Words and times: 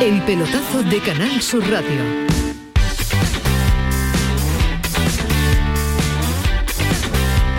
El 0.00 0.22
pelotazo 0.22 0.84
de 0.84 1.00
Canal 1.00 1.42
Sur 1.42 1.68
Radio. 1.68 2.31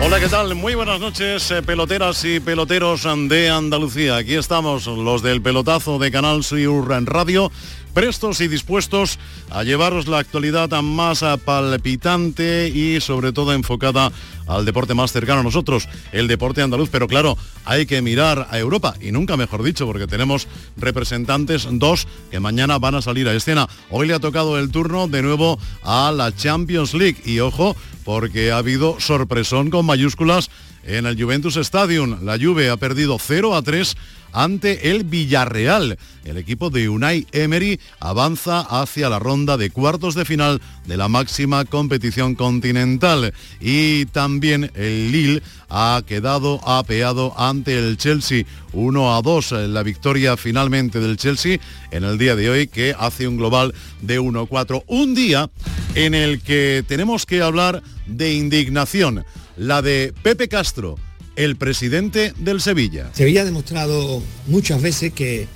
Hola, 0.06 0.20
¿qué 0.20 0.28
tal? 0.28 0.54
Muy 0.54 0.74
buenas 0.74 1.00
noches, 1.00 1.50
eh, 1.50 1.62
peloteras 1.62 2.22
y 2.26 2.38
peloteros 2.38 3.08
de 3.26 3.48
Andalucía. 3.48 4.16
Aquí 4.16 4.34
estamos, 4.34 4.86
los 4.86 5.22
del 5.22 5.40
pelotazo 5.40 5.98
de 5.98 6.10
Canal 6.10 6.44
Sur 6.44 6.90
Radio, 7.06 7.50
prestos 7.94 8.42
y 8.42 8.48
dispuestos 8.48 9.18
a 9.50 9.62
llevaros 9.62 10.06
la 10.06 10.18
actualidad 10.18 10.68
más 10.82 11.24
palpitante 11.46 12.68
y 12.68 13.00
sobre 13.00 13.32
todo 13.32 13.54
enfocada 13.54 14.12
al 14.46 14.66
deporte 14.66 14.92
más 14.92 15.10
cercano 15.10 15.40
a 15.40 15.44
nosotros, 15.44 15.88
el 16.12 16.28
deporte 16.28 16.60
andaluz. 16.60 16.90
Pero 16.90 17.08
claro, 17.08 17.38
hay 17.64 17.86
que 17.86 18.02
mirar 18.02 18.46
a 18.50 18.58
Europa 18.58 18.94
y 19.00 19.10
nunca 19.10 19.38
mejor 19.38 19.62
dicho, 19.62 19.86
porque 19.86 20.06
tenemos 20.06 20.48
representantes, 20.76 21.66
dos, 21.70 22.06
que 22.30 22.40
mañana 22.40 22.78
van 22.78 22.96
a 22.96 23.02
salir 23.02 23.26
a 23.26 23.32
escena. 23.32 23.70
Hoy 23.88 24.06
le 24.06 24.12
ha 24.12 24.20
tocado 24.20 24.58
el 24.58 24.70
turno 24.70 25.08
de 25.08 25.22
nuevo 25.22 25.58
a 25.82 26.12
la 26.12 26.30
Champions 26.36 26.92
League 26.92 27.22
y 27.24 27.40
ojo, 27.40 27.74
porque 28.04 28.52
ha 28.52 28.58
habido 28.58 29.00
sorpresón 29.00 29.70
con 29.70 29.86
mayúsculas 29.86 30.50
en 30.84 31.06
el 31.06 31.20
Juventus 31.20 31.56
Stadium. 31.56 32.24
La 32.24 32.38
Juve 32.38 32.70
ha 32.70 32.76
perdido 32.76 33.18
0 33.18 33.56
a 33.56 33.62
3 33.62 33.96
ante 34.34 34.90
el 34.90 35.04
Villarreal. 35.04 35.96
El 36.24 36.36
equipo 36.36 36.68
de 36.70 36.88
Unai 36.88 37.26
Emery 37.32 37.80
avanza 38.00 38.60
hacia 38.60 39.08
la 39.08 39.18
ronda 39.18 39.56
de 39.56 39.70
cuartos 39.70 40.14
de 40.14 40.24
final 40.24 40.60
de 40.86 40.96
la 40.96 41.08
máxima 41.08 41.64
competición 41.64 42.34
continental. 42.34 43.32
Y 43.60 44.06
también 44.06 44.70
el 44.74 45.12
Lille 45.12 45.42
ha 45.70 46.02
quedado 46.06 46.60
apeado 46.68 47.38
ante 47.38 47.78
el 47.78 47.96
Chelsea 47.96 48.44
1 48.72 49.16
a 49.16 49.22
2 49.22 49.52
la 49.68 49.82
victoria 49.82 50.36
finalmente 50.36 51.00
del 51.00 51.16
Chelsea 51.16 51.58
en 51.90 52.04
el 52.04 52.18
día 52.18 52.36
de 52.36 52.50
hoy 52.50 52.66
que 52.66 52.94
hace 52.98 53.28
un 53.28 53.36
global 53.36 53.72
de 54.00 54.18
1 54.18 54.40
a 54.40 54.46
4. 54.46 54.84
Un 54.88 55.14
día 55.14 55.50
en 55.94 56.14
el 56.14 56.42
que 56.42 56.84
tenemos 56.88 57.24
que 57.24 57.40
hablar 57.40 57.82
de 58.06 58.34
indignación, 58.34 59.24
la 59.56 59.82
de 59.82 60.12
Pepe 60.22 60.48
Castro 60.48 60.96
el 61.36 61.56
presidente 61.56 62.32
del 62.38 62.60
Sevilla. 62.60 63.10
Sevilla 63.12 63.42
ha 63.42 63.44
demostrado 63.44 64.22
muchas 64.46 64.80
veces 64.80 65.12
que, 65.12 65.48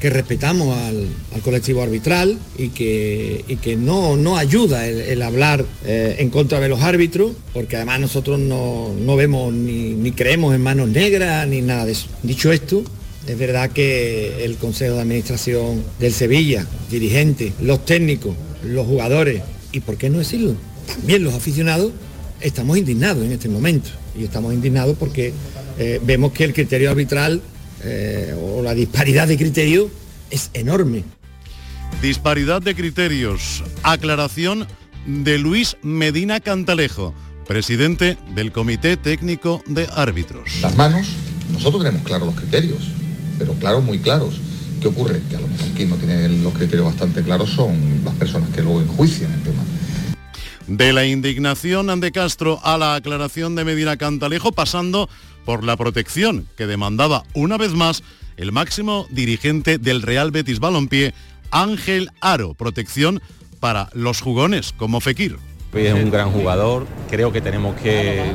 respetamos 0.00 0.76
al, 0.76 1.08
colectivo 1.42 1.82
arbitral 1.82 2.38
y 2.58 2.68
que, 2.68 3.58
que 3.62 3.76
no, 3.76 4.16
no 4.16 4.36
ayuda 4.36 4.86
el, 4.86 5.22
hablar 5.22 5.64
eh, 5.84 6.16
en 6.18 6.30
contra 6.30 6.60
de 6.60 6.68
los 6.68 6.82
árbitros, 6.82 7.32
porque 7.52 7.76
además 7.76 8.00
nosotros 8.00 8.38
no, 8.38 9.16
vemos 9.16 9.52
ni, 9.52 9.94
ni 9.94 10.12
creemos 10.12 10.54
en 10.54 10.62
manos 10.62 10.88
negras 10.88 11.46
ni 11.48 11.62
nada 11.62 11.86
de 11.86 11.92
eso. 11.92 12.08
Dicho 12.22 12.52
esto, 12.52 12.84
es 13.26 13.38
verdad 13.38 13.70
que 13.70 14.44
el 14.44 14.56
Consejo 14.56 14.94
de 14.94 15.00
Administración 15.00 15.82
del 15.98 16.12
Sevilla, 16.12 16.66
dirigentes, 16.90 17.54
los 17.60 17.84
técnicos, 17.84 18.36
los 18.64 18.86
jugadores 18.86 19.42
y, 19.72 19.80
¿por 19.80 19.96
qué 19.96 20.10
no 20.10 20.18
decirlo? 20.18 20.54
También 20.86 21.24
los 21.24 21.34
aficionados, 21.34 21.92
estamos 22.40 22.76
indignados 22.78 23.24
en 23.24 23.32
este 23.32 23.48
momento 23.48 23.90
y 24.18 24.24
estamos 24.24 24.52
indignados 24.52 24.96
porque 24.98 25.32
eh, 25.78 26.00
vemos 26.04 26.32
que 26.32 26.44
el 26.44 26.52
criterio 26.52 26.90
arbitral 26.90 27.42
eh, 27.82 28.34
o 28.40 28.62
la 28.62 28.74
disparidad 28.74 29.28
de 29.28 29.36
criterio 29.36 29.90
es 30.30 30.50
enorme. 30.54 31.04
Disparidad 32.02 32.62
de 32.62 32.74
criterios. 32.74 33.62
Aclaración 33.82 34.66
de 35.06 35.38
Luis 35.38 35.76
Medina 35.82 36.40
Cantalejo, 36.40 37.14
presidente 37.46 38.18
del 38.34 38.52
Comité 38.52 38.96
Técnico 38.96 39.62
de 39.66 39.88
Árbitros. 39.94 40.60
Las 40.62 40.76
manos, 40.76 41.06
nosotros 41.52 41.84
tenemos 41.84 42.06
claros 42.06 42.26
los 42.26 42.36
criterios, 42.36 42.88
pero 43.38 43.52
claros, 43.54 43.84
muy 43.84 43.98
claros. 43.98 44.40
¿Qué 44.80 44.88
ocurre? 44.88 45.20
Que 45.30 45.36
a 45.36 45.40
lo 45.40 45.48
mejor 45.48 45.68
quien 45.68 45.88
no 45.88 45.96
tiene 45.96 46.28
los 46.28 46.52
criterios 46.52 46.86
bastante 46.86 47.22
claros 47.22 47.50
son 47.50 48.02
las 48.04 48.14
personas 48.14 48.50
que 48.50 48.62
luego 48.62 48.82
enjuician 48.82 49.32
el 49.32 49.42
tema. 49.42 49.62
De 50.66 50.92
la 50.92 51.06
indignación 51.06 52.00
de 52.00 52.10
Castro 52.10 52.58
a 52.64 52.76
la 52.76 52.96
aclaración 52.96 53.54
de 53.54 53.64
Medina 53.64 53.96
Cantalejo, 53.96 54.50
pasando 54.50 55.08
por 55.44 55.62
la 55.62 55.76
protección 55.76 56.48
que 56.56 56.66
demandaba 56.66 57.22
una 57.34 57.56
vez 57.56 57.72
más 57.72 58.02
el 58.36 58.50
máximo 58.50 59.06
dirigente 59.10 59.78
del 59.78 60.02
Real 60.02 60.32
Betis 60.32 60.58
Balompié, 60.58 61.14
Ángel 61.52 62.10
Aro, 62.20 62.54
protección 62.54 63.22
para 63.60 63.90
los 63.94 64.20
jugones 64.20 64.72
como 64.72 65.00
Fekir. 65.00 65.38
Es 65.74 65.92
un 65.92 66.10
gran 66.10 66.30
jugador, 66.30 66.86
creo 67.10 67.32
que 67.32 67.40
tenemos 67.40 67.76
que, 67.76 68.32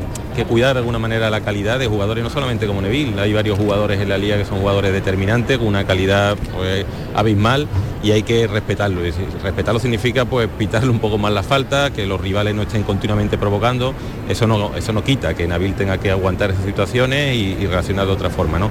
cuidar 0.47 0.73
de 0.73 0.79
alguna 0.79 0.99
manera 0.99 1.29
la 1.29 1.41
calidad 1.41 1.79
de 1.79 1.87
jugadores, 1.87 2.23
no 2.23 2.29
solamente 2.29 2.67
como 2.67 2.81
Neville, 2.81 3.19
hay 3.19 3.33
varios 3.33 3.57
jugadores 3.57 3.99
en 3.99 4.09
la 4.09 4.17
liga 4.17 4.37
que 4.37 4.45
son 4.45 4.59
jugadores 4.59 4.91
determinantes, 4.91 5.57
con 5.57 5.67
una 5.67 5.85
calidad 5.85 6.37
pues, 6.55 6.85
abismal 7.15 7.67
y 8.03 8.11
hay 8.11 8.23
que 8.23 8.47
respetarlo. 8.47 9.01
respetarlo 9.43 9.79
significa 9.79 10.25
pues 10.25 10.49
pitarle 10.57 10.89
un 10.89 10.99
poco 10.99 11.17
más 11.17 11.31
la 11.31 11.43
falta, 11.43 11.91
que 11.91 12.05
los 12.05 12.21
rivales 12.21 12.53
no 12.53 12.63
estén 12.63 12.83
continuamente 12.83 13.37
provocando, 13.37 13.93
eso 14.29 14.45
no, 14.47 14.75
eso 14.75 14.93
no 14.93 15.03
quita 15.03 15.33
que 15.33 15.47
Nabil 15.47 15.73
tenga 15.75 15.97
que 15.97 16.11
aguantar 16.11 16.51
esas 16.51 16.65
situaciones 16.65 17.35
y, 17.35 17.57
y 17.59 17.67
reaccionar 17.67 18.05
de 18.05 18.11
otra 18.11 18.29
forma, 18.29 18.59
¿no? 18.59 18.69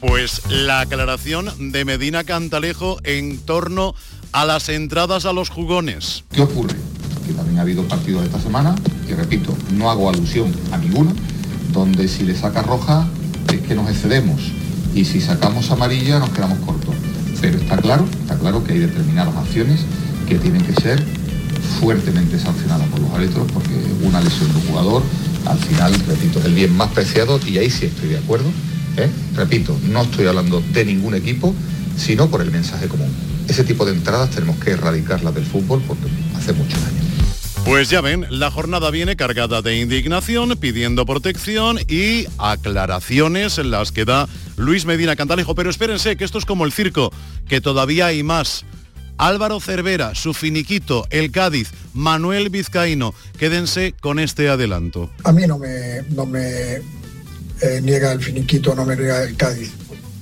Pues 0.00 0.42
la 0.48 0.80
aclaración 0.80 1.72
de 1.72 1.84
Medina 1.84 2.24
Cantalejo 2.24 2.98
en 3.04 3.38
torno 3.38 3.94
a 4.32 4.44
las 4.44 4.68
entradas 4.68 5.24
a 5.24 5.32
los 5.32 5.48
jugones. 5.48 6.24
¿Qué 6.32 6.42
ocurre? 6.42 6.76
Que 7.26 7.32
también 7.32 7.58
ha 7.58 7.62
habido 7.62 7.82
partidos 7.88 8.24
esta 8.24 8.40
semana, 8.40 8.74
y 9.08 9.12
repito, 9.12 9.54
no 9.74 9.90
hago 9.90 10.08
alusión 10.08 10.52
a 10.72 10.78
ninguno, 10.78 11.12
donde 11.72 12.08
si 12.08 12.24
le 12.24 12.34
saca 12.34 12.62
roja 12.62 13.06
es 13.52 13.60
que 13.60 13.74
nos 13.74 13.90
excedemos 13.90 14.40
y 14.94 15.04
si 15.04 15.20
sacamos 15.20 15.70
amarilla 15.70 16.18
nos 16.18 16.30
quedamos 16.30 16.58
cortos. 16.60 16.94
Pero 17.40 17.58
está 17.58 17.76
claro, 17.76 18.06
está 18.22 18.38
claro 18.38 18.64
que 18.64 18.72
hay 18.72 18.78
determinadas 18.78 19.36
acciones 19.36 19.80
que 20.26 20.36
tienen 20.38 20.62
que 20.62 20.72
ser 20.80 21.02
fuertemente 21.80 22.38
sancionadas 22.38 22.88
por 22.88 23.00
los 23.00 23.10
árbitros 23.12 23.50
porque 23.52 23.74
una 24.02 24.20
lesión 24.20 24.50
de 24.52 24.58
un 24.58 24.66
jugador, 24.66 25.02
al 25.44 25.58
final, 25.58 25.92
repito, 26.06 26.38
es 26.38 26.46
el 26.46 26.54
bien 26.54 26.74
más 26.76 26.90
preciado 26.92 27.38
y 27.46 27.58
ahí 27.58 27.70
sí 27.70 27.86
estoy 27.86 28.08
de 28.08 28.18
acuerdo. 28.18 28.48
¿eh? 28.96 29.10
Repito, 29.34 29.76
no 29.90 30.02
estoy 30.02 30.26
hablando 30.26 30.62
de 30.72 30.84
ningún 30.84 31.14
equipo, 31.14 31.54
sino 31.98 32.28
por 32.28 32.40
el 32.40 32.50
mensaje 32.50 32.88
común. 32.88 33.10
Ese 33.48 33.64
tipo 33.64 33.84
de 33.84 33.92
entradas 33.92 34.30
tenemos 34.30 34.56
que 34.56 34.70
erradicarlas 34.70 35.34
del 35.34 35.44
fútbol 35.44 35.82
porque 35.86 36.06
hace 36.36 36.52
mucho 36.52 36.76
daño. 36.80 37.15
Pues 37.66 37.90
ya 37.90 38.00
ven, 38.00 38.24
la 38.30 38.52
jornada 38.52 38.92
viene 38.92 39.16
cargada 39.16 39.60
de 39.60 39.80
indignación, 39.80 40.56
pidiendo 40.56 41.04
protección 41.04 41.80
y 41.88 42.28
aclaraciones 42.38 43.58
en 43.58 43.72
las 43.72 43.90
que 43.90 44.04
da 44.04 44.28
Luis 44.56 44.86
Medina 44.86 45.16
Cantalejo. 45.16 45.56
Pero 45.56 45.68
espérense, 45.68 46.16
que 46.16 46.24
esto 46.24 46.38
es 46.38 46.44
como 46.44 46.64
el 46.64 46.70
circo, 46.70 47.12
que 47.48 47.60
todavía 47.60 48.06
hay 48.06 48.22
más. 48.22 48.64
Álvaro 49.18 49.58
Cervera, 49.58 50.14
su 50.14 50.32
finiquito, 50.32 51.08
el 51.10 51.32
Cádiz, 51.32 51.72
Manuel 51.92 52.50
Vizcaíno. 52.50 53.12
Quédense 53.36 53.94
con 54.00 54.20
este 54.20 54.48
adelanto. 54.48 55.10
A 55.24 55.32
mí 55.32 55.44
no 55.48 55.58
me, 55.58 56.02
no 56.10 56.24
me 56.24 56.76
eh, 56.76 57.80
niega 57.82 58.12
el 58.12 58.22
finiquito, 58.22 58.76
no 58.76 58.84
me 58.84 58.94
niega 58.94 59.24
el 59.24 59.36
Cádiz. 59.36 59.72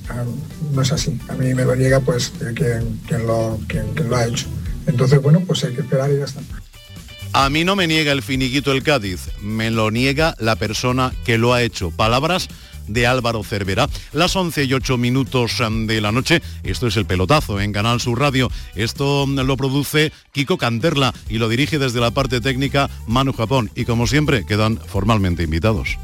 Ah, 0.09 0.25
no 0.73 0.81
es 0.81 0.91
así. 0.93 1.21
A 1.29 1.35
mí 1.35 1.53
me 1.53 1.67
lo 1.67 1.77
niega 1.77 2.01
pues 2.01 2.33
quien, 2.55 3.27
lo, 3.27 3.61
quien 3.69 4.09
lo 4.09 4.17
ha 4.17 4.25
hecho. 4.25 4.47
Entonces, 4.87 5.21
bueno, 5.21 5.41
pues 5.47 5.63
hay 5.65 5.75
que 5.75 5.83
esperar 5.83 6.11
y 6.11 6.17
ya 6.17 6.25
está. 6.25 6.41
A 7.37 7.51
mí 7.51 7.65
no 7.65 7.75
me 7.75 7.89
niega 7.89 8.13
el 8.13 8.23
finiquito 8.23 8.71
el 8.71 8.85
Cádiz, 8.85 9.29
me 9.43 9.73
lo 9.73 9.91
niega 9.91 10.37
la 10.39 10.55
persona 10.55 11.13
que 11.25 11.37
lo 11.37 11.53
ha 11.53 11.63
hecho. 11.63 11.91
Palabras 11.91 12.49
de 12.87 13.09
Álvaro 13.09 13.43
Cervera. 13.43 13.89
Las 14.13 14.37
11 14.37 14.63
y 14.63 14.73
8 14.73 14.97
minutos 14.99 15.59
um, 15.59 15.89
de 15.89 16.01
la 16.01 16.13
noche, 16.13 16.43
esto 16.63 16.87
es 16.87 16.97
el 16.97 17.07
pelotazo 17.07 17.61
en 17.61 17.73
Canal 17.73 18.01
Sur 18.01 18.21
Radio. 18.21 18.53
Esto 18.77 19.25
um, 19.25 19.35
lo 19.35 19.57
produce 19.57 20.13
Kiko 20.31 20.59
Canterla 20.59 21.13
y 21.29 21.39
lo 21.39 21.49
dirige 21.49 21.81
desde 21.81 21.99
la 21.99 22.13
parte 22.13 22.41
técnica 22.41 22.89
Manu 23.09 23.33
Japón. 23.33 23.69
Y 23.75 23.85
como 23.85 24.07
siempre, 24.07 24.47
quedan 24.47 24.79
formalmente 24.79 25.43
invitados. 25.43 25.99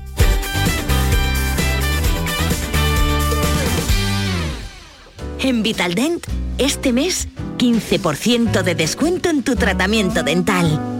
En 5.38 5.62
Vitaldent, 5.62 6.26
este 6.58 6.92
mes, 6.92 7.28
15% 7.56 8.64
de 8.64 8.74
descuento 8.74 9.30
en 9.30 9.44
tu 9.44 9.54
tratamiento 9.54 10.24
dental. 10.24 10.99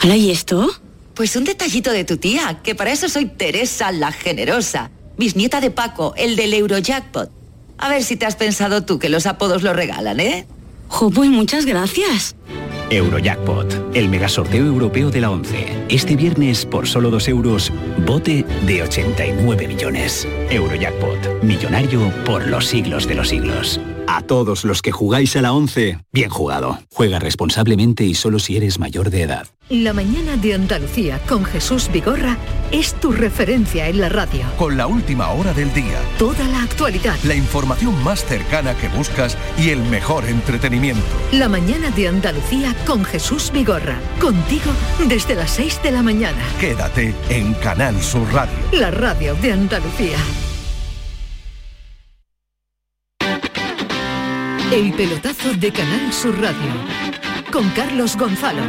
¿Hala 0.00 0.16
y 0.16 0.30
esto? 0.30 0.70
Pues 1.14 1.36
un 1.36 1.44
detallito 1.44 1.90
de 1.90 2.04
tu 2.04 2.16
tía, 2.16 2.60
que 2.62 2.74
para 2.74 2.92
eso 2.92 3.08
soy 3.08 3.26
Teresa 3.26 3.92
la 3.92 4.12
Generosa, 4.12 4.90
bisnieta 5.16 5.60
de 5.60 5.70
Paco, 5.70 6.14
el 6.16 6.36
del 6.36 6.54
Eurojackpot. 6.54 7.30
A 7.78 7.88
ver 7.88 8.02
si 8.02 8.16
te 8.16 8.26
has 8.26 8.36
pensado 8.36 8.84
tú 8.84 8.98
que 8.98 9.08
los 9.08 9.26
apodos 9.26 9.62
lo 9.62 9.72
regalan, 9.72 10.20
¿eh? 10.20 10.46
Jo, 10.88 11.10
pues 11.10 11.28
muchas 11.28 11.66
gracias. 11.66 12.36
Eurojackpot, 12.90 13.94
el 13.94 14.08
megasorteo 14.08 14.64
europeo 14.64 15.10
de 15.10 15.20
la 15.20 15.30
11. 15.30 15.86
Este 15.90 16.16
viernes, 16.16 16.64
por 16.64 16.88
solo 16.88 17.10
2 17.10 17.28
euros, 17.28 17.72
bote 18.06 18.46
de 18.66 18.82
89 18.82 19.68
millones. 19.68 20.26
Eurojackpot, 20.48 21.42
millonario 21.42 22.10
por 22.24 22.46
los 22.46 22.66
siglos 22.66 23.06
de 23.06 23.14
los 23.14 23.28
siglos. 23.28 23.78
A 24.10 24.22
todos 24.22 24.64
los 24.64 24.80
que 24.80 24.90
jugáis 24.90 25.36
a 25.36 25.42
la 25.42 25.52
11, 25.52 25.98
bien 26.14 26.30
jugado. 26.30 26.78
Juega 26.90 27.18
responsablemente 27.18 28.04
y 28.04 28.14
solo 28.14 28.38
si 28.38 28.56
eres 28.56 28.78
mayor 28.78 29.10
de 29.10 29.20
edad. 29.20 29.48
La 29.68 29.92
mañana 29.92 30.38
de 30.38 30.54
Andalucía 30.54 31.20
con 31.28 31.44
Jesús 31.44 31.90
Vigorra 31.92 32.38
es 32.72 32.94
tu 32.94 33.12
referencia 33.12 33.86
en 33.86 34.00
la 34.00 34.08
radio. 34.08 34.46
Con 34.56 34.78
la 34.78 34.86
última 34.86 35.28
hora 35.32 35.52
del 35.52 35.74
día. 35.74 36.00
Toda 36.18 36.48
la 36.48 36.62
actualidad. 36.62 37.16
La 37.22 37.34
información 37.34 38.02
más 38.02 38.24
cercana 38.24 38.74
que 38.78 38.88
buscas 38.88 39.36
y 39.58 39.68
el 39.68 39.82
mejor 39.82 40.24
entretenimiento. 40.24 41.04
La 41.32 41.50
mañana 41.50 41.90
de 41.90 42.08
Andalucía 42.08 42.74
con 42.86 43.04
Jesús 43.04 43.50
Vigorra. 43.52 44.00
Contigo 44.22 44.72
desde 45.06 45.34
las 45.34 45.50
6 45.50 45.82
de 45.82 45.90
la 45.90 46.02
mañana. 46.02 46.42
Quédate 46.58 47.14
en 47.28 47.52
Canal 47.52 48.02
Sur 48.02 48.26
Radio. 48.32 48.56
La 48.72 48.90
radio 48.90 49.34
de 49.34 49.52
Andalucía. 49.52 50.16
El 54.70 54.92
pelotazo 54.92 55.54
de 55.54 55.72
Canal 55.72 56.12
Sur 56.12 56.38
Radio. 56.38 56.74
Con 57.50 57.70
Carlos 57.70 58.18
Gonzalo. 58.18 58.60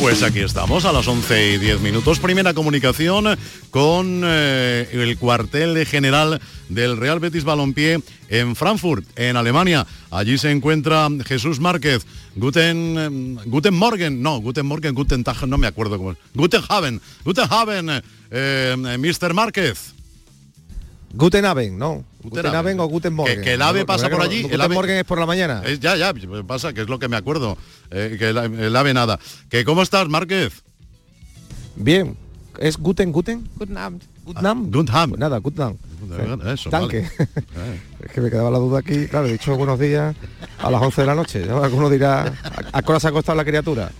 Pues 0.00 0.22
aquí 0.22 0.40
estamos 0.40 0.86
a 0.86 0.92
las 0.92 1.06
11 1.06 1.52
y 1.52 1.58
10 1.58 1.80
minutos. 1.82 2.18
Primera 2.18 2.54
comunicación 2.54 3.36
con 3.68 4.22
eh, 4.24 4.88
el 4.90 5.18
cuartel 5.18 5.84
general 5.84 6.40
del 6.70 6.96
Real 6.96 7.20
Betis 7.20 7.44
Balompié 7.44 8.00
en 8.30 8.56
Frankfurt, 8.56 9.04
en 9.16 9.36
Alemania. 9.36 9.86
Allí 10.10 10.38
se 10.38 10.50
encuentra 10.50 11.06
Jesús 11.26 11.60
Márquez. 11.60 12.06
Guten, 12.36 12.94
eh, 12.98 13.42
guten 13.44 13.74
Morgen, 13.74 14.22
no, 14.22 14.40
Guten 14.40 14.64
Morgen, 14.64 14.94
Guten 14.94 15.24
Tag, 15.24 15.46
no 15.46 15.58
me 15.58 15.66
acuerdo 15.66 15.98
cómo 15.98 16.12
es. 16.12 16.18
Guten 16.32 16.62
Haven, 16.66 17.02
Guten 17.22 17.44
Haven, 17.50 18.02
eh, 18.30 18.96
Mr. 18.98 19.34
Márquez. 19.34 19.92
Guten 21.12 21.44
Abend, 21.44 21.78
¿no? 21.78 22.04
Guten, 22.28 22.46
Abend 22.54 22.80
o 22.80 22.86
Guten 22.86 23.12
Morgen. 23.12 23.38
Que, 23.38 23.42
que 23.42 23.52
el 23.54 23.62
ave 23.62 23.80
¿no? 23.80 23.86
pasa 23.86 24.08
por 24.08 24.20
allí. 24.20 24.42
Guten 24.42 24.54
el 24.54 24.60
ave, 24.60 24.74
Morgen 24.74 24.96
es 24.96 25.04
por 25.04 25.18
la 25.18 25.26
mañana. 25.26 25.62
Es, 25.64 25.80
ya, 25.80 25.96
ya, 25.96 26.12
pasa, 26.46 26.72
que 26.72 26.82
es 26.82 26.88
lo 26.88 26.98
que 26.98 27.08
me 27.08 27.16
acuerdo. 27.16 27.56
Eh, 27.90 28.16
que 28.18 28.28
el, 28.30 28.36
el, 28.38 28.76
ave 28.76 28.94
nada. 28.94 29.18
Que 29.48 29.64
¿Cómo 29.64 29.82
estás, 29.82 30.08
Márquez? 30.08 30.62
Bien. 31.76 32.16
¿Es 32.58 32.76
Guten, 32.78 33.12
Guten? 33.12 33.48
Guten 33.56 33.76
Abend. 33.76 34.02
Guten 34.24 34.46
Abend. 34.46 34.74
Guten 34.74 34.94
Abend. 34.94 35.10
Pues 35.10 35.20
nada, 35.20 35.38
Guten 35.38 35.62
Abend. 35.62 35.78
Eso, 36.46 36.70
Tanque. 36.70 37.08
Vale. 37.18 37.80
es 38.04 38.12
que 38.12 38.20
me 38.20 38.30
quedaba 38.30 38.50
la 38.50 38.58
duda 38.58 38.78
aquí. 38.78 39.06
Claro, 39.06 39.26
he 39.26 39.32
dicho 39.32 39.56
buenos 39.56 39.78
días 39.78 40.14
a 40.58 40.70
las 40.70 40.82
11 40.82 41.00
de 41.00 41.06
la 41.06 41.14
noche. 41.14 41.46
¿no? 41.46 41.62
Alguno 41.62 41.90
dirá, 41.90 42.32
¿a 42.72 42.82
qué 42.82 42.90
hora 42.90 43.00
se 43.00 43.06
ha 43.06 43.10
acostado 43.10 43.36
la 43.36 43.44
criatura? 43.44 43.90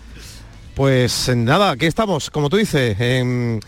Pues 0.74 1.30
nada, 1.34 1.70
aquí 1.70 1.86
estamos, 1.86 2.30
como 2.30 2.50
tú 2.50 2.58
dices, 2.58 3.00
en 3.00 3.60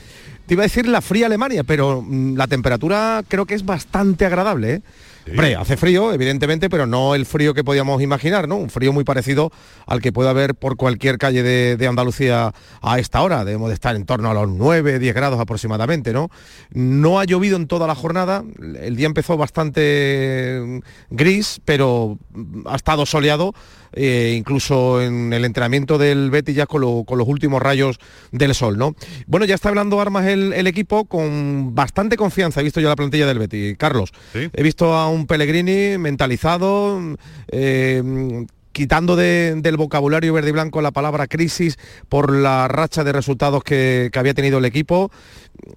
te 0.48 0.54
iba 0.54 0.62
a 0.62 0.66
decir 0.66 0.88
la 0.88 1.02
fría 1.02 1.26
Alemania, 1.26 1.62
pero 1.62 2.02
mmm, 2.02 2.34
la 2.34 2.46
temperatura 2.46 3.22
creo 3.28 3.46
que 3.46 3.54
es 3.54 3.64
bastante 3.64 4.24
agradable. 4.24 4.74
¿eh? 4.74 4.82
Sí. 5.26 5.32
Hombre, 5.32 5.56
hace 5.56 5.76
frío, 5.76 6.14
evidentemente, 6.14 6.70
pero 6.70 6.86
no 6.86 7.14
el 7.14 7.26
frío 7.26 7.52
que 7.52 7.62
podíamos 7.62 8.00
imaginar, 8.00 8.48
¿no? 8.48 8.56
Un 8.56 8.70
frío 8.70 8.94
muy 8.94 9.04
parecido 9.04 9.52
al 9.86 10.00
que 10.00 10.10
puede 10.10 10.30
haber 10.30 10.54
por 10.54 10.76
cualquier 10.76 11.18
calle 11.18 11.42
de, 11.42 11.76
de, 11.76 11.86
Andalucía 11.86 12.54
a 12.80 12.98
esta 12.98 13.20
hora. 13.20 13.44
Debemos 13.44 13.68
de 13.68 13.74
estar 13.74 13.94
en 13.94 14.06
torno 14.06 14.30
a 14.30 14.34
los 14.34 14.48
9, 14.48 14.98
10 14.98 15.14
grados 15.14 15.38
aproximadamente, 15.38 16.14
¿no? 16.14 16.30
No 16.70 17.20
ha 17.20 17.26
llovido 17.26 17.56
en 17.56 17.66
toda 17.66 17.86
la 17.86 17.94
jornada. 17.94 18.42
El 18.80 18.96
día 18.96 19.06
empezó 19.06 19.36
bastante 19.36 20.80
gris, 21.10 21.60
pero 21.66 22.18
ha 22.64 22.76
estado 22.76 23.04
soleado. 23.04 23.52
Eh, 23.92 24.34
incluso 24.36 25.00
en 25.00 25.32
el 25.32 25.44
entrenamiento 25.44 25.98
del 25.98 26.30
Betis 26.30 26.54
ya 26.54 26.66
con, 26.66 26.80
lo, 26.80 27.04
con, 27.04 27.18
los 27.18 27.28
últimos 27.28 27.62
rayos 27.62 27.98
del 28.32 28.54
sol, 28.54 28.76
¿no? 28.76 28.94
Bueno, 29.26 29.46
ya 29.46 29.54
está 29.54 29.68
hablando 29.68 30.00
armas 30.00 30.26
el, 30.26 30.52
el, 30.52 30.66
equipo 30.66 31.06
con 31.06 31.74
bastante 31.74 32.16
confianza. 32.16 32.60
He 32.60 32.64
visto 32.64 32.80
yo 32.80 32.88
la 32.88 32.96
plantilla 32.96 33.26
del 33.26 33.38
Betis, 33.38 33.76
Carlos. 33.78 34.12
¿Sí? 34.32 34.50
He 34.52 34.62
visto 34.62 34.94
a 34.94 35.08
un 35.08 35.26
Pellegrini 35.26 35.98
mentalizado. 35.98 37.00
Eh, 37.48 38.46
quitando 38.78 39.16
de, 39.16 39.56
del 39.56 39.76
vocabulario 39.76 40.32
verde 40.32 40.50
y 40.50 40.52
blanco 40.52 40.80
la 40.80 40.92
palabra 40.92 41.26
crisis 41.26 41.76
por 42.08 42.32
la 42.32 42.68
racha 42.68 43.02
de 43.02 43.10
resultados 43.10 43.64
que, 43.64 44.08
había 44.14 44.34
tenido 44.34 44.58
el 44.58 44.64
equipo. 44.66 45.10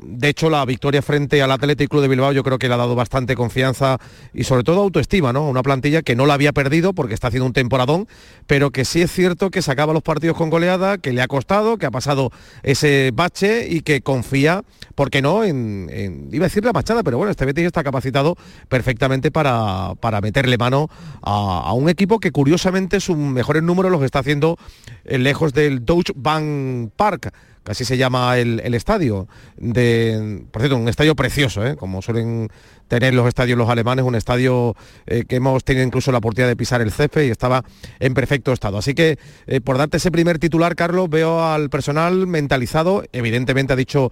De 0.04 0.30
hecho, 0.30 0.52
la 0.52 0.64
victoria 0.66 1.02
frente 1.02 1.42
al 1.42 1.50
Athletic 1.50 1.90
Club 1.90 2.04
de 2.04 2.08
Bilbao 2.10 2.32
yo 2.32 2.44
creo 2.44 2.60
que 2.60 2.68
le 2.68 2.76
ha 2.76 2.78
dado 2.78 2.94
bastante 2.94 3.34
confianza 3.34 3.98
y 4.36 4.44
sobre 4.44 4.64
todo 4.64 4.82
autoestima, 4.82 5.34
¿no? 5.34 5.50
Una 5.50 5.64
plantilla 5.64 6.04
que 6.04 6.16
no 6.16 6.28
la 6.28 6.36
había 6.36 6.54
perdido 6.54 6.94
porque 6.94 7.16
está 7.16 7.30
haciendo 7.30 7.48
un 7.48 7.54
temporadón, 7.54 8.08
pero 8.46 8.70
que 8.70 8.86
sí 8.86 9.02
es 9.02 9.12
cierto 9.12 9.50
que 9.50 9.64
sacaba 9.64 9.94
los 9.94 10.04
partidos 10.04 10.38
con 10.38 10.52
goleada, 10.52 11.00
que 11.00 11.12
le 11.12 11.24
ha 11.24 11.28
costado, 11.28 11.78
que 11.78 11.88
ha 11.88 11.92
pasado 11.92 12.30
ese 12.62 13.10
bache 13.16 13.68
y 13.68 13.82
que 13.82 14.02
confía, 14.02 14.62
¿por 14.96 15.10
qué 15.10 15.22
no? 15.22 15.46
Iba 15.46 16.46
a 16.46 16.48
decir 16.48 16.66
la 16.66 16.74
machada, 16.74 17.04
pero 17.04 17.18
bueno, 17.18 17.32
este 17.32 17.46
Betis 17.46 17.66
está 17.66 17.84
capacitado 17.84 18.36
perfectamente 18.70 19.32
para, 19.32 19.94
para 20.00 20.22
meterle 20.22 20.58
mano 20.58 20.90
a, 21.22 21.64
a 21.66 21.74
un 21.74 21.90
equipo 21.90 22.20
que 22.20 22.32
curiosamente 22.32 23.00
sus 23.00 23.18
mejores 23.18 23.64
números 23.64 23.92
los 23.92 24.04
está 24.04 24.20
haciendo 24.20 24.58
eh, 25.06 25.18
lejos 25.18 25.54
del 25.54 25.86
Deutsche 25.86 26.14
Bank 26.16 26.92
Park 26.96 27.34
así 27.66 27.86
se 27.86 27.98
llama 27.98 28.38
el, 28.38 28.60
el, 28.64 28.74
estadio. 28.74 29.28
De, 29.58 30.44
por 30.52 30.62
cierto, 30.62 30.78
un 30.78 30.88
estadio 30.88 31.16
precioso, 31.16 31.66
¿eh? 31.66 31.76
como 31.76 32.02
suelen 32.02 32.50
tener 32.92 33.14
los 33.14 33.26
estadios 33.26 33.58
los 33.58 33.70
alemanes, 33.70 34.04
un 34.04 34.16
estadio 34.16 34.76
eh, 35.06 35.24
que 35.24 35.38
hemos 35.38 35.64
tenido 35.64 35.86
incluso 35.86 36.12
la 36.12 36.18
oportunidad 36.18 36.50
de 36.50 36.58
pisar 36.58 36.82
el 36.82 36.92
césped 36.92 37.26
y 37.26 37.30
estaba 37.30 37.64
en 38.02 38.14
perfecto 38.14 38.52
estado. 38.52 38.78
Así 38.78 38.94
que, 38.94 39.18
eh, 39.48 39.62
por 39.62 39.78
darte 39.78 39.96
ese 39.96 40.12
primer 40.12 40.40
titular, 40.40 40.76
Carlos, 40.76 41.10
veo 41.10 41.42
al 41.42 41.70
personal 41.70 42.28
mentalizado. 42.28 43.06
Evidentemente 43.14 43.72
ha 43.72 43.78
dicho 43.78 44.12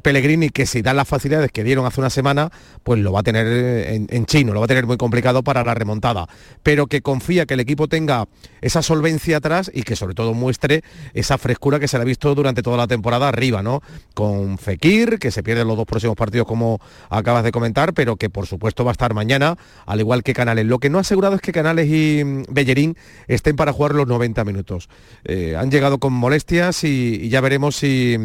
Pellegrini 0.00 0.48
que 0.48 0.64
si 0.64 0.80
dan 0.80 0.96
las 0.96 1.06
facilidades 1.06 1.52
que 1.52 1.64
dieron 1.64 1.84
hace 1.84 2.00
una 2.00 2.08
semana, 2.08 2.50
pues 2.82 2.98
lo 3.00 3.12
va 3.12 3.20
a 3.20 3.22
tener 3.22 3.46
en, 3.46 4.06
en 4.08 4.24
chino, 4.24 4.54
lo 4.54 4.60
va 4.60 4.64
a 4.64 4.68
tener 4.68 4.86
muy 4.86 4.96
complicado 4.96 5.42
para 5.42 5.62
la 5.62 5.74
remontada. 5.74 6.26
Pero 6.62 6.86
que 6.86 7.02
confía 7.02 7.44
que 7.44 7.52
el 7.52 7.60
equipo 7.60 7.88
tenga 7.88 8.26
esa 8.62 8.80
solvencia 8.80 9.36
atrás 9.36 9.70
y 9.74 9.82
que 9.82 9.96
sobre 9.96 10.14
todo 10.14 10.32
muestre 10.32 10.82
esa 11.12 11.36
frescura 11.36 11.78
que 11.78 11.88
se 11.88 11.98
le 11.98 12.02
ha 12.02 12.06
visto 12.06 12.34
durante 12.34 12.62
toda 12.62 12.78
la 12.78 12.86
temporada 12.86 13.28
arriba, 13.28 13.62
¿no? 13.62 13.82
Con 14.14 14.56
Fekir, 14.56 15.18
que 15.18 15.30
se 15.30 15.42
pierden 15.42 15.68
los 15.68 15.76
dos 15.76 15.84
próximos 15.84 16.16
partidos 16.16 16.46
como 16.46 16.80
acabas 17.10 17.44
de 17.44 17.52
comentar, 17.52 17.92
pero 17.92 18.13
que 18.16 18.30
por 18.30 18.46
supuesto 18.46 18.84
va 18.84 18.90
a 18.90 18.92
estar 18.92 19.14
mañana, 19.14 19.56
al 19.86 20.00
igual 20.00 20.22
que 20.22 20.32
Canales. 20.34 20.66
Lo 20.66 20.78
que 20.78 20.90
no 20.90 20.98
ha 20.98 21.02
asegurado 21.02 21.36
es 21.36 21.40
que 21.40 21.52
Canales 21.52 21.88
y 21.88 22.22
Bellerín 22.48 22.96
estén 23.28 23.56
para 23.56 23.72
jugar 23.72 23.94
los 23.94 24.06
90 24.06 24.44
minutos. 24.44 24.88
Eh, 25.24 25.56
han 25.56 25.70
llegado 25.70 25.98
con 25.98 26.12
molestias 26.12 26.84
y, 26.84 27.20
y 27.22 27.28
ya 27.28 27.40
veremos 27.40 27.76
si 27.76 28.16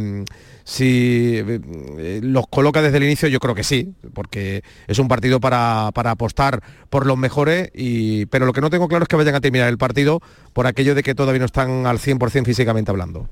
si 0.69 1.33
eh, 1.37 2.19
los 2.21 2.45
coloca 2.47 2.83
desde 2.83 2.97
el 2.97 3.03
inicio, 3.03 3.27
yo 3.27 3.39
creo 3.39 3.55
que 3.55 3.63
sí, 3.63 3.95
porque 4.13 4.63
es 4.87 4.99
un 4.99 5.07
partido 5.07 5.39
para, 5.39 5.89
para, 5.95 6.11
apostar 6.11 6.61
por 6.91 7.07
los 7.07 7.17
mejores, 7.17 7.71
y, 7.73 8.27
pero 8.27 8.45
lo 8.45 8.53
que 8.53 8.61
no 8.61 8.69
tengo 8.69 8.87
claro 8.87 9.03
es 9.03 9.07
que 9.07 9.15
vayan 9.15 9.33
a 9.33 9.41
terminar 9.41 9.67
el 9.67 9.79
partido 9.79 10.21
por 10.53 10.67
aquello 10.67 10.93
de 10.93 11.01
que 11.01 11.15
todavía 11.15 11.39
no 11.39 11.45
están 11.45 11.87
al 11.87 11.97
100% 11.97 12.45
físicamente 12.45 12.91
hablando. 12.91 13.27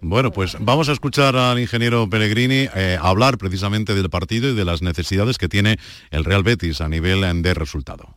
Bueno, 0.00 0.30
pues 0.30 0.56
vamos 0.60 0.88
a 0.88 0.92
escuchar 0.92 1.36
al 1.36 1.58
ingeniero 1.58 2.08
Pellegrini 2.08 2.68
eh, 2.74 2.98
hablar 3.00 3.38
precisamente 3.38 3.94
del 3.94 4.10
partido 4.10 4.50
y 4.50 4.54
de 4.54 4.64
las 4.64 4.82
necesidades 4.82 5.38
que 5.38 5.48
tiene 5.48 5.78
el 6.10 6.24
Real 6.24 6.42
Betis 6.42 6.80
a 6.80 6.88
nivel 6.88 7.42
de 7.42 7.54
resultado. 7.54 8.16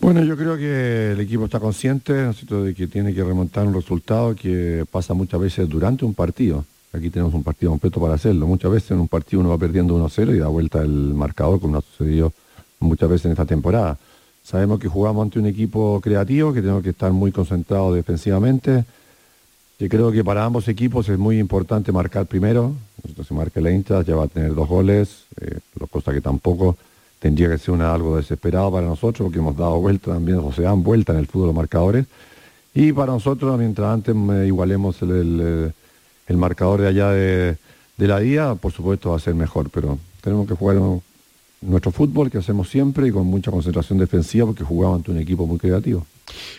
Bueno, 0.00 0.24
yo 0.24 0.36
creo 0.36 0.56
que 0.56 1.12
el 1.12 1.20
equipo 1.20 1.44
está 1.44 1.60
consciente 1.60 2.12
de 2.12 2.74
que 2.74 2.86
tiene 2.88 3.14
que 3.14 3.22
remontar 3.22 3.66
un 3.66 3.74
resultado 3.74 4.34
que 4.34 4.84
pasa 4.90 5.14
muchas 5.14 5.40
veces 5.40 5.68
durante 5.68 6.04
un 6.04 6.14
partido. 6.14 6.64
Aquí 6.92 7.10
tenemos 7.10 7.34
un 7.34 7.42
partido 7.42 7.70
completo 7.70 8.00
para 8.00 8.14
hacerlo. 8.14 8.46
Muchas 8.46 8.70
veces 8.70 8.90
en 8.90 9.00
un 9.00 9.08
partido 9.08 9.40
uno 9.40 9.50
va 9.50 9.58
perdiendo 9.58 9.96
1-0 9.96 10.34
y 10.34 10.38
da 10.38 10.48
vuelta 10.48 10.82
el 10.82 11.14
marcador, 11.14 11.60
como 11.60 11.78
ha 11.78 11.80
sucedido 11.80 12.32
muchas 12.80 13.08
veces 13.08 13.26
en 13.26 13.32
esta 13.32 13.46
temporada. 13.46 13.96
Sabemos 14.44 14.78
que 14.78 14.88
jugamos 14.88 15.22
ante 15.24 15.38
un 15.38 15.46
equipo 15.46 16.00
creativo, 16.02 16.52
que 16.52 16.60
tenemos 16.60 16.82
que 16.82 16.90
estar 16.90 17.10
muy 17.12 17.32
concentrados 17.32 17.94
defensivamente. 17.94 18.84
Y 19.78 19.88
creo 19.88 20.12
que 20.12 20.22
para 20.22 20.44
ambos 20.44 20.68
equipos 20.68 21.08
es 21.08 21.18
muy 21.18 21.38
importante 21.38 21.90
marcar 21.90 22.26
primero. 22.26 22.74
Entonces 23.06 23.36
marca 23.36 23.60
el 23.60 23.66
Eintracht, 23.66 24.08
ya 24.08 24.14
va 24.14 24.24
a 24.24 24.28
tener 24.28 24.54
dos 24.54 24.68
goles, 24.68 25.24
eh, 25.40 25.58
cosa 25.90 26.12
que 26.12 26.20
tampoco 26.20 26.76
tendría 27.18 27.48
que 27.48 27.58
ser 27.58 27.74
una, 27.74 27.92
algo 27.92 28.16
desesperado 28.16 28.70
para 28.70 28.86
nosotros, 28.86 29.26
porque 29.26 29.38
hemos 29.38 29.56
dado 29.56 29.80
vuelta 29.80 30.12
también, 30.12 30.38
o 30.38 30.52
se 30.52 30.62
dan 30.62 30.82
vuelta 30.82 31.12
en 31.12 31.18
el 31.18 31.26
fútbol 31.26 31.48
los 31.48 31.56
marcadores. 31.56 32.06
Y 32.74 32.92
para 32.92 33.12
nosotros, 33.12 33.58
mientras 33.58 33.88
antes 33.92 34.14
eh, 34.14 34.46
igualemos 34.46 35.00
el, 35.02 35.10
el, 35.10 35.72
el, 36.26 36.36
marcador 36.36 36.80
de 36.80 36.88
allá 36.88 37.10
de, 37.10 37.56
de, 37.96 38.08
la 38.08 38.18
día, 38.20 38.54
por 38.54 38.72
supuesto 38.72 39.10
va 39.10 39.16
a 39.16 39.20
ser 39.20 39.34
mejor, 39.34 39.70
pero 39.70 39.98
tenemos 40.20 40.46
que 40.46 40.54
jugar 40.54 40.76
nuestro 41.60 41.92
fútbol 41.92 42.30
que 42.30 42.38
hacemos 42.38 42.68
siempre 42.68 43.08
y 43.08 43.10
con 43.10 43.26
mucha 43.26 43.50
concentración 43.50 43.98
defensiva 43.98 44.46
porque 44.46 44.64
jugamos 44.64 44.98
ante 44.98 45.10
un 45.10 45.18
equipo 45.18 45.46
muy 45.46 45.58
creativo. 45.58 46.06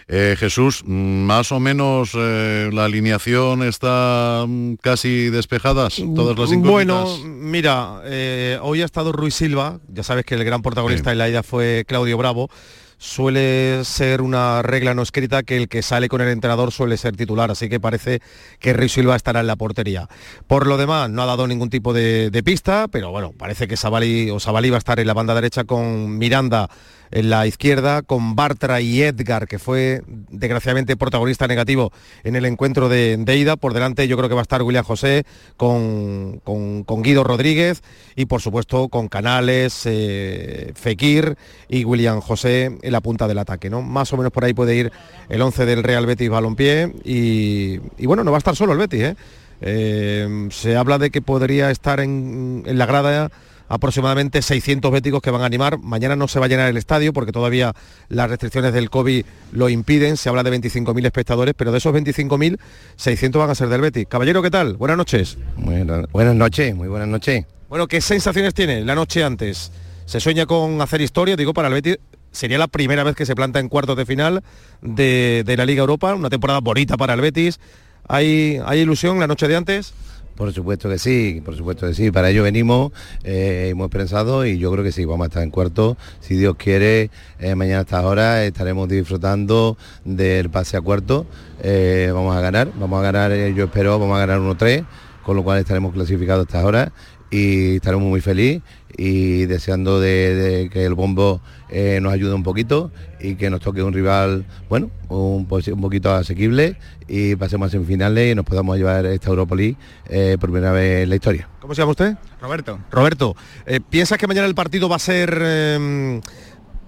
Eh, 0.07 0.36
Jesús, 0.38 0.84
más 0.86 1.51
o 1.51 1.60
menos 1.60 2.12
eh, 2.15 2.69
la 2.72 2.86
alineación 2.86 3.63
está 3.63 4.45
mm, 4.48 4.75
casi 4.75 5.29
despejadas, 5.29 6.01
todas 6.15 6.38
las 6.38 6.51
incógnitas. 6.51 7.03
Bueno, 7.03 7.17
mira, 7.25 8.01
eh, 8.05 8.60
hoy 8.62 8.81
ha 8.81 8.86
estado 8.86 9.12
Ruiz 9.12 9.36
Silva, 9.36 9.79
ya 9.88 10.03
sabes 10.03 10.25
que 10.25 10.36
el 10.36 10.43
gran 10.43 10.62
protagonista 10.62 11.10
sí. 11.10 11.13
en 11.13 11.17
la 11.17 11.29
ida 11.29 11.43
fue 11.43 11.86
Claudio 11.88 12.17
Bravo 12.17 12.50
suele 12.98 13.84
ser 13.84 14.22
una 14.22 14.62
regla 14.62 14.93
no 14.93 15.01
escrita 15.01 15.43
que 15.43 15.57
el 15.57 15.67
que 15.67 15.81
sale 15.81 16.10
con 16.10 16.22
el 16.22 16.29
entrenador 16.29 16.72
suele 16.72 16.98
ser 16.98 17.15
titular, 17.15 17.51
así 17.51 17.69
que 17.69 17.79
parece 17.79 18.22
que 18.60 18.74
Rey 18.74 18.89
Silva 18.89 19.15
estará 19.15 19.41
en 19.41 19.48
la 19.48 19.55
portería. 19.55 20.07
Por 20.48 20.67
lo 20.67 20.77
demás, 20.77 21.10
no 21.10 21.22
ha 21.22 21.25
dado 21.25 21.48
ningún 21.48 21.69
tipo 21.69 21.93
de, 21.93 22.29
de 22.29 22.43
pista, 22.43 22.88
pero 22.89 23.12
bueno, 23.12 23.34
parece 23.38 23.67
que 23.67 23.77
Sabali 23.77 24.29
o 24.29 24.39
Sabali 24.39 24.69
va 24.69 24.77
a 24.77 24.79
estar 24.79 25.00
en 25.00 25.07
la 25.07 25.13
banda 25.13 25.36
derecha 25.36 25.65
con 25.65 26.17
Miranda 26.17 26.69
en 27.12 27.29
la 27.29 27.47
izquierda, 27.47 28.01
con 28.01 28.35
Bartra 28.35 28.81
y 28.81 29.01
Edgar, 29.01 29.47
que 29.47 29.59
fue 29.59 30.01
desgraciadamente 30.29 30.97
protagonista 30.97 31.47
negativo 31.47 31.91
en 32.24 32.35
el 32.35 32.45
encuentro 32.45 32.89
de, 32.89 33.17
de 33.17 33.38
ida. 33.38 33.55
Por 33.55 33.74
delante 33.74 34.07
yo 34.07 34.17
creo 34.17 34.29
que 34.29 34.35
va 34.35 34.41
a 34.41 34.43
estar 34.43 34.62
William 34.63 34.83
José 34.83 35.25
con, 35.57 36.41
con, 36.43 36.83
con 36.83 37.01
Guido 37.01 37.24
Rodríguez 37.24 37.83
y 38.15 38.25
por 38.25 38.41
supuesto 38.41 38.89
con 38.89 39.07
Canales, 39.07 39.83
eh, 39.85 40.71
Fekir 40.75 41.38
y 41.69 41.85
William 41.85 42.21
José 42.21 42.77
en 42.81 42.91
la 42.91 43.01
punta 43.01 43.27
del 43.27 43.39
ataque. 43.39 43.69
¿no? 43.69 43.81
Más 43.81 44.12
o 44.13 44.17
menos 44.17 44.31
por 44.31 44.45
ahí 44.45 44.53
puede 44.53 44.75
ir 44.75 44.91
el 45.29 45.41
11 45.41 45.65
del 45.65 45.83
Real 45.83 46.05
Betis 46.05 46.29
Balompié 46.29 46.93
y, 47.03 47.79
y 47.97 48.05
bueno, 48.05 48.24
no 48.24 48.31
va 48.31 48.38
a 48.38 48.39
estar 48.39 48.55
solo 48.55 48.74
el 48.74 48.79
Betis. 48.79 49.01
¿eh? 49.01 49.15
Eh, 49.62 50.47
se 50.51 50.75
habla 50.75 50.97
de 50.97 51.12
que 51.12 51.21
podría 51.21 51.71
estar 51.71 52.00
en, 52.00 52.63
en 52.65 52.77
la 52.77 52.85
grada 52.85 53.31
aproximadamente 53.67 54.41
600 54.41 54.91
béticos 54.91 55.22
que 55.22 55.31
van 55.31 55.41
a 55.41 55.45
animar. 55.45 55.77
Mañana 55.79 56.15
no 56.15 56.27
se 56.27 56.39
va 56.39 56.45
a 56.45 56.50
llenar 56.50 56.69
el 56.69 56.77
estadio 56.77 57.13
porque 57.13 57.31
todavía 57.31 57.74
las 58.10 58.29
restricciones 58.29 58.74
del 58.74 58.89
COVID 58.89 59.25
lo 59.51 59.69
impiden. 59.69 60.17
Se 60.17 60.29
habla 60.29 60.43
de 60.43 60.51
25.000 60.51 61.05
espectadores, 61.05 61.53
pero 61.57 61.72
de 61.72 61.77
esos 61.77 61.93
25.000, 61.93 62.60
600 62.95 63.39
van 63.39 63.50
a 63.50 63.55
ser 63.55 63.69
del 63.69 63.81
Betis. 63.81 64.07
Caballero, 64.07 64.41
¿qué 64.41 64.51
tal? 64.51 64.77
Buenas 64.77 64.98
noches. 64.98 65.38
Buenas, 65.57 66.12
buenas 66.12 66.36
noches, 66.36 66.75
muy 66.75 66.88
buenas 66.88 67.07
noches. 67.07 67.45
Bueno, 67.69 67.88
¿qué 67.88 68.01
sensaciones 68.01 68.53
tiene 68.53 68.81
la 68.86 68.95
noche 68.95 69.24
antes? 69.24 69.72
¿Se 70.05 70.19
sueña 70.19 70.45
con 70.45 70.81
hacer 70.81 71.01
historia? 71.01 71.36
Digo, 71.36 71.53
para 71.53 71.67
el 71.67 71.74
Betis 71.74 71.98
sería 72.31 72.57
la 72.57 72.67
primera 72.67 73.03
vez 73.03 73.15
que 73.15 73.25
se 73.25 73.36
planta 73.36 73.60
en 73.60 73.69
cuartos 73.69 73.98
de 73.98 74.05
final 74.05 74.43
de, 74.81 75.43
de 75.45 75.57
la 75.57 75.65
Liga 75.65 75.81
Europa, 75.81 76.13
una 76.13 76.29
temporada 76.29 76.60
bonita 76.60 76.98
para 76.98 77.13
el 77.13 77.22
Betis. 77.22 77.60
¿Hay, 78.07 78.60
¿Hay 78.65 78.81
ilusión 78.81 79.19
la 79.19 79.27
noche 79.27 79.48
de 79.48 79.55
antes? 79.55 79.93
Por 80.35 80.51
supuesto 80.51 80.89
que 80.89 80.99
sí, 80.99 81.41
por 81.45 81.55
supuesto 81.55 81.87
que 81.87 81.93
sí. 81.93 82.11
Para 82.11 82.29
ello 82.29 82.43
venimos, 82.43 82.91
eh, 83.23 83.69
hemos 83.71 83.89
pensado 83.89 84.45
y 84.45 84.57
yo 84.57 84.69
creo 84.71 84.83
que 84.83 84.91
sí, 84.91 85.05
vamos 85.05 85.25
a 85.25 85.27
estar 85.27 85.43
en 85.43 85.49
cuarto. 85.49 85.95
Si 86.19 86.35
Dios 86.35 86.55
quiere, 86.57 87.09
eh, 87.39 87.55
mañana 87.55 87.79
a 87.79 87.81
esta 87.81 88.05
hora 88.05 88.43
estaremos 88.43 88.89
disfrutando 88.89 89.77
del 90.03 90.49
pase 90.49 90.75
a 90.75 90.81
cuarto. 90.81 91.25
Eh, 91.63 92.11
vamos 92.13 92.35
a 92.35 92.41
ganar, 92.41 92.69
vamos 92.77 92.99
a 92.99 93.03
ganar, 93.03 93.33
yo 93.33 93.65
espero, 93.65 93.97
vamos 93.97 94.17
a 94.17 94.25
ganar 94.25 94.39
1-3, 94.39 94.85
con 95.23 95.37
lo 95.37 95.43
cual 95.43 95.59
estaremos 95.59 95.93
clasificados 95.93 96.45
a 96.45 96.49
esta 96.49 96.65
hora 96.65 96.91
y 97.35 97.75
estaremos 97.75 98.07
muy 98.07 98.21
felices 98.21 98.61
y 98.97 99.45
deseando 99.45 99.99
de, 99.99 100.35
de 100.35 100.69
que 100.69 100.85
el 100.85 100.93
bombo 100.93 101.41
eh, 101.69 101.99
nos 102.01 102.13
ayude 102.13 102.33
un 102.33 102.43
poquito 102.43 102.91
y 103.19 103.35
que 103.35 103.49
nos 103.49 103.59
toque 103.59 103.83
un 103.83 103.91
rival, 103.91 104.45
bueno, 104.69 104.89
un, 105.09 105.45
un, 105.49 105.81
poquito 105.81 106.13
asequible 106.13 106.77
y 107.09 107.35
pasemos 107.35 107.67
a 107.67 107.71
semifinales 107.71 108.31
y 108.31 108.35
nos 108.35 108.45
podamos 108.45 108.77
llevar 108.77 109.05
esta 109.05 109.29
Europa 109.29 109.53
League 109.53 109.75
eh, 110.07 110.37
por 110.39 110.49
primera 110.49 110.71
vez 110.71 111.03
en 111.03 111.09
la 111.09 111.15
historia. 111.15 111.49
¿Cómo 111.59 111.75
se 111.75 111.81
llama 111.81 111.91
usted? 111.91 112.15
Roberto. 112.41 112.79
Roberto, 112.89 113.35
eh, 113.65 113.81
¿piensas 113.81 114.17
que 114.17 114.27
mañana 114.27 114.47
el 114.47 114.55
partido 114.55 114.87
va 114.87 114.95
a 114.95 114.99
ser 114.99 115.37
em, 115.41 116.21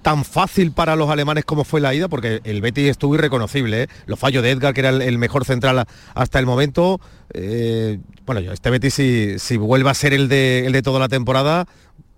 tan 0.07 0.23
fácil 0.23 0.71
para 0.71 0.95
los 0.95 1.09
alemanes 1.09 1.43
como 1.43 1.65
fue 1.65 1.81
la 1.81 1.93
ida, 1.93 2.07
porque 2.07 2.39
el 2.45 2.61
Betis 2.61 2.91
estuvo 2.91 3.15
irreconocible, 3.15 3.83
¿eh? 3.83 3.87
los 4.05 4.17
fallos 4.17 4.41
de 4.41 4.51
Edgar, 4.51 4.73
que 4.73 4.79
era 4.79 4.87
el, 4.87 5.17
mejor 5.17 5.43
central 5.43 5.85
hasta 6.15 6.39
el 6.39 6.45
momento. 6.45 7.01
Eh, 7.33 7.99
bueno, 8.25 8.39
yo, 8.39 8.53
este 8.53 8.69
Betis 8.69 8.93
si, 8.93 9.37
si 9.37 9.57
vuelve 9.57 9.89
a 9.89 9.93
ser 9.93 10.13
el 10.13 10.29
de, 10.29 10.65
el 10.65 10.71
de 10.71 10.81
toda 10.81 11.01
la 11.01 11.09
temporada, 11.09 11.67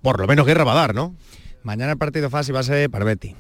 por 0.04 0.20
lo 0.20 0.28
menos 0.28 0.46
guerra 0.46 0.66
va 0.66 0.74
a 0.74 0.76
dar, 0.76 0.94
¿no? 0.94 1.16
Mañana 1.64 1.94
el 1.94 1.98
partido 1.98 2.30
fácil 2.30 2.56
va 2.56 2.60
a 2.60 2.64
ser 2.64 2.92
para 2.92 3.06
Betis. 3.06 3.34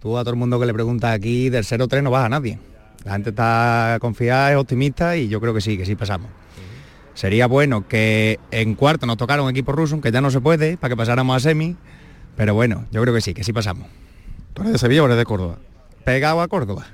Tú 0.00 0.18
a 0.18 0.22
todo 0.22 0.30
el 0.30 0.40
mundo 0.40 0.58
que 0.58 0.66
le 0.66 0.74
pregunta 0.74 1.12
aquí 1.12 1.48
del 1.48 1.62
0-3 1.62 2.02
no 2.02 2.10
vas 2.10 2.24
a 2.24 2.28
nadie. 2.28 2.58
La 3.04 3.12
gente 3.12 3.30
está 3.30 3.98
confiada, 4.00 4.50
es 4.50 4.56
optimista 4.56 5.16
y 5.16 5.28
yo 5.28 5.40
creo 5.40 5.54
que 5.54 5.60
sí, 5.60 5.78
que 5.78 5.86
sí 5.86 5.94
pasamos. 5.94 6.28
Sería 7.14 7.46
bueno 7.46 7.86
que 7.86 8.40
en 8.50 8.74
cuarto 8.74 9.06
nos 9.06 9.16
tocara 9.16 9.42
un 9.42 9.50
equipo 9.50 9.70
ruso, 9.70 10.00
que 10.00 10.10
ya 10.10 10.20
no 10.20 10.32
se 10.32 10.40
puede, 10.40 10.76
para 10.76 10.90
que 10.90 10.96
pasáramos 10.96 11.36
a 11.36 11.38
semi, 11.38 11.76
pero 12.36 12.54
bueno, 12.54 12.86
yo 12.90 13.02
creo 13.02 13.14
que 13.14 13.20
sí, 13.20 13.34
que 13.34 13.44
sí 13.44 13.52
pasamos. 13.52 13.88
¿Tú 14.54 14.62
eres 14.62 14.72
de 14.72 14.78
Sevilla 14.78 15.02
o 15.02 15.06
eres 15.06 15.18
de 15.18 15.24
Córdoba? 15.24 15.56
Pegado 16.04 16.40
a 16.40 16.48
Córdoba. 16.48 16.86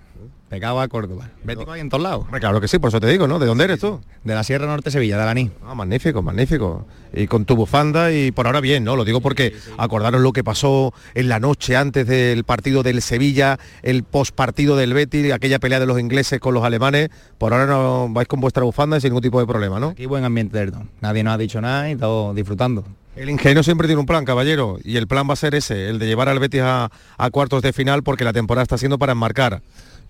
Pegado 0.49 0.81
a 0.81 0.87
Córdoba. 0.87 1.29
Bético 1.43 1.73
hay 1.73 1.81
en 1.81 1.89
todos 1.89 2.05
lados. 2.05 2.27
Claro 2.39 2.61
que 2.61 2.69
sí, 2.69 2.79
por 2.79 2.89
eso 2.89 3.01
te 3.01 3.09
digo, 3.09 3.27
¿no? 3.27 3.41
¿De 3.41 3.47
dónde 3.47 3.65
eres 3.65 3.81
tú? 3.81 4.01
De 4.23 4.33
la 4.33 4.45
Sierra 4.45 4.67
Norte 4.67 4.93
Sevilla, 4.93 5.17
de 5.17 5.23
Alaní. 5.25 5.51
Ah, 5.65 5.75
magnífico, 5.75 6.23
magnífico. 6.23 6.87
Y 7.13 7.27
con 7.27 7.45
tu 7.47 7.57
bufanda 7.57 8.13
y 8.13 8.31
por 8.31 8.47
ahora 8.47 8.61
bien, 8.61 8.85
¿no? 8.85 8.95
Lo 8.95 9.05
digo 9.05 9.21
porque 9.21 9.51
sí, 9.51 9.61
sí. 9.65 9.71
acordaros 9.77 10.21
lo 10.21 10.33
que 10.33 10.45
pasó 10.45 10.95
en 11.15 11.29
la 11.29 11.41
noche 11.41 11.75
antes 11.75 12.07
del 12.07 12.45
partido 12.45 12.85
del 12.85 13.03
Sevilla, 13.03 13.59
el 13.83 14.05
postpartido 14.05 14.77
del 14.77 14.95
Betis, 14.95 15.33
aquella 15.33 15.59
pelea 15.59 15.81
de 15.81 15.87
los 15.87 15.99
ingleses 15.99 16.39
con 16.39 16.55
los 16.55 16.63
alemanes. 16.63 17.11
Por 17.39 17.53
ahora 17.53 17.67
no 17.67 18.09
vais 18.11 18.29
con 18.29 18.41
vuestra 18.41 18.63
bufanda 18.63 19.01
sin 19.01 19.11
ningún 19.11 19.23
tipo 19.23 19.41
de 19.41 19.47
problema, 19.47 19.81
¿no? 19.81 19.89
Aquí 19.89 20.07
buen 20.07 20.25
ambiente, 20.25 20.57
Erdo. 20.61 20.85
Nadie 21.01 21.25
nos 21.25 21.35
ha 21.35 21.39
dicho 21.39 21.61
nada 21.61 21.91
y 21.91 21.97
todos 21.97 22.37
disfrutando. 22.37 22.85
El 23.17 23.31
ingenio 23.31 23.63
siempre 23.63 23.87
tiene 23.87 24.01
un 24.01 24.07
plan, 24.07 24.27
caballero, 24.27 24.79
y 24.85 24.99
el 24.99 25.07
plan 25.07 25.27
va 25.27 25.33
a 25.33 25.37
ser 25.37 25.55
ese, 25.55 25.89
el 25.89 25.99
de 25.99 26.07
llevar 26.07 26.29
al 26.29 26.39
Betis 26.39 26.61
a, 26.63 26.91
cuartos 27.33 27.63
de 27.63 27.73
final 27.73 28.03
porque 28.03 28.25
la 28.25 28.35
temporada 28.35 28.65
está 28.65 28.77
siendo 28.77 28.99
para 28.99 29.13
enmarcar. 29.13 29.63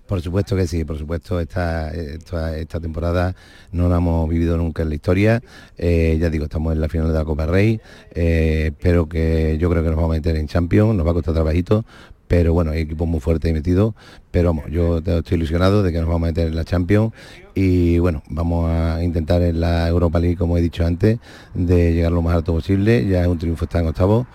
Por 0.07 0.21
supuesto 0.21 0.57
que 0.57 0.67
sí, 0.67 0.83
por 0.83 0.97
supuesto 0.97 1.39
esta, 1.39 1.89
esta, 1.93 2.79
temporada 2.81 3.33
no 3.71 3.87
la 3.87 3.97
hemos 3.97 4.27
vivido 4.27 4.57
nunca 4.57 4.83
en 4.83 4.89
la 4.89 4.95
historia, 4.95 5.41
eh, 5.77 6.17
ya 6.19 6.29
digo, 6.29 6.45
estamos 6.45 6.73
en 6.73 6.81
la 6.81 6.89
final 6.89 7.07
de 7.07 7.13
la 7.13 7.23
Copa 7.23 7.45
Rey, 7.45 7.79
eh, 8.13 8.71
espero 8.71 9.07
que 9.07 9.57
yo 9.57 9.69
creo 9.69 9.83
que 9.83 9.89
nos 9.89 9.97
vamos 9.97 10.11
a 10.11 10.13
meter 10.13 10.35
en 10.35 10.47
Champions, 10.47 10.95
nos 10.95 11.05
va 11.05 11.11
a 11.11 11.13
costar 11.13 11.33
trabajito, 11.33 11.85
pero 12.27 12.53
bueno, 12.53 12.71
hay 12.71 12.81
equipos 12.81 13.07
muy 13.07 13.19
fuertes 13.19 13.49
y 13.49 13.53
metidos, 13.53 13.93
pero 14.31 14.49
vamos, 14.49 14.65
yo 14.69 14.97
estoy 14.97 15.37
ilusionado 15.37 15.83
de 15.83 15.91
que 15.91 15.99
nos 15.99 16.07
vamos 16.07 16.23
a 16.23 16.31
meter 16.31 16.47
en 16.47 16.55
la 16.55 16.65
Champions 16.65 17.13
y 17.55 17.99
bueno, 17.99 18.23
vamos 18.29 18.69
a 18.69 19.03
intentar 19.03 19.41
en 19.41 19.59
la 19.59 19.87
Europa 19.87 20.19
League, 20.19 20.37
como 20.37 20.57
he 20.57 20.61
dicho 20.61 20.85
antes, 20.85 21.19
de 21.53 21.93
llegar 21.93 22.11
lo 22.11 22.21
más 22.21 22.35
alto 22.35 22.53
posible, 22.53 23.07
ya 23.07 23.21
es 23.21 23.27
un 23.27 23.37
triunfo 23.37 23.65
estar 23.65 23.81
en 23.81 23.87
octavo, 23.87 24.27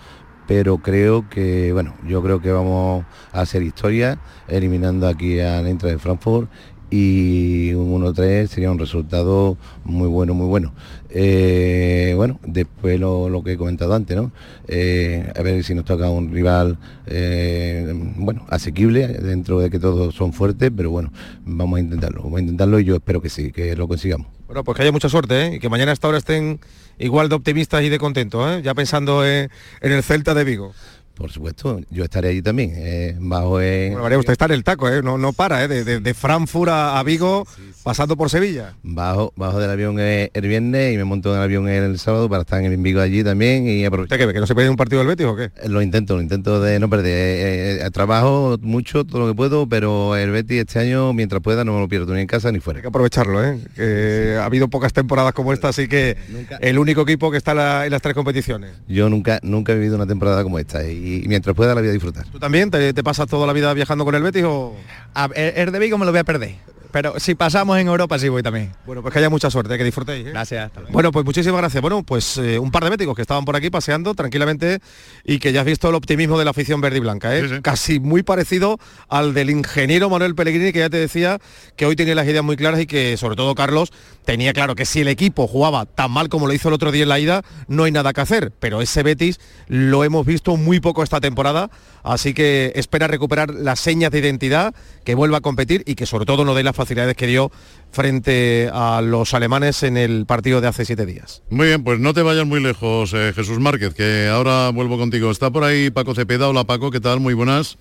pero 0.47 0.77
creo 0.79 1.29
que, 1.29 1.71
bueno, 1.71 1.95
yo 2.05 2.21
creo 2.21 2.41
que 2.41 2.51
vamos 2.51 3.05
a 3.31 3.41
hacer 3.41 3.63
historia 3.63 4.19
eliminando 4.47 5.07
aquí 5.07 5.39
a 5.39 5.61
la 5.61 5.63
de 5.63 5.97
Frankfurt 5.97 6.49
y 6.95 7.73
un 7.73 8.03
1-3 8.03 8.45
sería 8.45 8.69
un 8.69 8.77
resultado 8.77 9.57
muy 9.83 10.07
bueno, 10.07 10.35
muy 10.35 10.45
bueno. 10.45 10.75
Eh, 11.09 12.13
bueno, 12.15 12.39
después 12.45 12.99
lo, 12.99 13.29
lo, 13.29 13.43
que 13.43 13.53
he 13.53 13.57
comentado 13.57 13.95
antes, 13.95 14.15
¿no? 14.15 14.31
Eh, 14.67 15.27
a 15.35 15.41
ver 15.41 15.63
si 15.63 15.73
nos 15.73 15.85
toca 15.85 16.11
un 16.11 16.31
rival, 16.31 16.77
eh, 17.07 17.91
bueno, 18.17 18.45
asequible, 18.47 19.07
dentro 19.07 19.59
de 19.59 19.71
que 19.71 19.79
todos 19.79 20.13
son 20.13 20.33
fuertes, 20.33 20.69
pero 20.75 20.91
bueno, 20.91 21.11
vamos 21.45 21.77
a 21.77 21.79
intentarlo, 21.79 22.21
vamos 22.21 22.37
a 22.37 22.41
intentarlo 22.41 22.79
y 22.79 22.83
yo 22.83 22.93
espero 22.93 23.23
que 23.23 23.29
sí, 23.29 23.51
que 23.51 23.75
lo 23.75 23.87
consigamos. 23.87 24.27
Bueno, 24.45 24.63
pues 24.63 24.75
que 24.75 24.83
haya 24.83 24.91
mucha 24.91 25.09
suerte. 25.09 25.55
Y 25.55 25.59
que 25.59 25.69
mañana 25.69 25.89
a 25.89 25.93
esta 25.93 26.07
hora 26.07 26.19
estén 26.19 26.59
igual 26.99 27.27
de 27.27 27.33
optimistas 27.33 27.81
y 27.81 27.89
de 27.89 27.97
contentos. 27.97 28.61
Ya 28.61 28.75
pensando 28.75 29.25
en, 29.25 29.49
en 29.81 29.91
el 29.91 30.03
Celta 30.03 30.35
de 30.35 30.43
Vigo. 30.43 30.73
Por 31.15 31.31
supuesto, 31.31 31.79
yo 31.91 32.03
estaré 32.03 32.29
allí 32.29 32.41
también, 32.41 32.73
eh, 32.75 33.15
bajo 33.19 33.61
en... 33.61 33.91
Bueno, 33.91 34.03
María, 34.03 34.17
usted 34.17 34.31
está 34.31 34.45
en 34.45 34.51
el 34.53 34.63
taco, 34.63 34.89
¿eh? 34.89 35.03
no, 35.03 35.19
no 35.19 35.31
para, 35.31 35.63
¿eh? 35.63 35.67
de, 35.67 35.83
de, 35.83 35.99
de 35.99 36.13
Frankfurt 36.15 36.71
a, 36.71 37.03
Vigo, 37.03 37.45
sí, 37.55 37.61
sí. 37.71 37.81
pasando 37.83 38.17
por 38.17 38.31
Sevilla. 38.31 38.73
Bajo, 38.81 39.31
bajo 39.35 39.59
del 39.59 39.69
avión 39.69 39.99
el 39.99 40.47
viernes 40.47 40.93
y 40.93 40.97
me 40.97 41.03
monto 41.03 41.31
en 41.31 41.37
el 41.37 41.43
avión 41.43 41.69
el 41.69 41.99
sábado 41.99 42.27
para 42.29 42.41
estar 42.41 42.63
en 42.63 42.81
Vigo 42.81 42.99
allí 42.99 43.23
también 43.23 43.67
y 43.67 43.85
aprovechar. 43.85 44.17
¿Usted 44.17 44.27
qué, 44.27 44.33
que 44.33 44.39
no 44.39 44.47
se 44.47 44.55
pierde 44.55 44.71
un 44.71 44.75
partido 44.75 44.99
del 44.99 45.07
Betis 45.07 45.27
o 45.27 45.35
qué? 45.35 45.51
Lo 45.67 45.83
intento, 45.83 46.15
lo 46.15 46.21
intento 46.23 46.59
de 46.59 46.79
no 46.79 46.89
perder. 46.89 47.91
Trabajo 47.91 48.57
mucho, 48.61 49.03
todo 49.03 49.19
lo 49.19 49.27
que 49.27 49.35
puedo, 49.35 49.69
pero 49.69 50.15
el 50.15 50.31
Betis 50.31 50.61
este 50.61 50.79
año, 50.79 51.13
mientras 51.13 51.43
pueda, 51.43 51.63
no 51.63 51.73
me 51.75 51.79
lo 51.79 51.87
pierdo 51.87 52.15
ni 52.15 52.21
en 52.21 52.27
casa 52.27 52.51
ni 52.51 52.59
fuera. 52.59 52.79
Hay 52.79 52.81
que 52.81 52.87
aprovecharlo, 52.87 53.43
¿eh? 53.43 53.59
Que 53.75 54.35
ha 54.39 54.45
habido 54.45 54.67
pocas 54.67 54.93
temporadas 54.93 55.33
como 55.33 55.53
esta, 55.53 55.69
así 55.69 55.87
que 55.87 56.17
nunca, 56.29 56.57
el 56.57 56.79
único 56.79 57.01
equipo 57.01 57.29
que 57.29 57.37
está 57.37 57.53
la, 57.53 57.85
en 57.85 57.91
las 57.91 58.01
tres 58.01 58.15
competiciones. 58.15 58.71
Yo 58.87 59.09
nunca, 59.09 59.39
nunca 59.43 59.73
he 59.73 59.75
vivido 59.75 59.95
una 59.95 60.07
temporada 60.07 60.41
como 60.41 60.57
esta 60.57 60.83
y 60.87 61.03
y, 61.13 61.27
mientras 61.27 61.55
pueda 61.55 61.75
la 61.75 61.81
voy 61.81 61.89
a 61.89 61.93
disfrutar. 61.93 62.25
¿Tú 62.27 62.39
también 62.39 62.71
te, 62.71 62.93
te 62.93 63.03
pasas 63.03 63.27
toda 63.27 63.47
la 63.47 63.53
vida 63.53 63.73
viajando 63.73 64.05
con 64.05 64.15
el 64.15 64.23
Betis 64.23 64.43
o...? 64.43 64.75
A, 65.13 65.29
el, 65.35 65.53
el 65.55 65.71
de 65.71 65.79
Vigo 65.79 65.97
me 65.97 66.05
lo 66.05 66.11
voy 66.11 66.19
a 66.19 66.23
perder. 66.23 66.55
Pero 66.93 67.19
si 67.19 67.33
pasamos 67.33 67.79
en 67.79 67.87
Europa 67.87 68.19
sí 68.19 68.29
voy 68.29 68.43
también. 68.43 68.71
Bueno, 68.85 69.01
pues 69.01 69.11
que 69.11 69.17
haya 69.17 69.29
mucha 69.31 69.49
suerte, 69.49 69.79
que 69.79 69.83
disfrutéis. 69.83 70.27
¿eh? 70.27 70.29
Gracias. 70.29 70.71
Bueno, 70.91 71.11
pues 71.11 71.25
muchísimas 71.25 71.59
gracias. 71.59 71.81
Bueno, 71.81 72.03
pues 72.03 72.37
eh, 72.37 72.59
un 72.59 72.69
par 72.69 72.83
de 72.83 72.91
médicos 72.91 73.15
que 73.15 73.23
estaban 73.23 73.45
por 73.45 73.55
aquí 73.55 73.71
paseando 73.71 74.13
tranquilamente 74.13 74.77
y 75.23 75.39
que 75.39 75.51
ya 75.51 75.61
has 75.61 75.65
visto 75.65 75.89
el 75.89 75.95
optimismo 75.95 76.37
de 76.37 76.45
la 76.45 76.51
afición 76.51 76.81
verde 76.81 76.97
y 76.97 76.99
blanca, 76.99 77.35
¿eh? 77.35 77.61
casi 77.63 77.99
muy 77.99 78.21
parecido 78.21 78.77
al 79.09 79.33
del 79.33 79.49
ingeniero 79.49 80.07
Manuel 80.11 80.35
Pellegrini, 80.35 80.71
que 80.71 80.79
ya 80.79 80.89
te 80.91 80.97
decía 80.97 81.39
que 81.75 81.87
hoy 81.87 81.95
tenía 81.95 82.13
las 82.13 82.27
ideas 82.27 82.43
muy 82.43 82.57
claras 82.57 82.79
y 82.79 82.85
que 82.85 83.17
sobre 83.17 83.35
todo 83.35 83.55
Carlos 83.55 83.91
tenía 84.23 84.53
claro 84.53 84.75
que 84.75 84.85
si 84.85 85.01
el 85.01 85.07
equipo 85.07 85.47
jugaba 85.47 85.87
tan 85.87 86.11
mal 86.11 86.29
como 86.29 86.45
lo 86.45 86.53
hizo 86.53 86.67
el 86.67 86.75
otro 86.75 86.91
día 86.91 87.03
en 87.03 87.09
la 87.09 87.19
ida, 87.19 87.41
no 87.67 87.85
hay 87.85 87.91
nada 87.91 88.13
que 88.13 88.21
hacer. 88.21 88.51
Pero 88.59 88.83
ese 88.83 89.01
Betis 89.01 89.39
lo 89.67 90.03
hemos 90.03 90.27
visto 90.27 90.57
muy 90.57 90.79
poco 90.79 90.92
esta 91.01 91.21
temporada, 91.21 91.71
así 92.03 92.33
que 92.33 92.73
espera 92.75 93.07
recuperar 93.07 93.53
las 93.53 93.79
señas 93.79 94.11
de 94.11 94.19
identidad, 94.19 94.75
que 95.03 95.15
vuelva 95.15 95.37
a 95.37 95.41
competir 95.41 95.83
y 95.87 95.95
que 95.95 96.05
sobre 96.05 96.25
todo 96.25 96.45
no 96.45 96.53
dé 96.53 96.63
la 96.63 96.73
facilidades 96.73 97.15
que 97.15 97.25
dio 97.25 97.51
frente 97.91 98.69
a 98.71 99.01
los 99.01 99.33
alemanes 99.33 99.83
en 99.83 99.97
el 99.97 100.25
partido 100.25 100.61
de 100.61 100.67
hace 100.67 100.85
siete 100.85 101.05
días. 101.05 101.41
Muy 101.49 101.67
bien, 101.67 101.83
pues 101.83 101.99
no 101.99 102.13
te 102.13 102.21
vayas 102.21 102.45
muy 102.45 102.61
lejos, 102.61 103.13
eh, 103.13 103.31
Jesús 103.33 103.59
Márquez, 103.59 103.93
que 103.93 104.27
ahora 104.27 104.69
vuelvo 104.69 104.97
contigo. 104.97 105.31
Está 105.31 105.49
por 105.49 105.63
ahí 105.63 105.89
Paco 105.89 106.13
Cepeda. 106.13 106.49
Hola 106.49 106.65
Paco, 106.65 106.91
¿qué 106.91 106.99
tal? 106.99 107.19
Muy 107.19 107.33
buenas. 107.33 107.77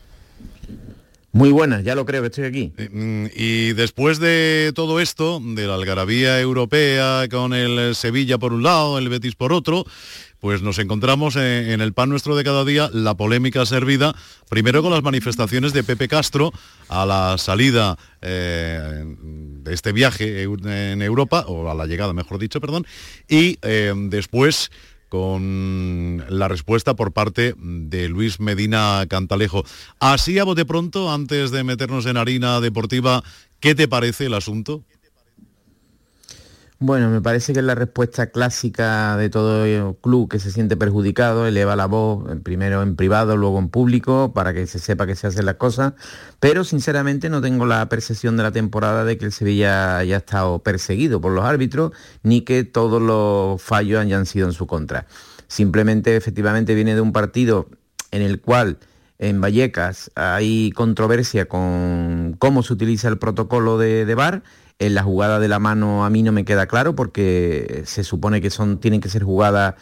Muy 1.35 1.51
buenas, 1.51 1.83
ya 1.83 1.95
lo 1.95 2.05
creo 2.05 2.21
que 2.21 2.27
estoy 2.27 2.45
aquí. 2.45 2.73
Mm, 2.93 3.27
y 3.35 3.73
después 3.73 4.19
de 4.19 4.71
todo 4.75 5.01
esto, 5.01 5.41
de 5.43 5.67
la 5.67 5.77
algarabía 5.77 6.39
europea, 6.39 7.27
con 7.31 7.55
el 7.55 7.95
Sevilla 7.95 8.37
por 8.37 8.53
un 8.53 8.63
lado, 8.63 8.99
el 8.99 9.09
Betis 9.09 9.35
por 9.35 9.55
otro, 9.55 9.87
pues 10.43 10.61
nos 10.61 10.81
encontramos 10.81 11.37
en, 11.37 11.81
el 11.81 11.93
pan 11.93 12.09
nuestro 12.09 12.35
de 12.35 12.43
cada 12.43 12.65
día 12.65 12.91
la 12.93 13.15
polémica 13.15 13.65
servida, 13.65 14.13
primero 14.51 14.83
con 14.83 14.91
las 14.91 15.05
manifestaciones 15.05 15.73
de 15.73 15.85
Pepe 15.85 16.09
Castro 16.09 16.53
a 16.89 17.07
la 17.07 17.39
salida 17.39 17.97
eh, 18.23 19.05
de 19.07 19.73
este 19.73 19.93
viaje 19.93 20.43
en 20.43 21.01
Europa, 21.01 21.45
o 21.47 21.71
a 21.71 21.75
la 21.77 21.87
llegada, 21.87 22.13
mejor 22.13 22.41
dicho, 22.41 22.61
perdón, 22.61 22.85
y 23.29 23.57
eh, 23.63 23.95
después 23.97 24.73
con 25.09 26.25
la 26.29 26.49
respuesta 26.49 26.95
por 26.95 27.13
parte 27.13 27.55
de 27.57 28.09
Luis 28.09 28.41
Medina 28.41 29.07
Cantalejo. 29.09 29.63
Así 30.01 30.41
a 30.41 30.45
bote 30.45 30.65
pronto, 30.65 31.13
antes 31.13 31.53
de 31.53 31.63
meternos 31.63 32.05
en 32.07 32.17
harina 32.17 32.61
deportiva, 32.61 33.23
¿qué 33.61 33.77
te 33.77 33.87
parece 33.87 34.27
el 34.27 34.35
asunto? 34.35 34.83
Bueno, 36.85 37.11
me 37.11 37.21
parece 37.21 37.53
que 37.53 37.61
es 37.61 37.65
la 37.65 37.77
respuesta 37.77 38.31
clásica 38.31 39.17
de 39.17 39.31
todo 39.31 39.95
club 40.01 40.29
que 40.29 40.41
se 40.41 40.51
siente 40.51 40.77
perjudicado, 40.77 41.47
eleva 41.47 41.77
la 41.77 41.87
voz 41.87 42.25
primero 42.43 42.83
en 42.83 42.97
privado, 42.97 43.37
luego 43.37 43.61
en 43.61 43.69
público, 43.69 44.33
para 44.35 44.53
que 44.53 44.67
se 44.67 44.81
sepa 44.81 45.07
que 45.07 45.15
se 45.15 45.29
hacen 45.29 45.47
las 45.47 45.55
cosas, 45.55 45.93
pero 46.41 46.65
sinceramente 46.65 47.31
no 47.31 47.41
tengo 47.41 47.67
la 47.67 47.89
percepción 47.89 48.37
de 48.37 48.43
la 48.43 48.51
temporada 48.51 49.05
de 49.05 49.17
que 49.17 49.27
el 49.27 49.31
Sevilla 49.31 49.99
haya 49.99 50.17
estado 50.17 50.59
perseguido 50.59 51.21
por 51.21 51.31
los 51.31 51.45
árbitros, 51.45 51.93
ni 52.25 52.41
que 52.41 52.65
todos 52.65 53.01
los 53.01 53.63
fallos 53.63 54.01
hayan 54.01 54.27
sido 54.27 54.49
en 54.49 54.53
su 54.53 54.67
contra. 54.67 55.07
Simplemente, 55.47 56.17
efectivamente, 56.17 56.75
viene 56.75 56.97
de 56.97 57.01
un 57.01 57.13
partido 57.13 57.69
en 58.11 58.23
el 58.23 58.41
cual 58.41 58.79
en 59.21 59.41
Vallecas 59.41 60.11
hay 60.17 60.73
controversia 60.73 61.47
con 61.47 62.35
cómo 62.41 62.65
se 62.65 62.73
utiliza 62.73 63.07
el 63.07 63.19
protocolo 63.19 63.79
de, 63.79 64.05
de 64.05 64.15
VAR, 64.17 64.43
en 64.87 64.95
la 64.95 65.03
jugada 65.03 65.39
de 65.39 65.49
la 65.49 65.59
mano 65.59 66.05
a 66.05 66.11
mí 66.11 66.23
no 66.23 66.33
me 66.33 66.45
queda 66.45 66.67
claro 66.67 66.95
porque 66.95 67.83
se 67.87 68.05
supone 68.05 68.41
que 68.41 68.51
son, 68.51 68.79
tienen 68.79 69.01
que 69.01 69.09
ser 69.09 69.23
jugadas 69.23 69.75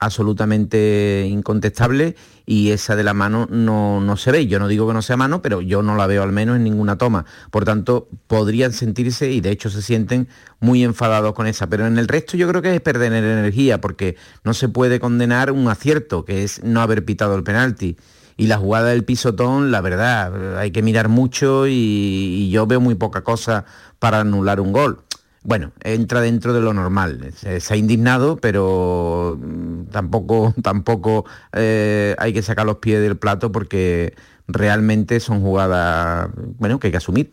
absolutamente 0.00 1.26
incontestables 1.28 2.14
y 2.46 2.70
esa 2.70 2.96
de 2.96 3.02
la 3.02 3.14
mano 3.14 3.46
no, 3.50 4.00
no, 4.00 4.16
se 4.16 4.32
ve. 4.32 4.46
Yo 4.46 4.58
no 4.58 4.68
digo 4.68 4.86
que 4.86 4.94
no 4.94 5.02
sea 5.02 5.16
mano, 5.16 5.42
pero 5.42 5.60
yo 5.60 5.82
no 5.82 5.96
la 5.96 6.06
veo 6.06 6.22
al 6.22 6.32
menos 6.32 6.56
en 6.56 6.64
ninguna 6.64 6.96
toma. 6.96 7.24
Por 7.50 7.64
tanto, 7.64 8.08
podrían 8.26 8.72
sentirse, 8.72 9.30
y 9.30 9.40
de 9.40 9.50
hecho 9.50 9.70
se 9.70 9.82
sienten 9.82 10.28
muy 10.60 10.84
enfadados 10.84 11.34
con 11.34 11.46
esa. 11.46 11.68
Pero 11.68 11.86
en 11.86 11.98
el 11.98 12.08
resto 12.08 12.36
yo 12.36 12.48
creo 12.48 12.62
que 12.62 12.74
es 12.74 12.80
perder 12.80 13.12
energía, 13.12 13.80
porque 13.80 14.16
no 14.44 14.54
se 14.54 14.68
puede 14.68 15.00
condenar 15.00 15.52
un 15.52 15.68
acierto, 15.68 16.24
que 16.24 16.44
es 16.44 16.62
no 16.62 16.80
haber 16.80 17.04
pitado 17.04 17.34
el 17.34 17.42
penalti. 17.42 17.96
Y 18.38 18.46
la 18.46 18.56
jugada 18.56 18.90
del 18.90 19.04
pisotón, 19.04 19.72
la 19.72 19.80
verdad, 19.80 20.58
hay 20.58 20.70
que 20.70 20.80
mirar 20.80 21.08
mucho 21.08 21.66
y, 21.66 22.48
yo 22.52 22.68
veo 22.68 22.80
muy 22.80 22.94
poca 22.94 23.22
cosa 23.22 23.64
para 23.98 24.20
anular 24.20 24.60
un 24.60 24.72
gol. 24.72 25.00
Bueno, 25.42 25.72
entra 25.82 26.20
dentro 26.20 26.52
de 26.52 26.60
lo 26.60 26.72
normal. 26.72 27.32
Se, 27.34 27.74
ha 27.74 27.76
indignado, 27.76 28.36
pero 28.36 29.36
mm, 29.42 29.86
tampoco, 29.90 30.54
tampoco 30.62 31.24
eh, 31.52 32.14
hay 32.18 32.32
que 32.32 32.42
sacar 32.42 32.64
los 32.64 32.76
pies 32.76 33.00
del 33.02 33.16
plato 33.16 33.50
porque 33.50 34.14
realmente 34.46 35.18
son 35.18 35.40
jugadas 35.40 36.30
bueno, 36.58 36.78
que 36.78 36.86
hay 36.86 36.90
que 36.92 36.98
asumir. 36.98 37.32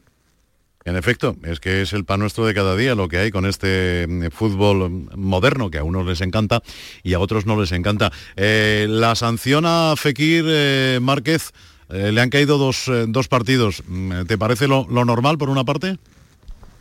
En 0.86 0.96
efecto, 0.96 1.36
es 1.44 1.60
que 1.60 1.82
es 1.82 1.94
el 1.94 2.06
pan 2.06 2.20
nuestro 2.20 2.46
de 2.46 2.54
cada 2.54 2.76
día 2.76 2.96
lo 2.96 3.08
que 3.08 3.18
hay 3.18 3.32
con 3.32 3.46
este 3.46 4.06
mm, 4.08 4.28
fútbol 4.32 5.10
moderno 5.16 5.70
que 5.70 5.80
a 5.80 5.84
unos 5.84 6.06
les 6.06 6.22
encanta 6.22 6.62
y 7.04 7.14
a 7.14 7.20
otros 7.20 7.46
no 7.46 7.60
les 7.60 7.72
encanta. 7.72 8.12
Eh, 8.36 8.86
la 8.90 9.16
sanción 9.16 9.66
a 9.66 9.96
Fekir 9.98 10.46
eh, 10.48 11.00
Márquez, 11.02 11.52
le 11.88 12.20
han 12.20 12.32
caído 12.32 12.58
dos, 12.58 12.90
dos, 13.10 13.28
partidos. 13.28 13.84
Mm, 13.88 14.24
¿Te 14.26 14.40
parece 14.40 14.68
lo, 14.68 14.88
lo 14.90 15.06
normal 15.06 15.38
por 15.38 15.50
una 15.50 15.64
parte? 15.66 16.00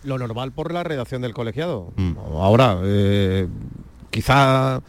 lo 0.05 0.19
normal 0.19 0.53
por 0.53 0.73
la 0.73 0.85
redacción 0.85 1.23
del 1.23 1.35
colegiado. 1.35 1.93
Mm. 1.97 2.17
Ahora, 2.19 2.79
eh, 2.85 3.49
quizá, 4.11 4.83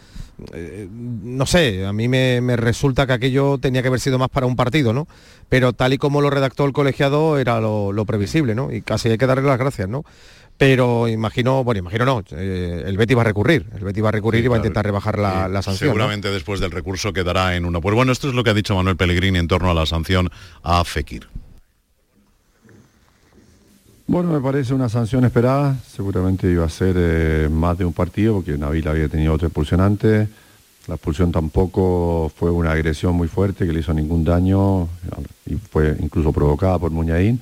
eh, 0.54 0.88
no 0.92 1.46
sé, 1.46 1.86
a 1.86 1.94
mí 1.94 2.08
me, 2.08 2.56
resulta 2.58 3.08
que 3.08 3.14
aquello 3.14 3.58
tenía 3.58 3.82
que 3.82 3.88
haber 3.88 4.00
sido 4.00 4.20
más 4.20 4.30
para 4.30 4.46
un 4.46 4.56
partido, 4.56 4.94
¿no? 4.94 5.08
Pero 5.50 5.74
tal 5.74 5.94
y 5.94 5.98
como 5.98 6.22
lo 6.22 6.30
redactó 6.30 6.66
el 6.66 6.74
colegiado 6.74 7.38
era 7.38 7.60
lo, 7.62 8.06
previsible, 8.06 8.56
¿no? 8.56 8.72
Y 8.72 8.82
casi 8.82 9.10
hay 9.10 9.18
que 9.18 9.28
darle 9.28 9.48
las 9.48 9.58
gracias, 9.58 9.88
¿no? 9.88 10.04
Pero 10.58 11.08
imagino, 11.10 11.64
bueno, 11.64 11.80
imagino 11.80 12.06
no, 12.06 12.24
eh, 12.32 12.84
el 12.86 12.98
Betty 12.98 13.14
va 13.14 13.22
a 13.22 13.26
recurrir, 13.26 13.66
el 13.76 13.84
Betty 13.84 14.00
va 14.00 14.10
a 14.10 14.14
recurrir 14.14 14.44
y 14.46 14.48
va 14.48 14.56
a 14.56 14.60
intentar 14.60 14.86
rebajar 14.86 15.20
la, 15.20 15.50
sanción. 15.62 15.90
Seguramente 15.90 16.32
después 16.32 16.60
del 16.60 16.72
recurso 16.72 17.12
quedará 17.12 17.56
en 17.56 17.66
uno. 17.66 17.82
Pues 17.82 17.94
bueno, 17.96 18.12
esto 18.12 18.30
es 18.30 18.34
lo 18.34 18.44
que 18.44 18.52
ha 18.52 18.54
dicho 18.54 18.76
Manuel 18.76 18.96
Pellegrini 18.96 19.38
en 19.40 19.48
torno 19.48 19.70
a 19.70 19.74
la 19.74 19.86
sanción 19.86 20.30
a 20.64 20.84
Fekir. 20.86 21.28
Bueno, 24.08 24.32
me 24.32 24.40
parece 24.40 24.76
una 24.76 24.88
sanción 24.88 25.26
esperada. 25.26 25.76
Seguramente 25.88 26.50
iba 26.50 26.64
a 26.64 26.70
ser 26.70 26.96
eh, 26.96 27.50
más 27.50 27.76
de 27.76 27.86
un 27.86 27.94
partido 27.94 28.36
porque 28.36 28.56
Nabil 28.56 28.88
había 28.88 29.10
tenido 29.10 29.34
otro 29.34 29.48
expulsionante. 29.48 30.28
La 30.88 30.96
expulsión 30.96 31.32
tampoco 31.32 32.32
fue 32.36 32.52
una 32.52 32.74
agresión 32.74 33.16
muy 33.16 33.28
fuerte 33.28 33.66
que 33.66 33.74
le 33.74 33.80
hizo 33.80 33.96
ningún 33.96 34.24
daño 34.24 34.88
y 35.48 35.56
fue 35.56 35.98
incluso 36.00 36.32
provocada 36.32 36.78
por 36.78 36.92
Muñaín. 36.92 37.42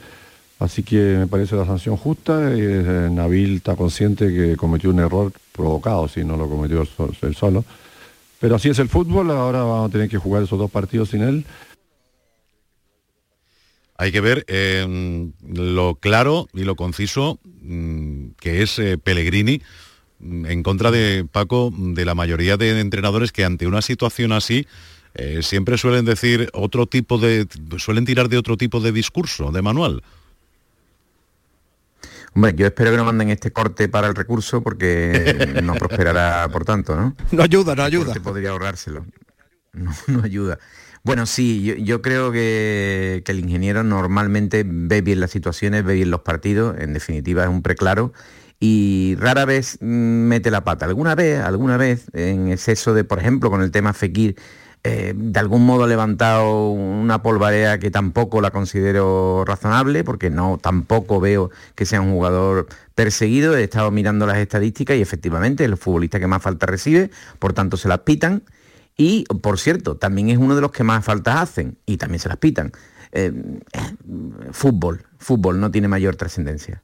Así 0.58 0.84
que 0.84 1.18
me 1.20 1.28
parece 1.28 1.58
la 1.58 1.66
sanción 1.66 1.98
justa. 1.98 2.54
Eh, 2.54 3.10
Nabil 3.12 3.58
está 3.58 3.76
consciente 3.76 4.34
que 4.34 4.56
cometió 4.56 4.90
un 4.90 5.00
error 5.00 5.34
provocado, 5.52 6.08
si 6.08 6.24
no 6.24 6.38
lo 6.38 6.48
cometió 6.48 6.84
él 7.24 7.36
solo. 7.36 7.66
Pero 8.40 8.56
así 8.56 8.70
es 8.70 8.80
el 8.80 8.88
fútbol, 8.88 9.32
ahora 9.32 9.64
vamos 9.64 9.90
a 9.90 9.92
tener 9.92 10.08
que 10.08 10.18
jugar 10.18 10.44
esos 10.44 10.58
dos 10.58 10.72
partidos 10.72 11.10
sin 11.10 11.24
él 11.24 11.46
hay 14.04 14.12
que 14.12 14.22
ver 14.22 14.44
em, 14.48 15.32
lo 15.48 15.96
claro 15.96 16.48
y 16.54 16.64
lo 16.64 16.76
conciso 16.76 17.40
mm, 17.62 18.32
que 18.40 18.62
es 18.62 18.78
eh, 18.78 18.98
Pellegrini 18.98 19.62
mm, 20.20 20.46
en 20.46 20.62
contra 20.62 20.92
de 20.92 21.26
Paco, 21.32 21.72
de 21.74 22.04
la 22.04 22.14
mayoría 22.14 22.58
de 22.58 22.80
entrenadores 22.82 23.32
que 23.32 23.46
ante 23.46 23.66
una 23.66 23.82
situación 23.82 24.34
así 24.34 24.68
eh, 25.14 25.40
siempre 25.42 25.78
suelen 25.78 26.04
decir 26.04 26.50
otro 26.54 26.86
tipo 26.86 27.18
de, 27.18 27.48
suelen 27.78 28.04
tirar 28.04 28.28
de 28.28 28.38
otro 28.38 28.58
tipo 28.58 28.82
de 28.82 28.92
discurso, 28.92 29.52
de 29.52 29.62
manual. 29.62 30.04
Hombre, 32.36 32.54
yo 32.58 32.66
espero 32.66 32.92
que 32.92 32.98
no 32.98 33.06
manden 33.06 33.30
este 33.30 33.52
corte 33.52 33.88
para 33.88 34.08
el 34.08 34.16
recurso 34.16 34.62
porque 34.62 35.60
no 35.64 35.76
prosperará 35.76 36.50
por 36.50 36.66
tanto, 36.66 36.96
¿no? 36.96 37.16
No 37.32 37.44
ayuda, 37.44 37.74
no 37.76 37.84
ayuda. 37.84 38.14
podría 38.16 38.50
ahorrárselo. 38.50 39.06
No, 39.72 39.92
no 40.08 40.24
ayuda. 40.24 40.60
Bueno, 41.06 41.26
sí, 41.26 41.76
yo, 41.84 42.02
creo 42.02 42.32
que, 42.32 43.24
el 43.28 43.40
ingeniero 43.40 43.84
normalmente 43.84 44.64
ve 44.66 45.02
bien 45.02 45.20
las 45.20 45.32
situaciones, 45.32 45.84
ve 45.84 45.96
bien 45.96 46.10
los 46.10 46.22
partidos, 46.22 46.78
en 46.80 46.94
definitiva 46.94 47.44
es 47.44 47.50
un 47.50 47.62
preclaro 47.62 48.14
y 48.60 49.16
rara 49.20 49.44
vez 49.44 49.78
mm, 49.82 49.86
mete 49.86 50.50
la 50.50 50.64
pata. 50.64 50.86
Alguna 50.86 51.14
vez, 51.16 51.42
alguna 51.42 51.76
vez, 51.76 52.06
en 52.14 52.48
exceso 52.50 52.94
de, 52.94 53.04
por 53.04 53.20
ejemplo, 53.20 53.50
con 53.50 53.62
el 53.62 53.72
tema 53.72 53.92
Fekir, 53.92 54.38
eh, 54.86 55.14
de 55.16 55.40
algún 55.40 55.66
modo 55.66 55.84
ha 55.84 55.88
levantado 55.88 56.70
una 56.72 57.22
polvarea 57.22 57.80
que 57.80 57.92
tampoco 57.92 58.40
la 58.40 58.52
considero 58.52 59.44
razonable, 59.46 60.06
porque 60.06 60.30
no, 60.30 60.58
tampoco 60.62 61.20
veo 61.20 61.52
que 61.76 61.86
sea 61.86 62.00
un 62.00 62.12
jugador 62.14 62.68
perseguido. 62.96 63.58
He 63.58 63.64
estado 63.64 63.92
mirando 63.92 64.26
las 64.26 64.38
estadísticas 64.38 64.96
y 64.98 65.02
efectivamente 65.02 65.66
es 65.66 65.70
el 65.70 65.78
futbolista 65.78 66.20
que 66.20 66.28
más 66.28 66.42
falta 66.42 66.66
recibe, 66.66 67.12
por 67.40 67.52
tanto 67.52 67.76
se 67.76 67.90
las 67.90 68.00
pitan. 68.00 68.44
Y, 68.98 69.26
por 69.42 69.60
cierto, 69.60 69.96
también 69.96 70.30
es 70.30 70.38
uno 70.38 70.56
de 70.56 70.62
los 70.62 70.72
que 70.72 70.84
más 70.84 71.04
faltas 71.04 71.38
hacen 71.38 71.78
y 71.86 71.98
también 71.98 72.20
se 72.20 72.30
las 72.30 72.38
pitan. 72.38 72.72
Eh, 73.12 73.32
fútbol, 74.52 75.04
fútbol 75.20 75.60
no 75.60 75.70
tiene 75.70 75.88
mayor 75.88 76.16
trascendencia. 76.16 76.82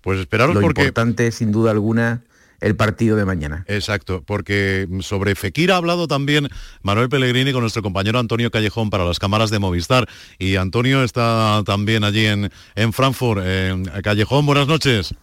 Pues 0.00 0.20
esperaros 0.20 0.54
Lo 0.54 0.62
porque... 0.62 0.82
importante, 0.82 1.30
sin 1.30 1.52
duda 1.52 1.70
alguna, 1.70 2.24
el 2.60 2.74
partido 2.74 3.16
de 3.16 3.24
mañana. 3.24 3.64
Exacto, 3.68 4.22
porque 4.24 4.88
sobre 5.00 5.34
Fekir 5.34 5.70
ha 5.72 5.76
hablado 5.76 6.08
también 6.08 6.48
Manuel 6.82 7.08
Pellegrini 7.08 7.52
con 7.52 7.60
nuestro 7.60 7.82
compañero 7.82 8.18
Antonio 8.18 8.50
Callejón 8.50 8.88
para 8.90 9.04
las 9.04 9.18
cámaras 9.18 9.50
de 9.50 9.58
Movistar. 9.58 10.08
Y 10.38 10.56
Antonio 10.56 11.02
está 11.02 11.62
también 11.66 12.02
allí 12.02 12.24
en, 12.26 12.50
en 12.74 12.92
Frankfurt. 12.92 13.42
Callejón, 14.02 14.46
buenas 14.46 14.68
noches. 14.68 15.14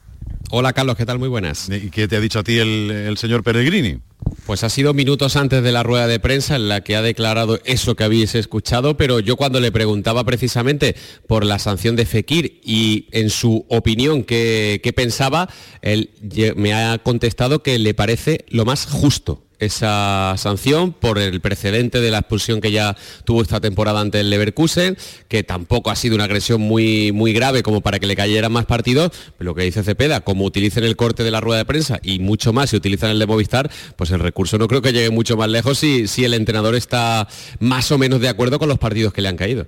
Hola 0.51 0.73
Carlos, 0.73 0.95
¿qué 0.95 1.05
tal? 1.05 1.19
Muy 1.19 1.27
buenas. 1.27 1.69
¿Y 1.69 1.89
qué 1.89 2.07
te 2.07 2.15
ha 2.15 2.19
dicho 2.19 2.39
a 2.39 2.43
ti 2.43 2.57
el, 2.59 3.17
señor 3.17 3.43
Pellegrini? 3.43 3.99
Pues 4.45 4.63
ha 4.63 4.69
sido 4.69 4.93
minutos 4.93 5.35
antes 5.35 5.63
de 5.63 5.71
la 5.71 5.83
rueda 5.83 6.07
de 6.07 6.19
prensa 6.19 6.55
en 6.55 6.69
la 6.69 6.81
que 6.81 6.95
ha 6.95 7.01
declarado 7.01 7.59
eso 7.65 7.95
que 7.95 8.03
habéis 8.03 8.35
escuchado, 8.35 8.95
pero 8.95 9.19
yo 9.19 9.37
cuando 9.37 9.59
le 9.59 9.71
preguntaba 9.71 10.23
precisamente 10.23 10.95
por 11.27 11.45
la 11.45 11.59
sanción 11.59 11.95
de 11.95 12.05
Fekir 12.05 12.61
y 12.63 13.07
en 13.11 13.29
su 13.29 13.65
opinión 13.69 14.23
qué, 14.23 14.81
qué 14.83 14.93
pensaba, 14.93 15.49
él 15.81 16.11
me 16.55 16.73
ha 16.73 16.99
contestado 16.99 17.63
que 17.63 17.79
le 17.79 17.93
parece 17.93 18.45
lo 18.49 18.65
más 18.65 18.85
justo 18.85 19.44
esa 19.59 20.35
sanción 20.37 20.93
por 20.93 21.17
el 21.17 21.41
precedente 21.41 22.01
de 22.01 22.11
la 22.11 22.19
expulsión 22.19 22.61
que 22.61 22.71
ya 22.71 22.95
tuvo 23.23 23.41
esta 23.41 23.61
temporada 23.61 24.01
ante 24.01 24.19
el 24.19 24.29
Leverkusen, 24.29 24.97
que 25.27 25.43
tampoco 25.43 25.91
ha 25.91 25.95
sido 25.95 26.15
una 26.15 26.25
agresión 26.25 26.61
muy, 26.61 27.11
muy 27.11 27.33
grave 27.33 27.63
como 27.63 27.81
para 27.81 27.99
que 27.99 28.07
le 28.07 28.15
cayeran 28.15 28.51
más 28.51 28.65
partidos, 28.65 29.11
pero 29.37 29.51
lo 29.51 29.55
que 29.55 29.63
dice 29.63 29.83
Cepeda, 29.83 30.21
como 30.21 30.45
utilicen 30.45 30.83
el 30.83 30.95
corte 30.95 31.23
de 31.23 31.31
la 31.31 31.41
rueda 31.41 31.59
de 31.59 31.65
prensa 31.65 31.99
y 32.03 32.19
mucho 32.19 32.53
más 32.53 32.69
si 32.69 32.75
utilizan 32.75 33.11
el 33.11 33.19
de 33.19 33.25
Movistar, 33.25 33.69
pues 33.95 34.11
el 34.11 34.19
recurso 34.19 34.57
no 34.57 34.67
creo 34.67 34.81
que 34.81 34.93
llegue 34.93 35.09
mucho 35.09 35.37
más 35.37 35.49
lejos 35.49 35.77
si, 35.77 36.07
si 36.07 36.25
el 36.25 36.33
entrenador 36.33 36.75
está 36.75 37.27
más 37.59 37.91
o 37.91 37.97
menos 37.97 38.21
de 38.21 38.29
acuerdo 38.29 38.59
con 38.59 38.69
los 38.69 38.79
partidos 38.79 39.13
que 39.13 39.21
le 39.21 39.29
han 39.29 39.37
caído. 39.37 39.65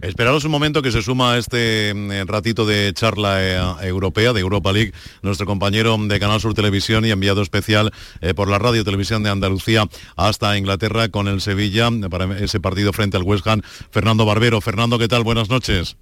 Esperaros 0.00 0.46
un 0.46 0.50
momento 0.50 0.80
que 0.80 0.92
se 0.92 1.02
suma 1.02 1.34
a 1.34 1.38
este 1.38 1.92
mm, 1.94 2.26
ratito 2.26 2.64
de 2.64 2.90
charla 2.94 3.42
eh, 3.42 3.86
europea 3.86 4.32
de 4.32 4.40
Europa 4.40 4.72
League 4.72 4.94
nuestro 5.20 5.44
compañero 5.44 5.94
de 5.98 6.18
Canal 6.18 6.40
Sur 6.40 6.54
Televisión 6.54 7.04
y 7.04 7.10
enviado 7.10 7.42
especial 7.42 7.92
eh, 8.22 8.32
por 8.32 8.48
la 8.48 8.58
Radio 8.58 8.82
Televisión 8.82 9.22
de 9.22 9.28
Andalucía 9.28 9.86
hasta 10.16 10.56
Inglaterra 10.56 11.10
con 11.10 11.28
el 11.28 11.42
Sevilla 11.42 11.90
para 12.08 12.38
ese 12.38 12.60
partido 12.60 12.94
frente 12.94 13.18
al 13.18 13.24
West 13.24 13.46
Ham, 13.46 13.60
Fernando 13.90 14.24
Barbero. 14.24 14.62
Fernando, 14.62 14.98
¿qué 14.98 15.06
tal? 15.06 15.22
Buenas 15.22 15.50
noches. 15.50 15.98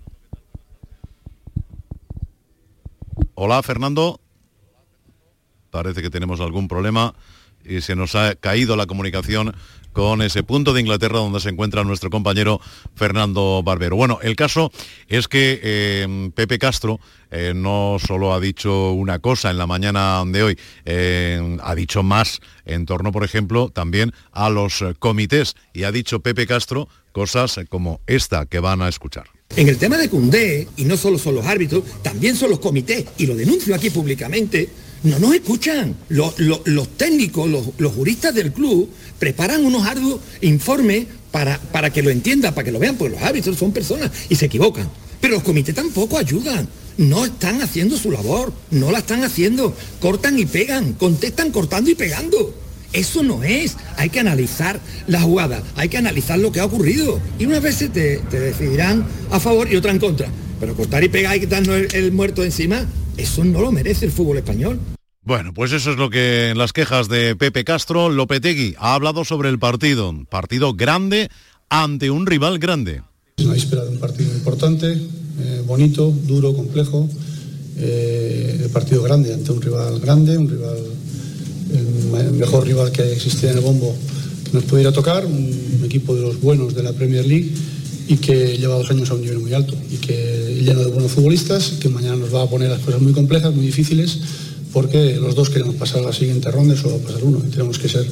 Hola, 3.35 3.61
Fernando. 3.65 4.21
Parece 5.71 6.03
que 6.03 6.11
tenemos 6.11 6.41
algún 6.41 6.69
problema 6.69 7.15
y 7.69 7.81
se 7.81 7.95
nos 7.95 8.15
ha 8.15 8.35
caído 8.35 8.77
la 8.77 8.87
comunicación 8.87 9.55
con 9.93 10.23
ese 10.23 10.43
punto 10.43 10.73
de 10.73 10.81
Inglaterra 10.81 11.19
donde 11.19 11.41
se 11.41 11.49
encuentra 11.49 11.83
nuestro 11.83 12.09
compañero 12.09 12.61
Fernando 12.95 13.63
Barbero. 13.65 13.97
Bueno, 13.97 14.21
el 14.23 14.37
caso 14.37 14.71
es 15.09 15.27
que 15.27 15.59
eh, 15.61 16.31
Pepe 16.35 16.59
Castro 16.59 17.01
eh, 17.31 17.53
no 17.55 17.97
solo 17.99 18.33
ha 18.33 18.39
dicho 18.39 18.93
una 18.93 19.19
cosa 19.19 19.51
en 19.51 19.59
la 19.59 19.67
mañana 19.67 20.23
de 20.25 20.43
hoy, 20.43 20.59
eh, 20.85 21.59
ha 21.63 21.75
dicho 21.75 22.03
más 22.03 22.41
en 22.65 22.87
torno, 22.87 23.11
por 23.11 23.25
ejemplo, 23.25 23.71
también 23.71 24.13
a 24.31 24.51
los 24.51 24.85
comités 24.99 25.57
y 25.73 25.83
ha 25.83 25.91
dicho 25.91 26.21
Pepe 26.21 26.47
Castro 26.47 26.89
cosas 27.11 27.59
como 27.69 28.01
esta 28.07 28.47
que 28.47 28.61
van 28.61 28.83
a 28.83 28.89
escuchar. 28.89 29.27
En 29.57 29.69
el 29.69 29.79
tema 29.79 29.97
de 29.97 30.09
Cundé, 30.09 30.69
y 30.77 30.85
no 30.85 30.97
solo 30.97 31.19
son 31.19 31.35
los 31.35 31.47
árbitros, 31.47 31.83
también 32.03 32.37
son 32.37 32.51
los 32.51 32.61
comités, 32.61 33.07
y 33.17 33.27
lo 33.27 33.35
denuncio 33.35 33.75
aquí 33.75 33.91
públicamente, 33.91 34.69
no 35.03 35.19
nos 35.19 35.35
escuchan. 35.35 35.97
Los, 36.09 36.35
técnicos, 36.97 37.49
los, 37.79 37.93
juristas 37.93 38.35
del 38.35 38.53
club 38.53 38.91
preparan 39.19 39.65
unos 39.65 39.87
arduos 39.87 40.21
informes 40.41 41.07
para, 41.31 41.59
para 41.59 41.91
que 41.91 42.03
lo 42.03 42.11
entiendan, 42.11 42.55
para 42.55 42.65
que 42.65 42.73
lo 42.73 42.79
vean, 42.79 42.97
porque 42.97 43.15
los 43.15 43.23
árbitros 43.23 43.57
son 43.57 43.73
personas 43.73 44.11
y 44.29 44.37
se 44.37 44.47
equivocan. 44.47 44.89
Pero 45.21 45.35
los 45.35 45.43
comités 45.43 45.75
tampoco 45.75 46.19
ayudan. 46.19 46.69
No 46.97 47.25
están 47.25 47.63
haciendo 47.63 47.97
su 47.97 48.11
labor, 48.11 48.53
no 48.71 48.91
la 48.91 48.99
están 48.99 49.23
haciendo. 49.23 49.75
Cortan 50.01 50.39
y 50.39 50.47
pegan, 50.47 50.95
contestan 50.95 51.53
cortando 51.53 51.91
y 51.91 51.95
pegando. 51.95 52.55
Eso 52.93 53.23
no 53.23 53.43
es. 53.45 53.77
Hay 53.97 54.11
que 54.11 54.21
analizar 54.21 54.81
la 55.07 55.21
jugada, 55.21 55.63
hay 55.77 55.89
que 55.89 55.99
analizar 55.99 56.39
lo 56.39 56.51
que 56.53 56.61
ha 56.61 56.65
ocurrido. 56.65 57.21
Y 57.39 57.47
unas 57.47 57.63
veces 57.63 57.93
te, 57.93 58.19
decidirán 58.31 59.07
a 59.31 59.39
favor 59.39 59.71
y 59.71 59.77
otra 59.77 59.93
en 59.93 59.99
contra. 59.99 60.29
Pero 60.61 60.75
cortar 60.75 61.05
y 61.05 61.09
pegar 61.09 61.37
y 61.37 61.41
quitarnos 61.41 61.95
el 61.95 62.13
muerto 62.13 62.43
encima, 62.45 62.87
eso 63.17 63.45
no 63.45 63.61
lo 63.61 63.73
merece 63.73 64.07
el 64.07 64.13
fútbol 64.13 64.39
español. 64.39 64.79
Bueno, 65.23 65.53
pues 65.53 65.73
eso 65.73 65.91
es 65.91 65.99
lo 65.99 66.09
que 66.09 66.51
en 66.51 66.59
las 66.59 66.73
quejas 66.73 67.09
de 67.09 67.37
Pepe 67.37 67.63
Castro, 67.63 68.09
Lopetegui 68.09 68.75
ha 68.79 68.95
hablado 68.95 69.25
sobre 69.25 69.51
el 69.51 69.59
partido. 69.59 70.15
Partido 70.31 70.73
grande 70.75 71.29
ante 71.69 72.11
un 72.11 72.27
rival 72.27 72.59
grande. 72.59 73.03
una 73.41 73.53
víspera 73.53 73.85
de 73.85 73.91
un 73.91 73.99
partido 73.99 74.33
importante, 74.33 74.93
eh, 74.93 75.63
bonito, 75.67 76.11
duro, 76.11 76.55
complejo. 76.55 77.09
Eh, 77.77 78.61
el 78.65 78.71
partido 78.71 79.03
grande 79.03 79.35
ante 79.35 79.53
un 79.53 79.61
rival 79.61 80.01
grande, 80.01 80.39
un 80.39 80.49
rival, 80.49 80.79
el 82.19 82.33
mejor 82.33 82.67
rival 82.67 82.91
que 82.91 83.13
existía 83.13 83.51
en 83.51 83.59
el 83.59 83.63
bombo 83.63 83.95
que 84.47 84.53
nos 84.53 84.65
pudiera 84.65 84.93
tocar, 84.93 85.27
un 85.27 85.83
equipo 85.85 86.15
de 86.15 86.23
los 86.23 86.41
buenos 86.41 86.75
de 86.75 86.83
la 86.83 86.93
Premier 86.95 87.27
League 87.27 87.53
y 88.09 88.17
que 88.17 88.57
lleva 88.57 88.75
dos 88.75 88.91
años 88.91 89.11
a 89.11 89.15
un 89.15 89.21
nivel 89.21 89.39
muy 89.39 89.53
alto 89.53 89.75
y 89.91 89.97
que 89.97 90.61
lleno 90.65 90.81
de 90.81 90.91
buenos 90.91 91.13
futbolistas, 91.13 91.75
que 91.79 91.91
mañana 91.91 92.17
nos 92.17 92.35
va 92.35 92.43
a 92.43 92.47
poner 92.47 92.71
las 92.71 92.81
cosas 92.81 93.03
muy 93.03 93.13
complejas, 93.13 93.55
muy 93.55 93.67
difíciles 93.67 94.19
porque 94.73 95.17
los 95.17 95.35
dos 95.35 95.51
queremos 95.51 95.75
pasar 95.77 96.01
a 96.01 96.07
la 96.07 96.13
siguiente 96.13 96.51
ronda 96.51 96.75
y 96.75 96.77
solo 96.77 96.99
va 96.99 97.05
a 97.05 97.07
pasar 97.07 97.25
uno. 97.25 97.43
Y 97.47 97.51
tenemos 97.51 97.79
que 97.79 97.89
ser 97.89 98.07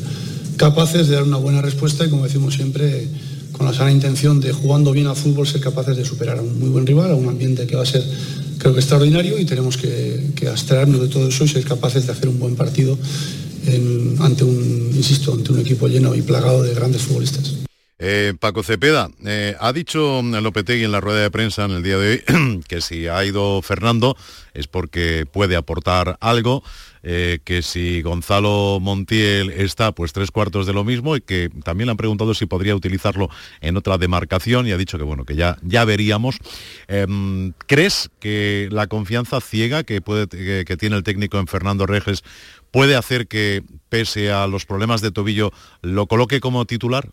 capaces 0.57 1.09
de 1.09 1.15
dar 1.15 1.23
una 1.25 1.37
buena 1.37 1.63
respuesta 1.63 2.05
y, 2.05 2.11
como 2.11 2.25
decimos 2.25 2.55
siempre, 2.55 3.09
con 3.53 3.67
la 3.67 3.75
sana 3.75 3.91
intención 3.91 4.41
de 4.41 4.53
jugando 4.53 4.93
bien 4.93 5.07
al 5.07 5.17
fútbol, 5.17 5.47
ser 5.47 5.61
capaces 5.61 5.97
de 5.97 6.05
superar 6.05 6.39
a 6.39 6.43
un 6.43 6.59
muy 6.59 6.69
buen 6.69 6.87
rival, 6.87 7.11
a 7.11 7.15
un 7.15 7.29
ambiente 7.29 7.67
que 7.67 7.77
va 7.77 7.83
a 7.83 7.87
ser, 7.87 8.03
creo 8.59 8.73
que, 8.73 8.81
extraordinario 8.81 9.39
y 9.39 9.45
tenemos 9.45 9.77
que, 9.77 10.31
que 10.35 10.49
abstraernos 10.49 11.01
de 11.01 11.09
todo 11.09 11.29
eso 11.29 11.45
y 11.45 11.49
ser 11.49 11.65
capaces 11.65 12.07
de 12.07 12.13
hacer 12.13 12.29
un 12.29 12.39
buen 12.39 12.57
partido 12.57 12.99
ante 14.21 14.45
un, 14.45 14.93
insisto, 14.95 15.33
ante 15.33 15.53
un 15.53 15.61
equipo 15.61 15.89
lleno 15.89 16.15
y 16.15 16.23
plagado 16.23 16.63
de 16.63 16.75
grandes 16.75 17.03
futbolistas. 17.03 17.66
Eh, 17.99 18.35
Paco 18.39 18.63
Cepeda, 18.63 19.09
eh, 19.25 19.57
ha 19.59 19.73
dicho 19.73 20.21
Lopetegui 20.23 20.85
en 20.85 20.93
la 20.93 21.01
rueda 21.01 21.23
de 21.23 21.31
prensa 21.31 21.65
en 21.65 21.71
el 21.71 21.83
día 21.83 21.97
de 21.97 22.23
hoy 22.29 22.61
que 22.69 22.83
si 22.83 23.09
ha 23.09 23.25
ido 23.25 23.63
Fernando 23.63 24.19
es 24.53 24.67
porque 24.67 25.25
puede 25.25 25.57
aportar 25.57 26.19
algo, 26.21 26.63
eh, 27.03 27.39
que 27.43 27.63
si 27.63 28.03
Gonzalo 28.03 28.81
Montiel 28.83 29.49
está, 29.49 29.93
pues 29.93 30.13
tres 30.13 30.31
cuartos 30.31 30.67
de 30.67 30.75
lo 30.75 30.85
mismo 30.85 31.17
y 31.17 31.23
que 31.23 31.49
también 31.65 31.87
le 31.87 31.93
han 31.93 31.97
preguntado 31.97 32.35
si 32.35 32.45
podría 32.45 32.77
utilizarlo 32.77 33.31
en 33.63 33.79
otra 33.79 33.97
demarcación 33.97 34.67
y 34.67 34.73
ha 34.73 34.77
dicho 34.77 34.99
que 34.99 35.05
bueno, 35.05 35.25
que 35.25 35.35
ya, 35.35 35.57
ya 35.63 35.87
veríamos. 35.87 36.37
Em, 36.89 37.55
¿Crees 37.67 38.11
que 38.21 38.69
la 38.73 38.89
confianza 38.89 39.41
ciega 39.41 39.85
que, 39.85 40.03
que 40.03 40.77
tiene 40.77 40.97
el 40.97 41.03
técnico 41.03 41.39
en 41.39 41.47
Fernando 41.47 41.87
Reges 41.87 42.25
puede 42.71 42.95
hacer 42.95 43.27
que, 43.27 43.63
pese 43.89 44.33
a 44.33 44.47
los 44.47 44.67
problemas 44.67 45.01
de 45.01 45.13
tobillo, 45.13 45.51
lo 45.81 46.07
coloque 46.07 46.41
como 46.41 46.67
titular? 46.67 47.09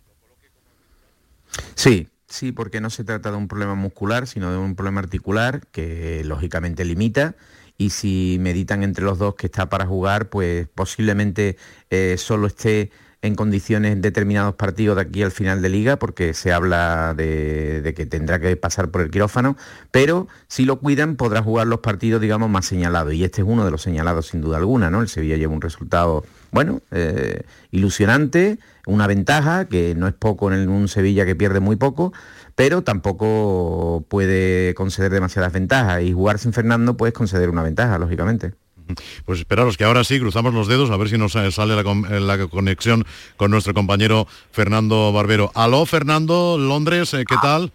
Sí, 1.75 2.07
sí, 2.27 2.51
porque 2.51 2.81
no 2.81 2.89
se 2.89 3.03
trata 3.03 3.31
de 3.31 3.37
un 3.37 3.47
problema 3.47 3.75
muscular, 3.75 4.27
sino 4.27 4.51
de 4.51 4.57
un 4.57 4.75
problema 4.75 5.01
articular 5.01 5.61
que 5.71 6.23
lógicamente 6.23 6.85
limita. 6.85 7.35
Y 7.77 7.89
si 7.89 8.37
meditan 8.39 8.83
entre 8.83 9.03
los 9.03 9.17
dos 9.17 9.35
que 9.35 9.47
está 9.47 9.69
para 9.69 9.85
jugar, 9.85 10.29
pues 10.29 10.67
posiblemente 10.67 11.57
eh, 11.89 12.15
solo 12.17 12.47
esté 12.47 12.91
en 13.23 13.35
condiciones 13.35 14.01
determinados 14.01 14.55
partidos 14.55 14.97
de 14.97 15.01
aquí 15.01 15.23
al 15.23 15.31
final 15.31 15.61
de 15.61 15.69
liga, 15.69 15.97
porque 15.97 16.33
se 16.33 16.51
habla 16.51 17.13
de, 17.15 17.81
de, 17.81 17.93
que 17.93 18.05
tendrá 18.05 18.39
que 18.39 18.55
pasar 18.57 18.91
por 18.91 19.01
el 19.01 19.09
quirófano, 19.09 19.55
pero 19.91 20.27
si 20.47 20.65
lo 20.65 20.79
cuidan 20.79 21.15
podrá 21.15 21.41
jugar 21.41 21.67
los 21.67 21.79
partidos, 21.79 22.21
digamos, 22.21 22.49
más 22.49 22.65
señalados, 22.65 23.13
y 23.13 23.23
este 23.23 23.41
es 23.41 23.47
uno 23.47 23.63
de 23.63 23.71
los 23.71 23.81
señalados 23.81 24.27
sin 24.27 24.41
duda 24.41 24.57
alguna, 24.57 24.91
¿no? 24.91 25.01
El 25.01 25.07
Sevilla 25.07 25.37
lleva 25.37 25.53
un 25.53 25.61
resultado 25.61 26.25
bueno, 26.51 26.81
eh, 26.91 27.43
ilusionante, 27.71 28.59
una 28.85 29.07
ventaja, 29.07 29.65
que 29.65 29.95
no 29.95 30.07
es 30.07 30.13
poco 30.13 30.51
en 30.51 30.67
un 30.67 30.89
Sevilla 30.89 31.25
que 31.25 31.35
pierde 31.35 31.61
muy 31.61 31.77
poco, 31.77 32.11
pero 32.55 32.83
tampoco 32.83 34.05
puede 34.09 34.73
conceder 34.75 35.11
demasiadas 35.13 35.53
ventajas 35.53 36.01
y 36.03 36.11
jugar 36.11 36.39
sin 36.39 36.51
Fernando 36.51 36.97
puedes 36.97 37.13
conceder 37.13 37.49
una 37.49 37.63
ventaja, 37.63 37.97
lógicamente. 37.97 38.53
Pues 39.25 39.39
esperaros 39.39 39.77
que 39.77 39.83
ahora 39.83 40.03
sí 40.03 40.19
cruzamos 40.19 40.53
los 40.53 40.67
dedos 40.67 40.89
a 40.91 40.97
ver 40.97 41.09
si 41.09 41.17
nos 41.17 41.33
sale 41.33 41.75
la, 41.75 42.47
conexión 42.47 43.05
con 43.37 43.51
nuestro 43.51 43.73
compañero 43.73 44.27
Fernando 44.51 45.11
Barbero. 45.11 45.51
Aló 45.55 45.85
Fernando, 45.85 46.57
Londres, 46.57 47.13
eh, 47.13 47.23
¿qué 47.27 47.35
tal? 47.41 47.71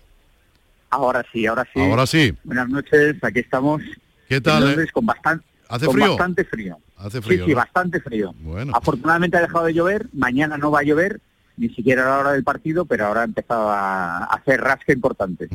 Ahora 0.91 1.25
sí, 1.33 1.47
ahora 1.47 1.67
sí. 1.73 1.81
Ahora 1.81 2.07
sí. 2.07 2.35
Buenas 2.45 2.69
noches, 2.69 3.17
aquí 3.23 3.41
estamos. 3.41 3.83
¿Qué 4.29 4.41
tal? 4.41 4.63
En 4.63 4.69
Londres 4.71 4.93
con 4.93 5.07
bastante, 5.07 5.45
¿Hace 5.69 5.87
con 5.87 5.95
frío? 5.95 6.09
bastante 6.09 6.45
frío. 6.45 6.79
Hace 6.97 7.23
frío. 7.23 7.45
Sí, 7.45 7.51
sí, 7.51 7.55
bastante 7.55 8.01
frío. 8.01 8.35
Bueno. 8.41 8.73
Afortunadamente 8.75 9.37
ha 9.37 9.41
dejado 9.41 9.67
de 9.67 9.75
llover, 9.75 10.09
mañana 10.13 10.59
no 10.59 10.71
va 10.71 10.81
a 10.81 10.83
llover, 10.83 11.21
ni 11.59 11.69
siquiera 11.71 12.05
a 12.05 12.09
la 12.09 12.19
hora 12.19 12.33
del 12.33 12.45
partido, 12.45 12.85
pero 12.85 13.07
ahora 13.07 13.23
ha 13.23 13.25
empezado 13.25 13.69
a 13.69 14.25
hacer 14.25 14.61
rasca 14.61 14.93
importante. 14.93 15.49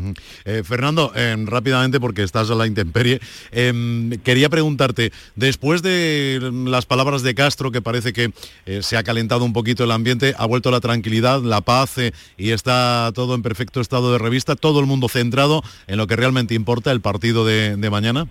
Eh, 0.46 0.64
Fernando, 0.64 1.12
em, 1.16 1.46
rápidamente, 1.46 2.00
porque 2.00 2.24
estás 2.24 2.50
a 2.50 2.56
la 2.56 2.68
intemperie, 2.68 3.20
em, 3.52 4.12
quería 4.24 4.50
preguntarte, 4.50 5.12
después 5.36 5.82
de 5.82 6.40
las 6.66 6.86
palabras 6.86 7.24
de 7.24 7.36
Castro, 7.36 7.72
que 7.72 7.82
parece 7.82 8.14
que 8.14 8.34
eh, 8.66 8.82
se 8.82 8.98
ha 8.98 9.04
calentado 9.04 9.46
un 9.46 9.54
poquito 9.54 9.84
el 9.84 9.92
ambiente, 9.92 10.34
ha 10.38 10.46
vuelto 10.46 10.72
la 10.72 10.80
tranquilidad, 10.80 11.42
la 11.42 11.62
paz 11.62 11.98
eh, 11.98 12.14
y 12.38 12.52
está 12.52 13.12
todo 13.14 13.36
en 13.36 13.42
perfecto 13.42 13.82
estado 13.82 14.12
de 14.12 14.20
revista, 14.20 14.56
todo 14.56 14.80
el 14.80 14.86
mundo 14.86 15.10
centrado 15.10 15.64
en 15.88 15.98
lo 15.98 16.08
que 16.08 16.16
realmente 16.16 16.54
importa, 16.54 16.92
el 16.92 17.02
partido 17.02 17.46
de 17.46 17.90
mañana. 17.90 18.28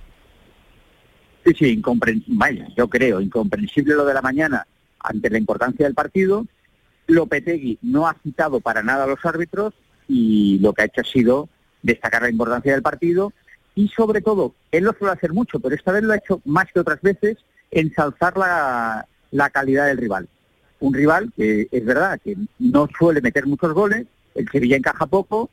Sí, 1.44 1.52
sí, 1.58 1.66
incomprensible, 1.70 2.38
vaya, 2.38 2.68
yo 2.76 2.88
creo, 2.88 3.20
incomprensible 3.20 3.94
lo 3.94 4.04
de 4.04 4.14
la 4.14 4.22
mañana 4.22 4.66
ante 5.00 5.28
la 5.28 5.38
importancia 5.38 5.84
del 5.86 5.94
partido. 5.94 6.46
Lopetegui 7.14 7.78
no 7.82 8.06
ha 8.06 8.16
citado 8.22 8.60
para 8.60 8.82
nada 8.82 9.04
a 9.04 9.06
los 9.06 9.24
árbitros 9.24 9.74
y 10.08 10.58
lo 10.60 10.72
que 10.72 10.82
ha 10.82 10.86
hecho 10.86 11.00
ha 11.02 11.04
sido 11.04 11.48
destacar 11.82 12.22
la 12.22 12.30
importancia 12.30 12.72
del 12.72 12.82
partido 12.82 13.32
y 13.74 13.88
sobre 13.88 14.20
todo, 14.20 14.54
él 14.70 14.84
lo 14.84 14.92
suele 14.92 15.14
hacer 15.14 15.32
mucho, 15.32 15.58
pero 15.58 15.74
esta 15.74 15.92
vez 15.92 16.02
lo 16.02 16.12
ha 16.12 16.16
hecho 16.16 16.40
más 16.44 16.66
que 16.72 16.80
otras 16.80 17.00
veces, 17.00 17.38
ensalzar 17.70 18.36
la, 18.36 19.06
la 19.30 19.50
calidad 19.50 19.86
del 19.86 19.96
rival. 19.96 20.28
Un 20.80 20.92
rival 20.92 21.32
que 21.36 21.68
es 21.70 21.84
verdad 21.84 22.20
que 22.22 22.36
no 22.58 22.88
suele 22.98 23.20
meter 23.20 23.46
muchos 23.46 23.72
goles, 23.72 24.06
el 24.34 24.48
Sevilla 24.50 24.76
encaja 24.76 25.06
poco, 25.06 25.48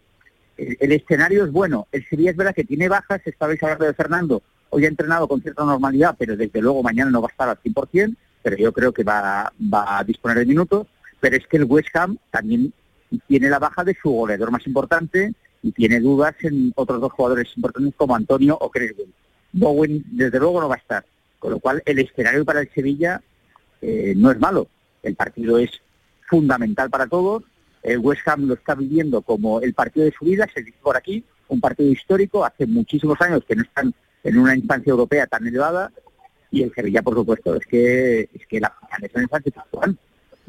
el, 0.57 0.91
escenario 0.91 1.45
es 1.45 1.51
bueno, 1.51 1.87
el 1.91 2.05
Sevilla 2.09 2.31
es 2.31 2.35
verdad 2.35 2.53
que 2.53 2.65
tiene 2.65 2.89
bajas, 2.89 3.21
estabais 3.25 3.61
hablando 3.63 3.85
de 3.85 3.93
Fernando, 3.93 4.43
hoy 4.69 4.85
ha 4.85 4.89
entrenado 4.89 5.27
con 5.27 5.41
cierta 5.41 5.63
normalidad, 5.63 6.15
pero 6.19 6.35
desde 6.35 6.61
luego 6.61 6.83
mañana 6.83 7.11
no 7.11 7.21
va 7.21 7.27
a 7.27 7.31
estar 7.31 7.47
al 7.47 7.61
100%, 7.61 8.15
pero 8.43 8.57
yo 8.57 8.73
creo 8.73 8.91
que 8.91 9.03
va 9.03 9.53
a 9.71 10.03
disponer 10.03 10.39
de 10.39 10.45
minutos, 10.45 10.87
pero 11.19 11.35
es 11.35 11.47
que 11.47 11.57
el 11.57 11.65
West 11.65 11.95
Ham 11.95 12.17
también 12.31 12.73
tiene 13.27 13.49
la 13.49 13.59
baja 13.59 13.83
de 13.83 13.97
su 14.01 14.09
goleador 14.09 14.51
más 14.51 14.65
importante 14.67 15.33
y 15.61 15.71
tiene 15.71 15.99
dudas 15.99 16.35
en 16.41 16.71
otros 16.75 17.01
dos 17.01 17.11
jugadores 17.11 17.49
importantes 17.55 17.93
como 17.97 18.15
Antonio 18.15 18.57
o 18.59 18.69
Creswell. 18.69 19.13
Bowen 19.51 20.03
desde 20.11 20.39
luego 20.39 20.61
no 20.61 20.69
va 20.69 20.75
a 20.75 20.79
estar, 20.79 21.05
con 21.39 21.51
lo 21.51 21.59
cual 21.59 21.81
el 21.85 21.99
escenario 21.99 22.45
para 22.45 22.61
el 22.61 22.69
Sevilla 22.73 23.21
eh, 23.81 24.13
no 24.15 24.31
es 24.31 24.39
malo, 24.39 24.67
el 25.03 25.15
partido 25.15 25.57
es 25.57 25.71
fundamental 26.29 26.89
para 26.89 27.07
todos, 27.07 27.43
el 27.81 27.99
West 27.99 28.27
Ham 28.27 28.47
lo 28.47 28.53
está 28.53 28.75
viviendo 28.75 29.21
como 29.21 29.61
el 29.61 29.73
partido 29.73 30.05
de 30.05 30.11
su 30.11 30.25
vida, 30.25 30.47
se 30.53 30.61
dice 30.61 30.77
por 30.81 30.97
aquí, 30.97 31.23
un 31.47 31.59
partido 31.59 31.91
histórico, 31.91 32.45
hace 32.45 32.67
muchísimos 32.67 33.19
años 33.21 33.43
que 33.47 33.55
no 33.55 33.63
están 33.63 33.93
en 34.23 34.37
una 34.37 34.55
instancia 34.55 34.91
europea 34.91 35.25
tan 35.25 35.47
elevada, 35.47 35.91
y 36.51 36.63
el 36.63 36.73
Sevilla, 36.73 37.01
por 37.01 37.15
supuesto, 37.15 37.55
es 37.55 37.65
que 37.65 38.21
es 38.21 38.47
que 38.47 38.59
la 38.59 38.73
final 39.13 39.27
es 39.31 39.43
Pizjuán, 39.43 39.97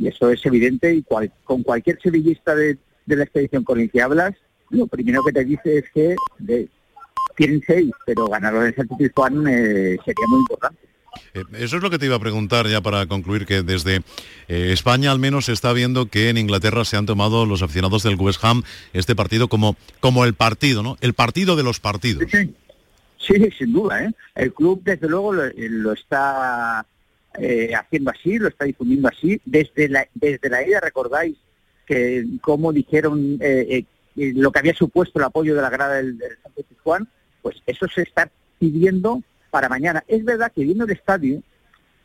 y 0.00 0.08
eso 0.08 0.30
es 0.30 0.44
evidente, 0.46 0.92
y 0.94 1.02
cual- 1.02 1.30
con 1.44 1.62
cualquier 1.62 2.00
sevillista 2.02 2.54
de, 2.54 2.78
de 3.06 3.16
la 3.16 3.24
expedición 3.24 3.62
con 3.62 3.78
el 3.78 3.90
que 3.90 4.02
hablas, 4.02 4.34
lo 4.70 4.86
primero 4.86 5.22
que 5.22 5.32
te 5.32 5.44
dice 5.44 5.78
es 5.78 5.84
que 5.94 6.16
de- 6.38 6.68
tienen 7.36 7.62
seis, 7.66 7.90
pero 8.06 8.26
ganarlo 8.26 8.64
en 8.66 8.74
Pizjuán 8.98 9.46
eh, 9.46 9.96
sería 10.04 10.26
muy 10.28 10.40
importante. 10.40 10.78
Eh, 11.34 11.42
Eso 11.54 11.76
es 11.76 11.82
lo 11.82 11.90
que 11.90 11.98
te 11.98 12.06
iba 12.06 12.16
a 12.16 12.20
preguntar 12.20 12.66
ya 12.68 12.80
para 12.80 13.06
concluir, 13.06 13.44
que 13.46 13.62
desde 13.62 13.96
eh, 14.48 14.70
España 14.72 15.10
al 15.10 15.18
menos 15.18 15.46
se 15.46 15.52
está 15.52 15.72
viendo 15.72 16.06
que 16.06 16.28
en 16.28 16.38
Inglaterra 16.38 16.84
se 16.84 16.96
han 16.96 17.06
tomado 17.06 17.46
los 17.46 17.62
aficionados 17.62 18.02
del 18.04 18.16
West 18.16 18.44
Ham 18.44 18.62
este 18.92 19.14
partido 19.16 19.48
como, 19.48 19.76
como 20.00 20.24
el 20.24 20.34
partido, 20.34 20.82
¿no? 20.82 20.96
El 21.00 21.14
partido 21.14 21.56
de 21.56 21.62
los 21.62 21.80
partidos. 21.80 22.22
Sí, 22.30 23.34
sin 23.58 23.72
duda. 23.72 24.04
¿eh? 24.04 24.10
El 24.34 24.52
club, 24.54 24.82
desde 24.84 25.08
luego, 25.08 25.32
lo, 25.32 25.42
lo 25.56 25.92
está 25.92 26.86
eh, 27.38 27.72
haciendo 27.74 28.10
así, 28.10 28.38
lo 28.38 28.48
está 28.48 28.64
difundiendo 28.64 29.08
así. 29.08 29.40
Desde 29.44 29.88
la, 29.88 30.06
desde 30.14 30.48
la 30.48 30.80
recordáis 30.80 31.36
que 31.86 32.24
cómo 32.40 32.72
dijeron 32.72 33.38
eh, 33.40 33.84
eh, 34.16 34.32
lo 34.34 34.50
que 34.50 34.58
había 34.58 34.74
supuesto 34.74 35.18
el 35.18 35.24
apoyo 35.24 35.54
de 35.54 35.62
la 35.62 35.70
grada 35.70 35.94
del, 35.96 36.18
del 36.18 36.36
Sánchez 36.42 36.66
Pizjuán, 36.68 37.08
pues 37.42 37.56
eso 37.66 37.86
se 37.88 38.02
está 38.02 38.30
pidiendo 38.58 39.22
para 39.50 39.68
mañana. 39.68 40.04
Es 40.06 40.24
verdad 40.24 40.52
que 40.54 40.64
viendo 40.64 40.84
el 40.84 40.90
estadio 40.90 41.42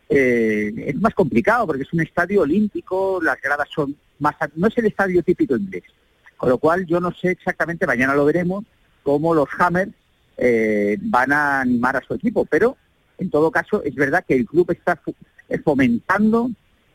es 0.08 0.96
más 1.02 1.16
complicado 1.16 1.66
porque 1.66 1.82
es 1.82 1.92
un 1.92 2.02
estadio 2.02 2.42
olímpico, 2.42 3.20
las 3.24 3.42
gradas 3.42 3.68
son 3.74 3.96
más... 4.20 4.36
No 4.56 4.68
es 4.68 4.78
el 4.78 4.86
estadio 4.86 5.24
típico 5.24 5.58
inglés. 5.58 5.84
Con 6.38 6.50
lo 6.50 6.60
cual 6.60 6.86
yo 6.86 7.00
no 7.00 7.12
sé 7.12 7.32
exactamente, 7.32 7.88
mañana 7.88 8.14
lo 8.14 8.24
veremos, 8.24 8.64
cómo 9.02 9.34
los 9.34 9.50
Hammers 9.58 9.92
van 11.02 11.32
a 11.32 11.62
animar 11.62 11.96
a 11.98 12.04
su 12.04 12.14
equipo. 12.14 12.46
Pero 12.46 12.78
en 13.18 13.30
todo 13.30 13.52
caso 13.52 13.84
es 13.84 13.96
verdad 13.96 14.24
que 14.28 14.36
el 14.36 14.46
club 14.46 14.72
está 14.72 15.00
eh, 15.50 15.60
fomentando 15.60 16.50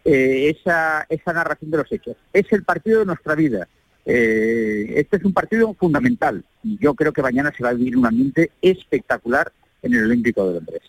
eh, 0.04 0.56
esa, 0.56 1.06
narración 1.26 1.70
de 1.70 1.78
los 1.78 1.92
hechos. 1.92 2.16
Es 2.33 2.46
el 2.52 2.64
partido 2.64 3.00
de 3.00 3.06
nuestra 3.06 3.35
vida. 3.35 3.68
Eh, 4.06 4.94
este 4.96 5.18
es 5.18 5.24
un 5.24 5.33
partido 5.33 5.74
fundamental 5.74 6.42
yo 6.62 6.94
creo 6.94 7.12
que 7.12 7.22
mañana 7.22 7.52
se 7.56 7.62
va 7.62 7.70
a 7.70 7.74
vivir 7.74 7.96
un 7.96 8.06
ambiente 8.06 8.50
espectacular 8.61 9.52
en 9.83 9.94
el 9.94 10.04
Olímpico 10.04 10.46
de 10.46 10.54
Londres. 10.54 10.83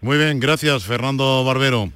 Muy 0.00 0.18
bien, 0.18 0.38
gracias 0.38 0.84
Fernando 0.84 1.44
Barbero. 1.44 1.90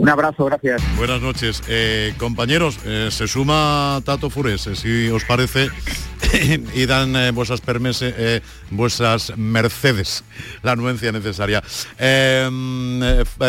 Un 0.00 0.08
abrazo, 0.08 0.46
gracias. 0.46 0.80
Buenas 0.96 1.20
noches. 1.20 1.62
Eh, 1.68 2.14
compañeros, 2.16 2.78
eh, 2.86 3.08
se 3.10 3.28
suma 3.28 4.00
Tato 4.02 4.30
Fures, 4.30 4.66
eh, 4.66 4.74
si 4.74 5.08
os 5.10 5.24
parece, 5.24 5.68
y 6.74 6.86
dan 6.86 7.34
vuestras, 7.34 7.60
permese- 7.62 8.40
vuestras 8.70 9.36
mercedes, 9.36 10.24
la 10.62 10.72
anuencia 10.72 11.12
necesaria. 11.12 11.62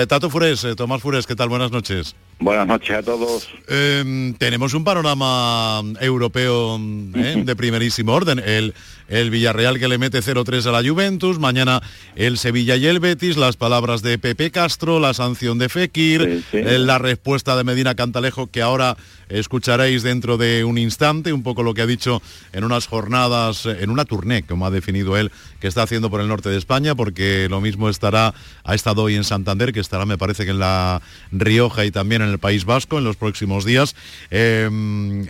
Tato 0.08 0.30
Fures, 0.30 0.68
Tomás 0.76 1.02
Fures, 1.02 1.26
¿qué 1.26 1.36
tal? 1.36 1.48
Buenas 1.48 1.72
noches. 1.72 2.16
Buenas 2.42 2.66
noches 2.66 2.98
a 2.98 3.04
todos. 3.04 3.48
Eh, 3.68 4.34
tenemos 4.40 4.74
un 4.74 4.84
panorama 4.84 5.84
europeo 6.00 6.80
eh, 7.14 7.44
de 7.46 7.56
primerísimo 7.56 8.14
orden. 8.14 8.40
El, 8.40 8.74
el 9.10 9.30
Villarreal 9.30 9.78
que 9.78 9.88
le 9.88 10.00
mete 10.00 10.22
0-3 10.22 10.66
a 10.66 10.72
la 10.72 10.90
Juventus, 10.90 11.38
mañana 11.38 11.84
el 12.16 12.40
Sevilla 12.40 12.78
y 12.78 12.88
el 12.88 13.00
Betis, 13.00 13.38
las 13.38 13.58
palabras 13.58 14.02
de 14.02 14.18
Pepe 14.18 14.50
Castro, 14.50 15.00
la 15.00 15.14
sanción 15.14 15.60
de 15.60 15.70
Fekir, 15.70 16.44
eh, 16.52 16.80
la 16.80 16.98
respuesta 16.98 17.56
de 17.56 17.64
Medina 17.64 17.94
Cantalejo 17.94 18.48
que 18.48 18.64
ahora 18.64 18.98
escucharéis 19.30 20.04
dentro 20.04 20.38
de 20.38 20.64
un 20.64 20.78
instante, 20.78 21.34
un 21.34 21.44
poco 21.44 21.62
lo 21.62 21.74
que 21.74 21.82
ha 21.82 21.86
dicho 21.86 22.22
en 22.54 22.64
unas 22.64 22.88
jornadas, 22.88 23.66
en 23.66 23.90
una 23.90 24.06
tournée, 24.06 24.44
como 24.44 24.66
ha 24.66 24.72
definido 24.72 25.16
él, 25.16 25.32
que 25.60 25.68
está 25.68 25.84
haciendo 25.84 26.10
por 26.10 26.22
el 26.22 26.28
norte 26.28 26.50
de 26.50 26.58
España, 26.58 26.96
porque 26.96 27.48
lo 27.50 27.62
mismo 27.62 27.90
estará, 27.90 28.34
ha 28.64 28.76
estado 28.76 29.04
hoy 29.04 29.16
en 29.16 29.24
Santander, 29.24 29.74
que 29.74 29.80
estará 29.80 30.06
me 30.06 30.18
parece 30.18 30.46
que 30.46 30.52
en 30.52 30.60
la 30.60 31.02
Rioja 31.32 31.86
y 31.86 31.92
también 31.92 32.22
en 32.22 32.31
el 32.32 32.40
País 32.40 32.66
Vasco 32.66 32.98
en 32.98 33.04
los 33.04 33.16
próximos 33.18 33.66
días. 33.66 33.96
Eh, 34.32 34.70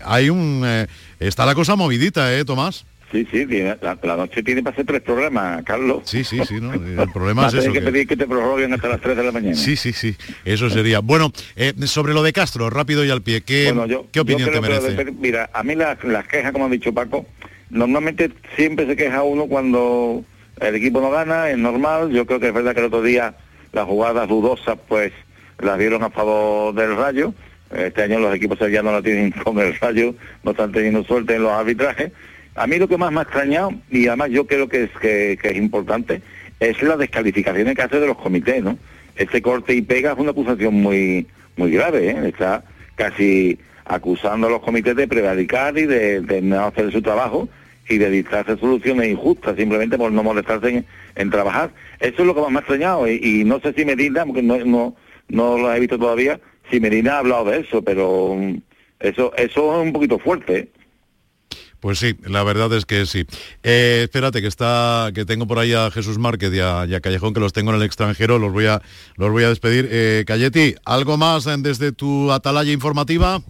hay 0.06 0.30
un 0.30 0.64
eh, 0.66 0.88
está 1.20 1.46
la 1.46 1.56
cosa 1.56 1.76
movidita, 1.76 2.34
¿eh, 2.38 2.46
Tomás? 2.46 2.86
Sí, 3.12 3.28
sí, 3.30 3.46
la, 3.46 3.98
la 4.02 4.16
noche 4.16 4.42
tiene 4.42 4.64
para 4.64 4.74
hacer 4.74 4.86
tres 4.86 5.02
programas, 5.02 5.64
Carlos. 5.66 6.04
Sí, 6.06 6.24
sí, 6.24 6.40
sí, 6.48 6.62
¿no? 6.62 6.74
El 6.74 7.10
problema 7.14 7.46
es 7.48 7.56
eso. 7.56 7.74
que 7.74 7.82
pedir 7.82 8.08
que 8.08 8.16
te 8.16 8.26
prorroguen 8.26 8.74
hasta 8.74 8.88
las 8.88 9.02
3 9.02 9.18
de 9.18 9.24
la 9.26 9.32
mañana. 9.34 9.54
Sí, 9.56 9.76
sí, 9.76 9.92
sí, 9.92 10.16
eso 10.46 10.70
sería. 10.70 11.00
Bueno, 11.00 11.34
eh, 11.58 11.74
sobre 11.88 12.14
lo 12.14 12.24
de 12.24 12.32
Castro, 12.32 12.70
rápido 12.70 13.04
y 13.04 13.10
al 13.10 13.22
pie, 13.22 13.42
¿qué, 13.42 13.66
Bueno, 13.66 13.86
yo- 13.86 14.08
¿qué 14.14 14.22
opinión 14.22 14.48
yo 14.50 14.62
te 14.62 14.66
creo 14.66 14.82
que 14.82 14.90
merece? 14.92 15.12
mira, 15.20 15.50
a 15.54 15.62
mí 15.62 15.76
las, 15.76 16.02
las 16.06 16.26
quejas, 16.26 16.54
como 16.54 16.68
ha 16.68 16.70
dicho 16.70 16.94
Paco, 16.94 17.26
normalmente 17.70 18.32
siempre 18.56 18.86
se 18.88 18.96
queja 18.96 19.24
uno 19.24 19.48
cuando 19.48 20.24
el 20.62 20.76
equipo 20.76 21.02
no 21.02 21.12
gana, 21.12 21.50
es 21.50 21.58
normal. 21.58 22.12
Yo 22.12 22.26
creo 22.26 22.40
que 22.40 22.48
es 22.48 22.54
verdad 22.54 22.74
que 22.74 22.80
el 22.80 22.86
otro 22.86 23.02
día 23.04 23.36
las 23.74 23.86
jugadas 23.88 24.30
dudosas, 24.30 24.78
pues 24.88 25.12
las 25.62 25.78
dieron 25.78 26.04
a 26.04 26.10
favor 26.10 26.74
del 26.74 26.96
Rayo. 26.96 27.34
Este 27.74 28.04
año 28.04 28.20
los 28.20 28.36
equipos 28.36 28.60
ya 28.60 28.84
no 28.84 29.02
tienen 29.02 29.32
con 29.32 29.58
el 29.60 29.76
Rayo, 29.80 30.16
no 30.44 30.52
están 30.52 30.72
teniendo 30.72 31.04
suerte 31.04 31.36
en 31.36 31.44
los 31.44 31.52
arbitrajes. 31.52 32.12
A 32.56 32.68
mí 32.68 32.78
lo 32.78 32.88
que 32.88 32.98
más 32.98 33.12
me 33.12 33.20
ha 33.20 33.24
extrañado, 33.24 33.72
y 33.90 34.08
además 34.08 34.30
yo 34.30 34.46
creo 34.46 34.68
que 34.68 34.84
es, 34.84 34.92
que, 35.00 35.40
es 35.42 35.56
importante, 35.56 36.22
es 36.60 36.82
la 36.84 36.98
descalificación 36.98 37.74
que 37.74 37.82
hace 37.82 38.00
de 38.00 38.08
los 38.08 38.18
comités, 38.18 38.62
¿no? 38.62 38.78
Este 39.16 39.42
corte 39.42 39.74
y 39.74 39.82
pega 39.82 40.12
es 40.12 40.18
una 40.18 40.32
acusación 40.32 40.74
muy 40.74 41.28
muy 41.56 41.72
grave, 41.72 42.10
¿eh? 42.10 42.28
Está 42.28 42.64
casi 42.96 43.58
acusando 43.86 44.48
a 44.48 44.50
los 44.50 44.62
comités 44.62 44.96
de 44.96 45.08
prevaricar 45.08 45.78
y 45.78 45.86
de, 45.86 46.42
no 46.42 46.66
hacer 46.66 46.92
su 46.92 47.02
trabajo 47.02 47.50
y 47.90 47.98
de 47.98 48.10
dictarse 48.10 48.58
soluciones 48.58 49.10
injustas 49.10 49.56
simplemente 49.58 49.98
por 49.98 50.12
no 50.12 50.24
molestarse 50.24 50.84
en, 51.16 51.30
trabajar. 51.30 51.72
Eso 52.00 52.22
es 52.22 52.28
lo 52.28 52.36
que 52.36 52.42
más 52.42 52.52
me 52.52 52.58
ha 52.58 52.62
extrañado 52.62 53.08
y, 53.08 53.44
no 53.44 53.60
sé 53.60 53.74
si 53.74 53.86
Medina, 53.86 54.26
porque 54.26 54.44
no, 54.44 54.58
no, 54.66 54.96
no 55.32 55.58
lo 55.58 55.74
he 55.74 55.80
visto 55.80 55.98
todavía, 55.98 56.40
si 56.70 56.80
Medina 56.80 57.16
ha 57.16 57.20
hablado 57.20 57.46
de 57.46 57.60
eso, 57.60 57.82
pero 57.82 58.36
mm, 58.36 58.62
eso, 59.00 59.34
eso 59.36 59.82
es 59.82 59.88
un 59.88 59.94
poquito 59.94 60.20
fuerte. 60.20 60.70
Pues 61.82 61.98
sí, 61.98 62.16
la 62.28 62.44
verdad 62.44 62.72
es 62.74 62.86
que 62.86 63.08
sí. 63.08 63.26
Eh, 63.64 64.02
espérate, 64.04 64.40
que 64.42 64.48
está, 64.48 65.10
que 65.16 65.26
tengo 65.26 65.48
por 65.48 65.58
ahí 65.58 65.74
a 65.74 65.90
Jesús 65.90 66.20
Márquez 66.20 66.54
y 66.54 66.60
a, 66.60 66.86
Callejón, 67.02 67.34
que 67.34 67.40
los 67.40 67.54
tengo 67.54 67.72
en 67.72 67.78
el 67.78 67.84
extranjero, 67.84 68.38
los 68.38 68.54
voy 68.54 68.68
a, 68.68 68.84
los 69.16 69.32
voy 69.32 69.44
a 69.44 69.50
despedir. 69.50 69.90
Eh, 69.92 70.24
Cayeti, 70.28 70.76
¿algo 70.86 71.18
más 71.18 71.50
desde 71.64 71.92
tu 71.92 72.32
atalaya 72.32 72.72
informativa? 72.72 73.42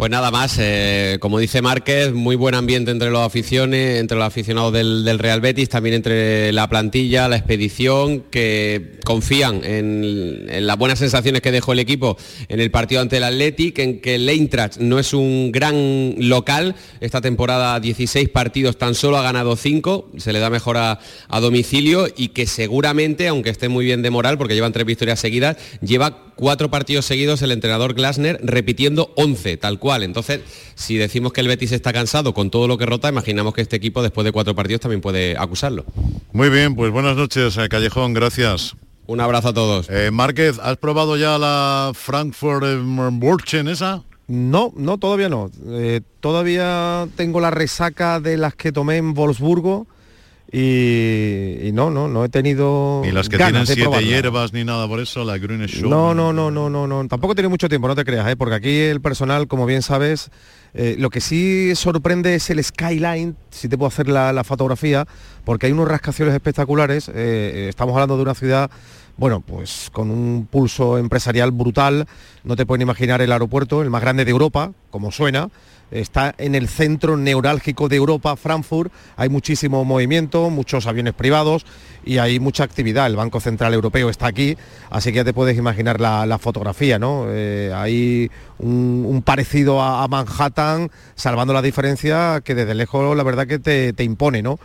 Pues 0.00 0.10
nada 0.10 0.30
más, 0.30 0.56
eh, 0.58 1.18
como 1.20 1.38
dice 1.38 1.60
Márquez, 1.60 2.14
muy 2.14 2.34
buen 2.34 2.54
ambiente 2.54 2.90
entre 2.90 3.10
los 3.10 3.20
aficiones, 3.20 4.00
entre 4.00 4.16
los 4.16 4.26
aficionados 4.26 4.72
del, 4.72 5.18
Real 5.18 5.42
Betis, 5.42 5.68
también 5.68 5.94
entre 5.96 6.54
la 6.54 6.70
plantilla, 6.70 7.28
la 7.28 7.36
expedición, 7.36 8.20
que 8.30 8.98
confían 9.04 9.62
en, 9.62 10.46
en 10.48 10.66
las 10.66 10.78
buenas 10.78 11.00
sensaciones 11.00 11.42
que 11.42 11.52
dejó 11.52 11.74
el 11.74 11.80
equipo 11.80 12.16
en 12.48 12.60
el 12.60 12.70
partido 12.70 13.02
ante 13.02 13.18
el 13.18 13.24
Athletic, 13.24 13.78
en 13.78 14.00
que 14.00 14.14
el 14.14 14.26
Eintracht 14.26 14.78
no 14.78 14.98
es 14.98 15.12
un 15.12 15.52
gran 15.52 16.14
local, 16.16 16.76
esta 17.00 17.20
temporada 17.20 17.78
16 17.78 18.30
partidos 18.30 18.78
tan 18.78 18.94
solo 18.94 19.18
ha 19.18 19.22
ganado 19.22 19.54
5, 19.54 20.12
se 20.16 20.32
le 20.32 20.38
da 20.38 20.48
mejor 20.48 20.78
a, 20.78 20.98
a 21.28 21.40
domicilio 21.40 22.06
y 22.16 22.28
que 22.28 22.46
seguramente, 22.46 23.28
aunque 23.28 23.50
esté 23.50 23.68
muy 23.68 23.84
bien 23.84 24.00
de 24.00 24.08
moral, 24.08 24.38
porque 24.38 24.54
llevan 24.54 24.72
tres 24.72 24.86
victorias 24.86 25.20
seguidas, 25.20 25.58
lleva 25.82 26.29
cuatro 26.40 26.70
partidos 26.70 27.04
seguidos 27.04 27.42
el 27.42 27.52
entrenador 27.52 27.94
Glasner 27.94 28.40
repitiendo 28.42 29.12
11, 29.16 29.58
tal 29.58 29.78
cual. 29.78 30.02
Entonces, 30.02 30.40
si 30.74 30.96
decimos 30.96 31.32
que 31.32 31.42
el 31.42 31.48
Betis 31.48 31.70
está 31.70 31.92
cansado 31.92 32.34
con 32.34 32.50
todo 32.50 32.66
lo 32.66 32.78
que 32.78 32.86
rota, 32.86 33.10
imaginamos 33.10 33.54
que 33.54 33.60
este 33.60 33.76
equipo 33.76 34.02
después 34.02 34.24
de 34.24 34.32
cuatro 34.32 34.54
partidos 34.54 34.80
también 34.80 35.02
puede 35.02 35.36
acusarlo. 35.36 35.84
Muy 36.32 36.48
bien, 36.48 36.74
pues 36.74 36.90
buenas 36.90 37.14
noches, 37.16 37.56
eh, 37.58 37.68
Callejón, 37.68 38.14
gracias. 38.14 38.74
Un 39.06 39.20
abrazo 39.20 39.48
a 39.48 39.52
todos. 39.52 39.90
Eh, 39.90 40.10
Márquez, 40.10 40.58
¿has 40.60 40.78
probado 40.78 41.16
ya 41.16 41.36
la 41.36 41.92
Frankfurt 41.94 42.64
en 42.64 43.68
esa? 43.68 44.02
No, 44.26 44.72
no, 44.76 44.98
todavía 44.98 45.28
no. 45.28 45.50
Eh, 45.68 46.00
todavía 46.20 47.06
tengo 47.16 47.40
la 47.40 47.50
resaca 47.50 48.20
de 48.20 48.36
las 48.36 48.54
que 48.54 48.72
tomé 48.72 48.96
en 48.96 49.12
Wolfsburgo 49.12 49.86
y, 50.52 51.70
no, 51.72 51.90
no, 51.90 52.08
no 52.08 52.24
he 52.24 52.28
tenido. 52.28 53.02
Ni 53.04 53.12
las 53.12 53.28
que 53.28 53.36
tienen 53.36 53.66
siete 53.66 54.04
hierbas 54.04 54.52
ni 54.52 54.64
nada 54.64 54.88
por 54.88 54.98
eso, 54.98 55.24
la 55.24 55.38
Grüne 55.38 55.68
Show. 55.68 55.88
No, 55.88 56.12
no, 56.12 56.32
no, 56.32 56.50
no, 56.50 56.68
no, 56.68 56.86
no. 56.88 57.06
Tampoco 57.06 57.36
tiene 57.36 57.48
mucho 57.48 57.68
tiempo, 57.68 57.86
no 57.86 57.94
te 57.94 58.04
creas, 58.04 58.28
¿eh? 58.28 58.36
porque 58.36 58.56
aquí 58.56 58.76
el 58.80 59.00
personal, 59.00 59.46
como 59.46 59.64
bien 59.64 59.82
sabes, 59.82 60.30
eh, 60.74 60.96
lo 60.98 61.10
que 61.10 61.20
sí 61.20 61.74
sorprende 61.76 62.34
es 62.34 62.50
el 62.50 62.62
skyline, 62.64 63.36
si 63.50 63.68
te 63.68 63.78
puedo 63.78 63.88
hacer 63.88 64.08
la, 64.08 64.42
fotografía, 64.42 65.06
porque 65.44 65.66
hay 65.66 65.72
unos 65.72 65.86
rascacielos 65.86 66.34
espectaculares. 66.34 67.10
Eh, 67.14 67.66
estamos 67.68 67.94
hablando 67.94 68.16
de 68.16 68.22
una 68.22 68.34
ciudad 68.34 68.70
bueno, 69.16 69.40
pues 69.42 69.90
con 69.92 70.10
un 70.10 70.48
pulso 70.50 70.96
empresarial 70.96 71.50
brutal, 71.50 72.06
no 72.42 72.56
te 72.56 72.64
pueden 72.64 72.80
imaginar 72.80 73.20
el 73.20 73.30
aeropuerto, 73.30 73.82
el 73.82 73.90
más 73.90 74.00
grande 74.00 74.24
de 74.24 74.30
Europa, 74.30 74.72
como 74.90 75.12
suena, 75.12 75.50
está 75.90 76.34
en 76.38 76.54
el 76.54 76.68
centro 76.68 77.16
neurálgico 77.16 77.88
de 77.88 77.96
Europa, 77.96 78.36
Frankfurt, 78.36 78.92
hay 79.16 79.28
muchísimo 79.28 79.84
movimiento, 79.84 80.50
muchos 80.50 80.86
aviones 80.86 81.14
privados 81.14 81.66
y 82.04 82.18
hay 82.18 82.40
mucha 82.40 82.64
actividad. 82.64 83.06
El 83.06 83.16
Banco 83.16 83.40
Central 83.40 83.74
Europeo 83.74 84.10
está 84.10 84.26
aquí, 84.26 84.56
así 84.90 85.10
que 85.10 85.16
ya 85.16 85.24
te 85.24 85.32
puedes 85.32 85.56
imaginar 85.56 86.00
la, 86.00 86.38
fotografía, 86.38 86.98
¿no? 86.98 87.26
Eh, 87.28 87.72
hay 87.74 88.30
un, 88.62 89.22
parecido 89.24 89.82
a, 89.82 90.06
Manhattan, 90.08 90.90
salvando 91.14 91.52
la 91.52 91.62
diferencia 91.62 92.40
que 92.44 92.54
desde 92.54 92.74
lejos 92.74 93.16
la 93.16 93.22
verdad 93.22 93.46
que 93.46 93.58
te, 93.58 94.04
impone, 94.04 94.42
¿no? 94.42 94.58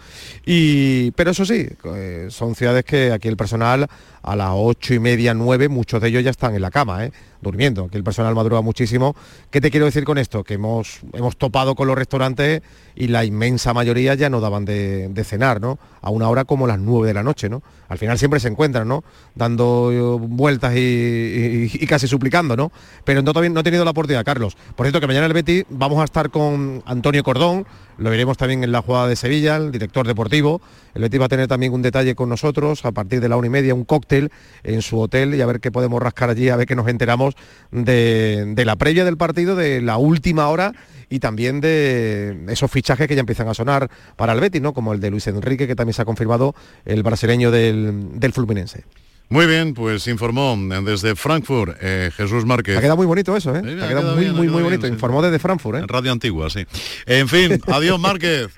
Y, 0.46 1.12
pero 1.12 1.32
eso 1.32 1.46
sí, 1.46 1.68
eh, 1.96 2.28
son 2.30 2.56
ciudades 2.56 2.86
que 2.86 3.12
aquí 3.12 3.28
el 3.28 3.38
personal 3.38 3.88
a 4.26 4.36
las 4.36 4.50
ocho 4.54 4.94
y 4.94 5.00
media, 5.00 5.34
nueve, 5.34 5.70
muchos 5.70 6.02
de 6.02 6.08
ellos 6.08 6.24
ya 6.24 6.32
están 6.32 6.56
en 6.56 6.62
la 6.62 6.72
cama, 6.72 7.06
¿eh? 7.06 7.12
durmiendo, 7.46 7.88
que 7.90 7.98
el 7.98 8.04
personal 8.04 8.34
madruga 8.34 8.62
muchísimo. 8.62 9.16
¿Qué 9.52 9.62
te 9.62 9.70
quiero 9.70 9.86
decir 9.86 10.04
con 10.04 10.18
esto? 10.18 10.44
Que 10.44 10.56
hemos, 10.56 11.02
hemos 11.14 11.38
topado 11.38 11.76
con 11.76 11.88
los 11.88 11.96
restaurantes 11.96 12.64
y 12.96 13.08
la 13.08 13.24
inmensa 13.24 13.72
mayoría 13.72 14.16
ya 14.16 14.30
no 14.32 14.42
daban 14.42 14.66
de, 14.66 15.24
cenar, 15.24 15.62
¿no? 15.62 15.78
A 16.02 16.10
una 16.10 16.28
hora 16.28 16.44
como 16.44 16.66
las 16.66 16.80
nueve 16.80 17.08
de 17.08 17.14
la 17.14 17.22
noche, 17.22 17.50
¿no? 17.50 17.62
Al 17.88 18.00
final 18.00 18.18
siempre 18.18 18.40
se 18.40 18.48
encuentran, 18.48 18.88
¿no? 18.88 19.04
Dando 19.36 19.92
eh, 19.92 20.28
vueltas 20.28 20.74
y, 20.76 21.86
casi 21.88 22.08
suplicando, 22.08 22.58
¿no? 22.58 22.72
Pero 23.04 23.22
no, 23.22 23.32
no 23.32 23.60
he 23.60 23.64
tenido 23.64 23.85
la 23.86 23.92
oportunidad, 23.92 24.26
Carlos. 24.26 24.58
Por 24.76 24.86
cierto, 24.86 25.00
que 25.00 25.08
mañana 25.08 25.26
el 25.26 25.34
Betty 25.34 25.64
vamos 25.70 26.00
a 26.00 26.04
estar 26.04 26.30
con 26.30 26.84
Antonio 26.86 27.24
Cordón, 27.24 27.66
lo 27.98 28.10
veremos 28.10 28.38
también 28.38 28.64
en 28.64 28.72
la 28.72 28.82
jugada 28.82 29.08
de 29.08 29.16
Sevilla, 29.16 29.56
el 29.56 29.72
director 29.72 30.06
deportivo. 30.06 30.62
El 30.94 31.04
Betis 31.04 31.22
va 31.22 31.26
a 31.26 31.30
tener 31.30 31.48
también 31.48 31.74
un 31.74 31.82
detalle 31.82 32.14
con 32.16 32.28
nosotros 32.28 32.84
a 32.84 32.92
partir 32.92 33.22
de 33.22 33.30
la 33.30 33.38
una 33.38 33.48
y 33.48 33.50
media, 33.50 33.74
un 33.74 33.86
cóctel 33.86 34.32
en 34.64 34.82
su 34.82 35.00
hotel 35.00 35.34
y 35.36 35.42
a 35.42 35.46
ver 35.46 35.60
qué 35.62 35.72
podemos 35.72 36.02
rascar 36.02 36.30
allí, 36.30 36.50
a 36.50 36.58
ver 36.58 36.68
qué 36.68 36.76
nos 36.76 36.88
enteramos 36.88 37.36
de, 37.72 38.54
la 38.66 38.76
previa 38.76 39.06
del 39.06 39.18
partido, 39.18 39.56
de 39.56 39.82
la 39.82 39.98
última 39.98 40.50
hora 40.50 40.74
y 41.10 41.20
también 41.20 41.62
de 41.62 42.46
esos 42.50 42.70
fichajes 42.70 43.08
que 43.08 43.16
ya 43.16 43.22
empiezan 43.22 43.48
a 43.48 43.54
sonar 43.54 43.90
para 44.18 44.34
el 44.34 44.42
Betis, 44.42 44.62
¿no? 44.62 44.74
Como 44.74 44.92
el 44.94 45.00
de 45.00 45.12
Luis 45.12 45.28
Enrique, 45.28 45.68
que 45.68 45.76
también 45.76 45.94
se 45.94 46.02
ha 46.02 46.06
confirmado, 46.06 46.54
el 46.84 47.02
brasileño 47.04 47.52
del, 47.52 48.20
del 48.20 48.34
Fluminense. 48.34 48.84
Muy 49.28 49.48
bien, 49.48 49.74
pues 49.74 50.08
informó 50.08 50.56
desde 50.84 51.16
Frankfurt 51.16 51.78
eh, 51.82 52.12
Jesús 52.16 52.46
Márquez. 52.46 52.78
Ha 52.78 52.82
quedado 52.82 52.98
muy 52.98 53.08
bonito 53.08 53.36
eso, 53.36 53.56
¿eh? 53.56 53.60
ha, 53.60 53.88
quedado, 53.88 54.16
muy, 54.16 54.30
muy, 54.30 54.48
muy 54.48 54.62
bonito. 54.62 54.86
Informó 54.86 55.22
desde 55.24 55.40
Frankfurt, 55.40 55.80
¿eh? 55.80 55.86
Radio 55.88 56.12
Antigua, 56.12 56.50
sí. 56.50 56.66
En 57.08 57.28
fin, 57.28 57.60
adiós 57.68 58.00
Márquez. 58.00 58.50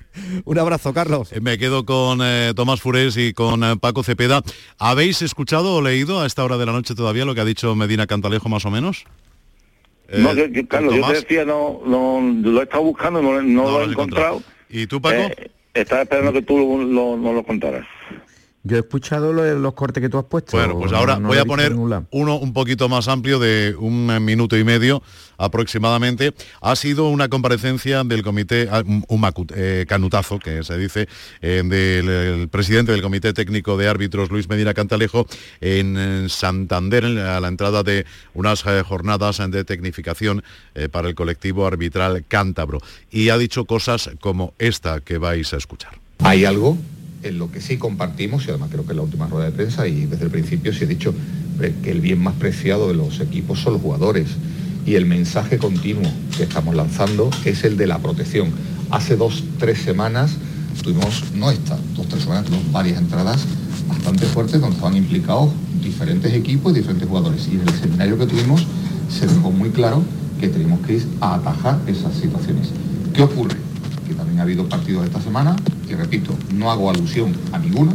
Un 0.44 0.58
abrazo, 0.58 0.92
Carlos. 0.92 1.32
Eh, 1.32 1.40
me 1.40 1.56
quedo 1.56 1.86
con 1.86 2.20
eh, 2.22 2.52
Tomás 2.54 2.82
Furés 2.82 3.16
y 3.16 3.32
con 3.32 3.78
Paco 3.78 4.02
Cepeda. 4.02 4.42
¿Habéis 4.78 5.22
escuchado 5.22 5.76
o 5.76 5.82
leído 5.82 6.20
a 6.20 6.26
esta 6.26 6.44
hora 6.44 6.58
de 6.58 6.66
la 6.66 6.72
noche 6.72 6.94
todavía 6.94 7.24
lo 7.24 7.34
que 7.34 7.40
ha 7.40 7.46
dicho 7.46 7.74
Medina 7.74 8.06
Cantalejo 8.06 8.48
más 8.48 8.66
o 8.66 8.70
menos? 8.70 9.04
no, 10.12 10.34
yo, 10.34 10.44
Carlos, 10.68 10.94
yo 10.94 11.06
te 11.06 11.14
decía, 11.14 11.44
no, 11.44 11.80
no, 11.86 12.20
lo 12.42 12.60
he 12.60 12.64
estado 12.64 12.82
buscando, 12.82 13.22
no, 13.22 13.40
lo 13.40 13.82
he 13.82 13.84
encontrado. 13.84 14.42
¿Y 14.68 14.86
tú, 14.86 15.00
Paco? 15.00 15.30
estaba 15.74 16.02
esperando 16.02 16.32
que 16.32 16.42
tú 16.42 16.58
lo, 16.58 17.16
no 17.16 17.32
lo 17.32 17.42
contaras. 17.42 17.86
Yo 18.64 18.76
he 18.76 18.80
escuchado 18.80 19.32
los, 19.32 19.74
cortes 19.74 20.02
que 20.02 20.08
tú 20.08 20.18
has 20.18 20.24
puesto. 20.24 20.56
Bueno, 20.56 20.78
pues 20.78 20.92
ahora 20.92 21.16
voy 21.16 21.38
a 21.38 21.44
poner 21.44 21.72
uno 21.72 22.36
un 22.36 22.52
poquito 22.52 22.88
más 22.88 23.06
amplio 23.06 23.38
de 23.38 23.74
un 23.78 24.24
minuto 24.24 24.58
y 24.58 24.64
medio 24.64 25.02
aproximadamente. 25.38 26.34
Ha 26.60 26.74
sido 26.74 27.08
una 27.08 27.28
comparecencia 27.28 28.02
del 28.02 28.22
comité, 28.22 28.68
ah, 28.70 28.82
un 28.84 29.32
eh, 29.54 29.86
canutazo 29.88 30.40
que 30.40 30.64
se 30.64 30.76
dice, 30.76 31.08
eh, 31.40 31.62
del 31.64 32.48
presidente 32.48 32.92
del 32.92 33.00
Comité 33.00 33.32
Técnico 33.32 33.76
de 33.76 33.88
Árbitros, 33.88 34.30
Luis 34.30 34.48
Medina 34.48 34.74
Cantalejo, 34.74 35.26
en 35.60 36.28
Santander, 36.28 37.04
a 37.04 37.40
la 37.40 37.48
entrada 37.48 37.84
de 37.84 38.06
unas 38.34 38.66
eh, 38.66 38.82
jornadas 38.84 39.38
de 39.50 39.64
tecnificación 39.64 40.42
para 40.90 41.08
el 41.08 41.14
colectivo 41.14 41.66
arbitral 41.66 42.24
cántabro. 42.26 42.80
Y 43.10 43.28
ha 43.28 43.38
dicho 43.38 43.64
cosas 43.66 44.10
como 44.20 44.52
esta 44.58 45.00
que 45.00 45.18
vais 45.18 45.52
a 45.54 45.56
escuchar. 45.56 45.98
¿Hay 46.18 46.44
algo 46.44 46.76
en 47.28 47.38
lo 47.38 47.50
que 47.50 47.60
sí 47.60 47.76
compartimos, 47.76 48.46
y 48.46 48.50
además 48.50 48.70
creo 48.70 48.84
que 48.84 48.92
en 48.92 48.96
la 48.96 49.02
última 49.02 49.26
rueda 49.26 49.46
de 49.46 49.52
prensa 49.52 49.86
y 49.86 50.06
desde 50.06 50.24
el 50.24 50.30
principio 50.30 50.72
se 50.72 50.84
ha 50.84 50.88
dicho 50.88 51.14
que 51.82 51.90
el 51.90 52.00
bien 52.00 52.20
más 52.20 52.34
preciado 52.34 52.88
de 52.88 52.94
los 52.94 53.20
equipos 53.20 53.60
son 53.60 53.74
los 53.74 53.82
jugadores 53.82 54.28
y 54.86 54.94
el 54.94 55.06
mensaje 55.06 55.58
continuo 55.58 56.10
que 56.36 56.44
estamos 56.44 56.74
lanzando 56.74 57.30
es 57.44 57.64
el 57.64 57.76
de 57.76 57.86
la 57.86 57.98
protección. 57.98 58.50
Hace 58.90 59.16
dos, 59.16 59.44
tres 59.58 59.78
semanas 59.78 60.32
tuvimos, 60.82 61.24
no 61.34 61.50
esta, 61.50 61.78
dos, 61.94 62.08
tres 62.08 62.22
semanas, 62.22 62.46
varias 62.72 62.98
entradas 62.98 63.44
bastante 63.88 64.26
fuertes 64.26 64.60
donde 64.60 64.76
estaban 64.76 64.96
implicados 64.96 65.50
diferentes 65.82 66.32
equipos 66.32 66.72
y 66.72 66.76
diferentes 66.76 67.08
jugadores. 67.08 67.48
Y 67.48 67.56
en 67.56 67.68
el 67.68 67.74
seminario 67.74 68.18
que 68.18 68.26
tuvimos 68.26 68.66
se 69.10 69.26
dejó 69.26 69.50
muy 69.50 69.70
claro 69.70 70.02
que 70.40 70.48
tenemos 70.48 70.80
que 70.86 70.94
ir 70.94 71.06
a 71.20 71.34
atajar 71.34 71.80
esas 71.86 72.14
situaciones. 72.14 72.68
¿Qué 73.12 73.22
ocurre? 73.22 73.67
Que 74.08 74.14
también 74.14 74.40
ha 74.40 74.42
habido 74.42 74.68
partidos 74.68 75.04
esta 75.04 75.20
semana 75.20 75.54
y 75.88 75.94
repito, 75.94 76.34
no 76.54 76.70
hago 76.70 76.90
alusión 76.90 77.34
a 77.52 77.58
ninguno, 77.58 77.92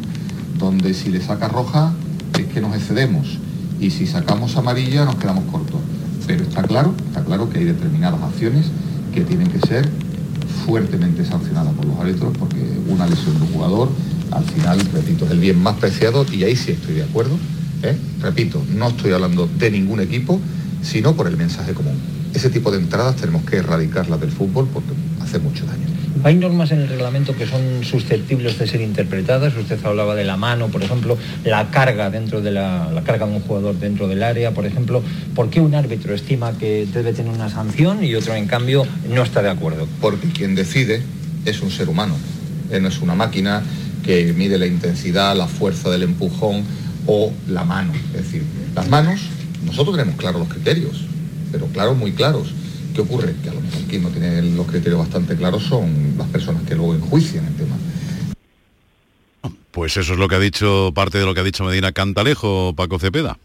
donde 0.58 0.94
si 0.94 1.10
le 1.10 1.22
saca 1.22 1.48
roja 1.48 1.94
es 2.38 2.46
que 2.46 2.62
nos 2.62 2.76
excedemos 2.76 3.40
y 3.80 3.92
si 3.92 4.08
sacamos 4.08 4.56
amarilla 4.56 5.06
nos 5.06 5.16
quedamos 5.16 5.46
cortos. 5.52 5.80
Pero 6.26 6.44
está 6.44 6.64
claro, 6.64 6.94
está 7.08 7.24
claro 7.24 7.50
que 7.50 7.60
hay 7.60 7.66
determinadas 7.66 8.22
acciones 8.22 8.68
que 9.14 9.22
tienen 9.22 9.48
que 9.50 9.60
ser 9.60 9.90
fuertemente 10.66 11.26
sancionadas 11.26 11.74
por 11.74 11.86
los 11.86 12.00
árbitros 12.00 12.36
porque 12.38 12.62
una 12.88 13.08
lesión 13.08 13.38
de 13.38 13.42
un 13.42 13.54
jugador, 13.54 13.90
al 14.32 14.46
final, 14.46 14.80
repito, 14.94 15.26
es 15.26 15.32
el 15.32 15.40
bien 15.40 15.62
más 15.62 15.76
preciado 15.78 16.26
y 16.32 16.44
ahí 16.44 16.56
sí 16.56 16.72
estoy 16.72 16.96
de 16.96 17.04
acuerdo. 17.04 17.38
¿eh? 17.84 17.98
Repito, 18.22 18.64
no 18.74 18.88
estoy 18.88 19.12
hablando 19.12 19.48
de 19.48 19.72
ningún 19.72 20.00
equipo, 20.00 20.40
sino 20.82 21.16
por 21.16 21.28
el 21.28 21.38
mensaje 21.38 21.74
común. 21.74 21.98
Ese 22.34 22.50
tipo 22.50 22.72
de 22.72 22.80
entradas 22.80 23.16
tenemos 23.18 23.44
que 23.44 23.58
erradicarlas 23.58 24.20
del 24.20 24.32
fútbol 24.32 24.68
porque 24.74 24.90
hace 25.22 25.40
mucho 25.40 25.66
daño. 25.66 26.03
Hay 26.24 26.36
normas 26.36 26.72
en 26.72 26.80
el 26.80 26.88
reglamento 26.88 27.36
que 27.36 27.48
son 27.48 27.84
susceptibles 27.84 28.58
de 28.60 28.68
ser 28.68 28.82
interpretadas. 28.82 29.56
Usted 29.58 29.84
hablaba 29.84 30.16
de 30.16 30.24
la 30.24 30.38
mano, 30.38 30.68
por 30.68 30.84
ejemplo, 30.84 31.18
la 31.44 31.72
carga 31.72 32.10
dentro 32.10 32.42
de 32.42 32.52
la, 32.52 33.02
carga 33.04 33.26
de 33.26 33.34
un 33.34 33.42
jugador 33.42 33.80
dentro 33.80 34.08
del 34.08 34.22
área, 34.22 34.52
por 34.52 34.66
ejemplo. 34.66 35.02
¿Por 35.36 35.50
qué 35.50 35.60
un 35.60 35.74
árbitro 35.74 36.14
estima 36.14 36.58
que 36.58 36.88
debe 36.94 37.14
tener 37.14 37.34
una 37.34 37.50
sanción 37.50 38.04
y 38.04 38.14
otro, 38.16 38.36
en 38.36 38.48
cambio, 38.48 38.86
no 39.10 39.24
está 39.24 39.42
de 39.42 39.50
acuerdo? 39.50 39.88
Porque 40.00 40.30
quien 40.30 40.56
decide 40.56 41.02
es 41.46 41.62
un 41.62 41.72
ser 41.72 41.90
humano. 41.90 42.16
no 42.80 42.88
es 42.88 43.02
una 43.02 43.16
máquina 43.16 43.64
que 44.06 44.34
mide 44.34 44.58
la 44.58 44.68
intensidad, 44.68 45.36
la 45.36 45.48
fuerza 45.48 45.90
del 45.90 46.04
empujón 46.04 46.64
o 47.08 47.34
la 47.50 47.64
mano. 47.64 47.92
Es 48.14 48.24
decir, 48.24 48.44
las 48.76 48.88
manos, 48.88 49.20
nosotros 49.66 49.98
tenemos 49.98 50.20
claros 50.20 50.40
los 50.40 50.50
criterios, 50.50 51.06
pero 51.52 51.66
claros, 51.68 51.98
muy 51.98 52.12
claros 52.12 52.54
¿Qué 52.94 53.02
ocurre? 53.02 53.34
Que 53.42 53.50
a 53.50 53.54
lo 53.54 53.62
mejor 53.62 53.82
quien 53.84 54.04
no 54.04 54.10
tiene 54.10 54.42
los 54.42 54.68
criterios 54.68 55.00
bastante 55.00 55.36
claros 55.36 55.64
son 55.64 56.16
las 56.18 56.28
personas 56.28 56.64
que 56.64 56.76
luego 56.76 56.94
enjuician 56.94 57.46
el 57.46 57.56
tema. 57.56 57.76
Pues 59.72 59.98
eso 59.98 60.14
es 60.14 60.20
lo 60.20 60.28
que 60.28 60.36
ha 60.36 60.40
dicho, 60.40 60.92
parte 60.94 61.18
de 61.18 61.26
lo 61.26 61.34
que 61.34 61.40
ha 61.40 61.44
dicho 61.44 61.64
Medina 61.64 61.92
Cantalejo, 61.92 62.74
Paco 62.76 63.00
Cepeda. 63.00 63.40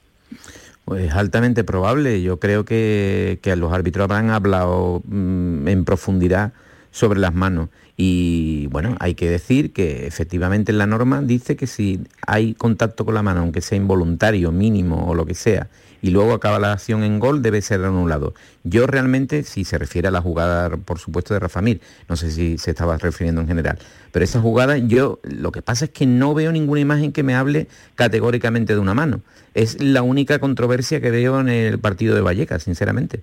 Pues 0.84 1.12
altamente 1.12 1.64
probable. 1.64 2.22
Yo 2.22 2.38
creo 2.38 2.64
que, 2.64 3.40
los 3.56 3.72
árbitros 3.72 4.04
habrán 4.04 4.30
hablado 4.30 5.02
mm, 5.06 5.66
en 5.66 5.84
profundidad 5.84 6.52
sobre 6.90 7.18
las 7.18 7.34
manos. 7.34 7.70
Y 7.96 8.66
bueno, 8.68 8.96
hay 9.00 9.14
que 9.14 9.28
decir 9.28 9.72
que 9.72 10.06
efectivamente 10.06 10.72
en 10.72 10.78
la 10.78 10.86
norma 10.86 11.22
dice 11.22 11.56
que 11.56 11.66
si 11.66 12.00
hay 12.26 12.54
contacto 12.54 13.04
con 13.04 13.14
la 13.14 13.22
mano, 13.22 13.40
aunque 13.40 13.60
sea 13.60 13.76
involuntario, 13.76 14.52
mínimo 14.52 15.08
o 15.08 15.14
lo 15.14 15.26
que 15.26 15.34
sea, 15.34 15.68
y 16.02 16.10
luego 16.10 16.32
acaba 16.32 16.58
la 16.58 16.72
acción 16.72 17.02
en 17.02 17.18
gol, 17.18 17.42
debe 17.42 17.62
ser 17.62 17.84
anulado. 17.84 18.34
Yo 18.64 18.86
realmente, 18.86 19.42
si 19.42 19.64
se 19.64 19.78
refiere 19.78 20.08
a 20.08 20.10
la 20.10 20.20
jugada, 20.20 20.76
por 20.76 20.98
supuesto, 20.98 21.34
de 21.34 21.40
Rafa 21.40 21.62
Mir, 21.62 21.80
no 22.08 22.16
sé 22.16 22.30
si 22.30 22.58
se 22.58 22.70
estaba 22.70 22.96
refiriendo 22.98 23.40
en 23.40 23.48
general, 23.48 23.78
pero 24.12 24.24
esa 24.24 24.40
jugada 24.40 24.78
yo 24.78 25.20
lo 25.22 25.52
que 25.52 25.62
pasa 25.62 25.86
es 25.86 25.90
que 25.90 26.06
no 26.06 26.34
veo 26.34 26.52
ninguna 26.52 26.80
imagen 26.80 27.12
que 27.12 27.22
me 27.22 27.34
hable 27.34 27.68
categóricamente 27.94 28.74
de 28.74 28.80
una 28.80 28.94
mano. 28.94 29.20
Es 29.54 29.80
la 29.82 30.02
única 30.02 30.38
controversia 30.38 31.00
que 31.00 31.10
veo 31.10 31.40
en 31.40 31.48
el 31.48 31.78
partido 31.78 32.14
de 32.14 32.20
Vallecas, 32.20 32.62
sinceramente. 32.62 33.22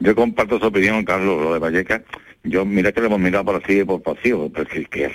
Yo 0.00 0.14
comparto 0.14 0.58
su 0.58 0.66
opinión, 0.66 1.04
Carlos, 1.04 1.42
lo 1.42 1.52
de 1.54 1.58
Vallecas. 1.58 2.02
Yo, 2.42 2.64
mira 2.64 2.92
que 2.92 3.00
lo 3.00 3.06
hemos 3.06 3.20
mirado 3.20 3.44
por 3.44 3.62
así 3.62 3.84
por 3.84 4.02
pasivo, 4.02 4.50
pero 4.52 4.68
es 4.70 4.88
que, 4.88 5.10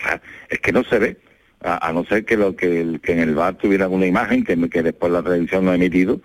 es 0.49 0.59
que 0.59 0.71
no 0.71 0.83
se 0.83 0.99
ve 0.99 1.17
a, 1.61 1.91
no 1.93 2.05
ser 2.05 2.25
que 2.25 2.37
lo 2.37 2.55
que 2.55 2.81
en 2.81 3.19
el 3.19 3.35
bar 3.35 3.55
tuviera 3.55 3.85
alguna 3.85 4.05
imagen 4.05 4.43
que, 4.43 4.57
que 4.69 4.83
después 4.83 5.11
la 5.11 5.21
televisión 5.21 5.65
no 5.65 5.71
ha 5.71 5.75
emitido. 5.75 6.21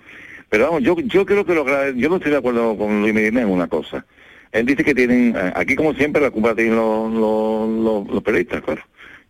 Pero 0.48 0.64
vamos, 0.64 0.82
yo, 0.82 0.96
yo 1.00 1.26
creo 1.26 1.44
que 1.44 1.54
lo 1.54 1.64
yo 1.92 2.08
no 2.08 2.16
estoy 2.16 2.32
de 2.32 2.38
acuerdo 2.38 2.76
con 2.76 3.00
Luis 3.00 3.14
Medina 3.14 3.42
en 3.42 3.48
una 3.48 3.66
cosa. 3.66 4.04
Él 4.52 4.66
dice 4.66 4.84
que 4.84 4.94
tienen, 4.94 5.34
eh, 5.36 5.52
aquí 5.56 5.74
como 5.74 5.94
siempre 5.94 6.22
la 6.22 6.30
culpa 6.30 6.54
tienen 6.54 6.76
los, 6.76 7.12
los, 7.12 8.08
los, 8.08 8.22
periodistas, 8.22 8.62
claro, 8.62 8.82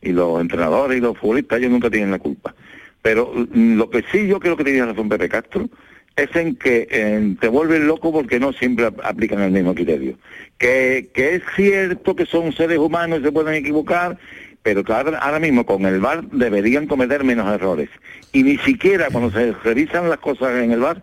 y 0.02 0.12
los 0.12 0.40
entrenadores 0.40 0.98
y 0.98 1.00
los 1.00 1.16
futbolistas, 1.16 1.58
ellos 1.58 1.70
nunca 1.70 1.88
tienen 1.88 2.10
la 2.10 2.18
culpa. 2.18 2.54
Pero 3.00 3.32
mm, 3.34 3.76
lo 3.76 3.88
que 3.88 4.04
sí 4.12 4.26
yo 4.26 4.38
creo 4.38 4.56
que 4.56 4.64
tiene 4.64 4.84
razón 4.84 5.08
Pepe 5.08 5.28
Castro 5.28 5.68
es 6.16 6.34
en 6.36 6.56
que 6.56 7.36
te 7.40 7.48
vuelven 7.48 7.86
loco 7.86 8.12
porque 8.12 8.38
no 8.38 8.52
siempre 8.52 8.86
aplican 9.02 9.40
el 9.40 9.50
mismo 9.50 9.74
criterio. 9.74 10.16
Que, 10.58 11.10
que 11.12 11.36
es 11.36 11.42
cierto 11.56 12.14
que 12.14 12.26
son 12.26 12.52
seres 12.52 12.78
humanos 12.78 13.20
y 13.20 13.24
se 13.24 13.32
pueden 13.32 13.54
equivocar 13.54 14.16
pero 14.64 14.82
claro, 14.82 15.12
ahora 15.20 15.38
mismo 15.38 15.66
con 15.66 15.84
el 15.84 16.00
VAR 16.00 16.24
deberían 16.30 16.86
cometer 16.86 17.22
menos 17.22 17.46
errores. 17.52 17.90
Y 18.32 18.42
ni 18.42 18.56
siquiera 18.56 19.08
cuando 19.12 19.30
se 19.30 19.52
revisan 19.52 20.08
las 20.08 20.18
cosas 20.18 20.52
en 20.62 20.72
el 20.72 20.80
VAR 20.80 21.02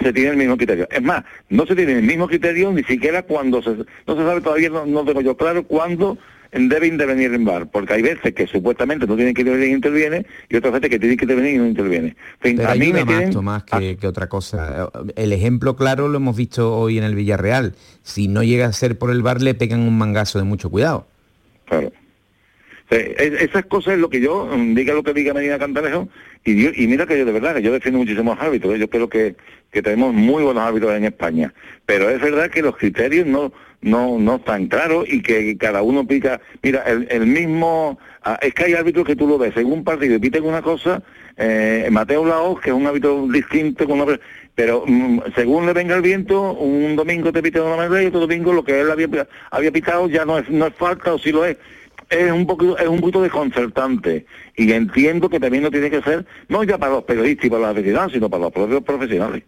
se 0.00 0.10
tiene 0.12 0.30
el 0.30 0.36
mismo 0.38 0.56
criterio. 0.56 0.88
Es 0.90 1.02
más, 1.02 1.22
no 1.50 1.66
se 1.66 1.76
tiene 1.76 1.98
el 1.98 2.02
mismo 2.02 2.26
criterio 2.26 2.72
ni 2.72 2.82
siquiera 2.82 3.22
cuando 3.22 3.62
se... 3.62 3.76
No 4.06 4.16
se 4.16 4.22
sabe 4.24 4.40
todavía, 4.40 4.70
no, 4.70 5.04
tengo 5.04 5.20
yo 5.20 5.36
claro 5.36 5.64
cuándo 5.64 6.16
debe 6.50 6.86
intervenir 6.86 7.34
en 7.34 7.44
VAR, 7.44 7.70
porque 7.70 7.92
hay 7.92 8.02
veces 8.02 8.32
que 8.32 8.46
supuestamente 8.46 9.06
no 9.06 9.16
tienen 9.16 9.34
que 9.34 9.42
intervenir 9.42 9.68
y 9.68 9.72
interviene, 9.74 10.26
y 10.48 10.56
otras 10.56 10.72
veces 10.72 10.88
que 10.88 10.98
tienen 10.98 11.18
que 11.18 11.26
intervenir 11.26 11.54
y 11.56 11.58
no 11.58 11.66
interviene. 11.66 12.16
a 12.66 12.74
mí 12.74 12.90
me 12.90 13.04
más, 13.04 13.30
Tomás, 13.30 13.64
que, 13.64 13.98
que, 13.98 14.06
otra 14.06 14.28
cosa. 14.30 14.88
El 15.14 15.34
ejemplo 15.34 15.76
claro 15.76 16.08
lo 16.08 16.16
hemos 16.16 16.36
visto 16.36 16.74
hoy 16.74 16.96
en 16.96 17.04
el 17.04 17.14
Villarreal. 17.14 17.74
Si 18.02 18.28
no 18.28 18.42
llega 18.42 18.64
a 18.66 18.72
ser 18.72 18.96
por 18.96 19.10
el 19.10 19.20
VAR, 19.20 19.42
le 19.42 19.54
pegan 19.54 19.80
un 19.80 19.98
mangazo 19.98 20.38
de 20.38 20.44
mucho 20.44 20.70
cuidado. 20.70 21.06
Claro. 21.66 21.92
Esas 22.94 23.66
cosas 23.66 23.94
es 23.94 24.00
lo 24.00 24.08
que 24.08 24.20
yo, 24.20 24.46
mm, 24.46 24.74
diga 24.74 24.94
lo 24.94 25.02
que 25.02 25.12
diga 25.12 25.34
Medina 25.34 25.58
Cantalejo, 25.58 26.08
y, 26.44 26.82
y 26.82 26.86
mira 26.86 27.06
que 27.06 27.18
yo 27.18 27.24
de 27.24 27.32
verdad, 27.32 27.54
que 27.54 27.62
yo 27.62 27.72
defiendo 27.72 27.98
muchísimos 27.98 28.38
árbitros, 28.40 28.74
¿eh? 28.74 28.78
yo 28.78 28.88
creo 28.88 29.08
que, 29.08 29.34
que 29.70 29.82
tenemos 29.82 30.12
muy 30.14 30.42
buenos 30.42 30.62
árbitros 30.62 30.94
en 30.94 31.04
España, 31.04 31.52
pero 31.86 32.10
es 32.10 32.20
verdad 32.20 32.50
que 32.50 32.62
los 32.62 32.76
criterios 32.76 33.26
no 33.26 33.52
no 33.84 34.18
no 34.18 34.36
están 34.36 34.66
claros 34.66 35.04
y 35.06 35.22
que 35.22 35.56
cada 35.58 35.82
uno 35.82 36.06
pica, 36.06 36.40
mira, 36.62 36.82
el, 36.84 37.26
mismo, 37.26 37.98
ah, 38.22 38.38
es 38.40 38.54
que 38.54 38.64
hay 38.64 38.74
árbitros 38.74 39.06
que 39.06 39.14
tú 39.14 39.28
lo 39.28 39.36
ves 39.36 39.54
en 39.56 39.66
un 39.66 39.84
partido 39.84 40.18
piten 40.18 40.44
una 40.44 40.62
cosa, 40.62 41.02
eh, 41.36 41.88
Mateo 41.90 42.24
Laos, 42.24 42.60
que 42.60 42.70
es 42.70 42.76
un 42.76 42.86
árbitro 42.86 43.26
distinto, 43.28 43.86
con 43.86 44.18
pero 44.54 44.84
mm, 44.86 45.20
según 45.34 45.66
le 45.66 45.72
venga 45.74 45.96
el 45.96 46.02
viento, 46.02 46.54
un 46.54 46.96
domingo 46.96 47.30
te 47.30 47.42
pita 47.42 47.62
una 47.62 47.76
manera 47.76 48.02
y 48.02 48.06
otro 48.06 48.20
domingo 48.20 48.52
lo 48.52 48.64
que 48.64 48.80
él 48.80 48.90
había, 48.90 49.08
había 49.50 49.70
pitado 49.70 50.08
ya 50.08 50.24
no 50.24 50.38
es, 50.38 50.48
no 50.48 50.66
es 50.66 50.74
falta 50.74 51.12
o 51.12 51.18
si 51.18 51.30
lo 51.30 51.44
es 51.44 51.56
es 52.10 52.32
un 52.32 52.46
poquito 52.46 52.78
es 52.78 52.88
un 52.88 53.00
poquito 53.00 53.22
desconcertante 53.22 54.26
y 54.56 54.72
entiendo 54.72 55.28
que 55.28 55.40
también 55.40 55.62
no 55.62 55.70
tiene 55.70 55.90
que 55.90 56.02
ser 56.02 56.26
no 56.48 56.64
ya 56.64 56.78
para 56.78 56.92
los 56.92 57.04
periodistas 57.04 57.46
y 57.46 57.50
para 57.50 57.62
la 57.62 57.70
afición 57.70 58.10
sino 58.10 58.28
para 58.28 58.44
los 58.44 58.52
propios 58.52 58.82
profesionales 58.82 59.42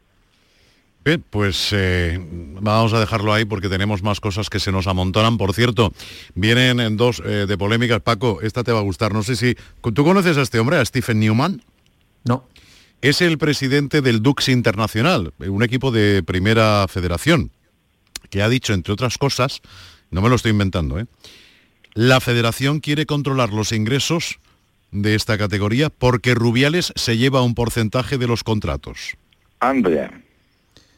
Bien, 1.06 1.22
pues 1.30 1.68
eh, 1.72 2.18
vamos 2.60 2.92
a 2.92 2.98
dejarlo 2.98 3.32
ahí 3.32 3.44
porque 3.44 3.68
tenemos 3.68 4.02
más 4.02 4.18
cosas 4.18 4.50
que 4.50 4.58
se 4.58 4.72
nos 4.72 4.88
amontonan. 4.88 5.38
Por 5.38 5.54
cierto, 5.54 5.92
vienen 6.34 6.80
en 6.80 6.96
dos 6.96 7.22
eh, 7.24 7.46
de 7.46 7.56
polémicas. 7.56 8.00
Paco, 8.00 8.40
esta 8.42 8.64
te 8.64 8.72
va 8.72 8.80
a 8.80 8.82
gustar. 8.82 9.12
No 9.12 9.22
sé 9.22 9.36
si... 9.36 9.54
¿Tú 9.94 10.02
conoces 10.02 10.36
a 10.36 10.42
este 10.42 10.58
hombre, 10.58 10.78
a 10.78 10.84
Stephen 10.84 11.20
Newman? 11.20 11.62
No. 12.24 12.48
Es 13.02 13.20
el 13.20 13.38
presidente 13.38 14.00
del 14.00 14.20
Dux 14.20 14.48
Internacional, 14.48 15.32
un 15.38 15.62
equipo 15.62 15.92
de 15.92 16.24
primera 16.24 16.86
federación, 16.88 17.52
que 18.28 18.42
ha 18.42 18.48
dicho, 18.48 18.74
entre 18.74 18.92
otras 18.92 19.16
cosas, 19.16 19.62
no 20.10 20.22
me 20.22 20.28
lo 20.28 20.34
estoy 20.34 20.50
inventando, 20.50 20.98
¿eh? 20.98 21.06
La 21.96 22.20
federación 22.20 22.80
quiere 22.80 23.06
controlar 23.06 23.54
los 23.54 23.72
ingresos 23.72 24.38
de 24.92 25.14
esta 25.14 25.38
categoría 25.38 25.88
porque 25.88 26.34
Rubiales 26.34 26.92
se 26.94 27.16
lleva 27.16 27.40
un 27.40 27.54
porcentaje 27.54 28.18
de 28.18 28.26
los 28.26 28.44
contratos. 28.44 29.16
Andrea. 29.60 30.10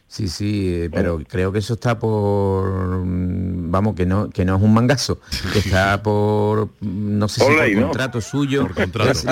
Sí, 0.08 0.28
sí, 0.28 0.88
pero 0.90 1.20
creo 1.28 1.52
que 1.52 1.58
eso 1.58 1.74
está 1.74 1.98
por 1.98 3.02
vamos 3.04 3.94
que 3.94 4.06
no 4.06 4.30
que 4.30 4.46
no 4.46 4.56
es 4.56 4.62
un 4.62 4.72
mangazo, 4.72 5.20
que 5.52 5.58
está 5.58 6.02
por 6.02 6.70
no 6.80 7.28
sé 7.28 7.42
si 7.42 7.74
por 7.74 7.82
contrato 7.82 8.20
suyo, 8.22 8.68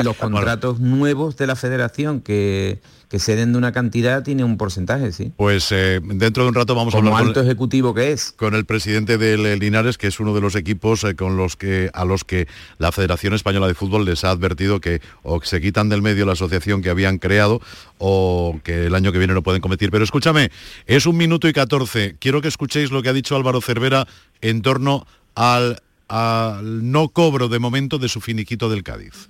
los 0.04 0.16
contratos 0.18 0.78
nuevos 0.78 1.38
de 1.38 1.46
la 1.46 1.56
federación 1.56 2.20
que 2.20 2.78
que 3.08 3.18
den 3.36 3.52
de 3.52 3.58
una 3.58 3.72
cantidad 3.72 4.22
tiene 4.22 4.44
un 4.44 4.56
porcentaje, 4.56 5.12
sí. 5.12 5.32
Pues 5.36 5.70
eh, 5.70 6.00
dentro 6.02 6.42
de 6.42 6.48
un 6.48 6.54
rato 6.54 6.74
vamos 6.74 6.94
a 6.94 6.98
hablar 6.98 7.14
alto 7.14 7.40
ejecutivo 7.40 7.94
que 7.94 8.12
es. 8.12 8.32
Con 8.32 8.54
el 8.54 8.64
presidente 8.64 9.16
del 9.18 9.58
Linares, 9.58 9.96
que 9.98 10.08
es 10.08 10.18
uno 10.18 10.34
de 10.34 10.40
los 10.40 10.56
equipos 10.56 11.04
eh, 11.04 11.14
con 11.14 11.36
los 11.36 11.56
que 11.56 11.90
a 11.92 12.04
los 12.04 12.24
que 12.24 12.48
la 12.78 12.92
Federación 12.92 13.34
Española 13.34 13.68
de 13.68 13.74
Fútbol 13.74 14.04
les 14.04 14.24
ha 14.24 14.30
advertido 14.30 14.80
que 14.80 15.00
o 15.22 15.40
se 15.42 15.60
quitan 15.60 15.88
del 15.88 16.02
medio 16.02 16.26
la 16.26 16.32
asociación 16.32 16.82
que 16.82 16.90
habían 16.90 17.18
creado 17.18 17.60
o 17.98 18.60
que 18.62 18.86
el 18.86 18.94
año 18.94 19.12
que 19.12 19.18
viene 19.18 19.34
no 19.34 19.42
pueden 19.42 19.60
competir. 19.60 19.90
Pero 19.90 20.04
escúchame, 20.04 20.50
es 20.86 21.06
un 21.06 21.16
minuto 21.16 21.48
y 21.48 21.52
catorce. 21.52 22.16
Quiero 22.18 22.40
que 22.42 22.48
escuchéis 22.48 22.90
lo 22.90 23.02
que 23.02 23.08
ha 23.08 23.12
dicho 23.12 23.36
Álvaro 23.36 23.60
Cervera 23.60 24.06
en 24.40 24.62
torno 24.62 25.06
al, 25.34 25.82
al 26.08 26.90
no 26.90 27.08
cobro 27.08 27.48
de 27.48 27.58
momento 27.58 27.98
de 27.98 28.08
su 28.08 28.20
finiquito 28.20 28.68
del 28.68 28.82
Cádiz. 28.82 29.28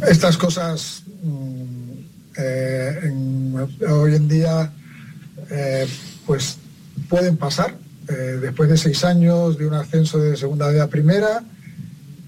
Estas 0.00 0.36
cosas 0.36 1.02
mm, 1.22 1.92
eh, 2.38 3.12
hoy 3.88 4.14
en 4.14 4.28
día 4.28 4.72
eh, 5.50 5.86
pues 6.26 6.56
pueden 7.08 7.36
pasar 7.36 7.74
eh, 8.08 8.38
después 8.40 8.70
de 8.70 8.78
seis 8.78 9.04
años 9.04 9.58
de 9.58 9.66
un 9.66 9.74
ascenso 9.74 10.18
de 10.18 10.36
segunda 10.36 10.82
a 10.82 10.86
primera 10.88 11.42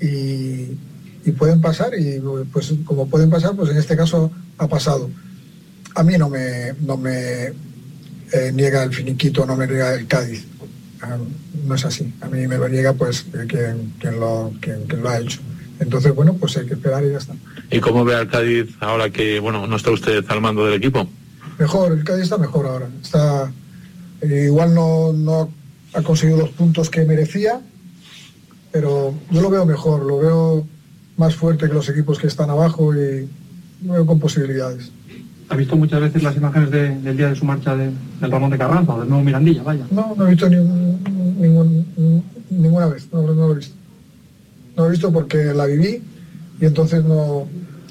y, 0.00 0.76
pueden 1.38 1.62
pasar 1.62 1.98
y 1.98 2.20
pues 2.52 2.74
como 2.84 3.08
pueden 3.08 3.30
pasar 3.30 3.56
pues 3.56 3.70
en 3.70 3.78
este 3.78 3.96
caso 3.96 4.30
ha 4.58 4.68
pasado 4.68 5.08
a 5.94 6.02
mí 6.02 6.18
no 6.18 6.28
me 6.28 6.74
no 6.80 6.96
me 6.96 7.52
niega 8.52 8.82
el 8.82 8.92
finiquito 8.92 9.46
no 9.46 9.56
me 9.56 9.66
niega 9.66 9.94
el 9.94 10.06
Cádiz 10.06 10.44
ah, 11.02 11.16
no 11.64 11.74
es 11.74 11.84
así 11.84 12.12
a 12.20 12.28
mí 12.28 12.46
me 12.46 12.58
lo 12.58 12.68
niega 12.68 12.92
pues 12.92 13.26
quien, 13.48 13.92
lo, 14.18 14.52
quien 14.60 14.86
lo 15.02 15.08
ha 15.08 15.20
hecho 15.20 15.40
entonces 15.78 16.14
bueno 16.14 16.34
pues 16.34 16.56
hay 16.56 16.66
que 16.66 16.74
esperar 16.74 17.04
y 17.04 17.10
ya 17.10 17.18
está 17.18 17.34
¿Y 17.70 17.80
cómo 17.80 18.04
ve 18.04 18.14
al 18.14 18.28
Cádiz 18.28 18.74
ahora 18.80 19.10
que 19.10 19.40
bueno 19.40 19.66
no 19.66 19.76
está 19.76 19.90
usted 19.90 20.24
al 20.28 20.40
mando 20.40 20.64
del 20.64 20.74
equipo? 20.74 21.08
Mejor, 21.58 21.92
el 21.92 22.04
Cádiz 22.04 22.24
está 22.24 22.38
mejor 22.38 22.66
ahora. 22.66 22.88
Está 23.02 23.52
eh, 24.20 24.44
igual 24.46 24.74
no, 24.74 25.50
ha 25.92 26.02
conseguido 26.02 26.38
los 26.38 26.50
puntos 26.50 26.90
que 26.90 27.04
merecía, 27.04 27.60
pero 28.72 29.14
yo 29.30 29.40
lo 29.40 29.50
veo 29.50 29.64
mejor, 29.64 30.04
lo 30.04 30.18
veo 30.18 30.66
más 31.16 31.36
fuerte 31.36 31.68
que 31.68 31.74
los 31.74 31.88
equipos 31.88 32.18
que 32.18 32.26
están 32.26 32.50
abajo 32.50 32.94
y 32.94 33.28
lo 33.84 33.92
veo 33.92 34.06
con 34.06 34.18
posibilidades. 34.18 34.90
¿Ha 35.48 35.56
visto 35.56 35.76
muchas 35.76 36.00
veces 36.00 36.22
las 36.22 36.36
imágenes 36.36 36.70
del 36.70 37.16
día 37.16 37.28
de 37.28 37.36
su 37.36 37.44
marcha 37.44 37.76
del 37.76 37.92
Ramón 38.20 38.50
de 38.50 38.58
Carranza 38.58 38.98
del 38.98 39.08
nuevo 39.08 39.22
Mirandilla? 39.22 39.62
Vaya. 39.62 39.86
No, 39.90 40.14
no 40.16 40.26
he 40.26 40.30
visto 40.30 40.48
ninguna 42.50 42.86
vez, 42.86 43.08
no 43.12 43.22
lo 43.22 43.52
he 43.52 43.56
visto. 43.56 43.74
No 44.76 44.86
he 44.86 44.90
visto 44.90 45.12
porque 45.12 45.52
la 45.54 45.66
viví 45.66 46.02
y 46.60 46.64
entonces 46.64 47.04
no 47.04 47.46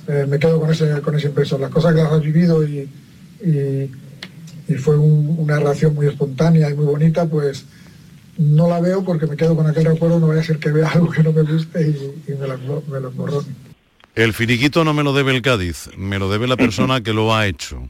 eh, 0.08 0.26
me 0.28 0.40
quedo 0.40 0.60
con 0.60 0.72
ese, 0.72 1.02
con 1.02 1.16
ese 1.16 1.28
impreso. 1.28 1.58
Las 1.58 1.72
cosas 1.72 1.94
que 1.94 2.02
las 2.02 2.12
has 2.12 2.22
vivido 2.22 2.68
y, 2.68 2.90
y, 3.42 3.90
fue 4.76 4.98
una 4.98 5.60
relación 5.60 5.94
muy 5.94 6.08
espontánea 6.08 6.70
y 6.70 6.74
muy 6.74 6.86
bonita, 6.86 7.26
pues 7.28 7.66
no 8.38 8.68
la 8.68 8.80
veo 8.80 9.04
porque 9.04 9.28
me 9.28 9.38
quedo 9.38 9.56
con 9.56 9.68
aquel 9.68 9.86
recuerdo, 9.86 10.20
no 10.20 10.28
vaya 10.28 10.42
a 10.42 10.44
ser 10.44 10.58
que 10.58 10.72
vea 10.72 10.90
algo 10.90 11.12
que 11.12 11.22
no 11.22 11.32
me 11.32 11.44
guste 11.44 11.90
y, 12.28 12.32
me, 12.32 12.48
lo 13.00 13.12
borrone. 13.12 13.48
El 14.16 14.34
finiquito 14.34 14.84
no 14.84 14.94
me 14.94 15.04
lo 15.04 15.14
debe 15.14 15.32
el 15.32 15.42
Cádiz, 15.42 15.90
me 15.98 16.20
lo 16.20 16.30
debe 16.30 16.48
la 16.48 16.58
persona 16.58 17.02
que 17.02 17.14
lo 17.14 17.34
ha 17.36 17.48
hecho. 17.48 17.90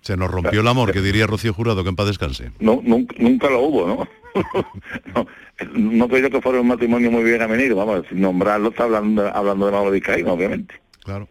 Se 0.00 0.16
nos 0.16 0.30
rompió 0.30 0.62
el 0.62 0.68
amor, 0.68 0.92
que 0.92 1.00
diría 1.00 1.28
Rocío 1.28 1.54
Jurado, 1.54 1.84
que 1.84 1.90
en 1.90 1.96
paz 1.96 2.06
descanse. 2.06 2.50
No, 2.58 2.80
nunca, 2.82 3.14
nunca 3.18 3.48
lo 3.48 3.60
hubo, 3.60 3.86
¿no? 3.86 4.08
no, 5.14 5.26
no 5.74 6.08
creo 6.08 6.28
que 6.28 6.40
fuera 6.40 6.60
un 6.60 6.66
matrimonio 6.66 7.10
muy 7.12 7.22
bien 7.22 7.40
amenido, 7.40 7.76
vamos, 7.76 8.04
sin 8.08 8.20
nombrarlo 8.20 8.70
está 8.70 8.84
hablando, 8.84 9.28
hablando 9.28 9.66
de 9.66 9.72
Mauro 9.72 9.92
Vizcaíno, 9.92 10.32
obviamente. 10.32 10.74
Claro. 11.04 11.28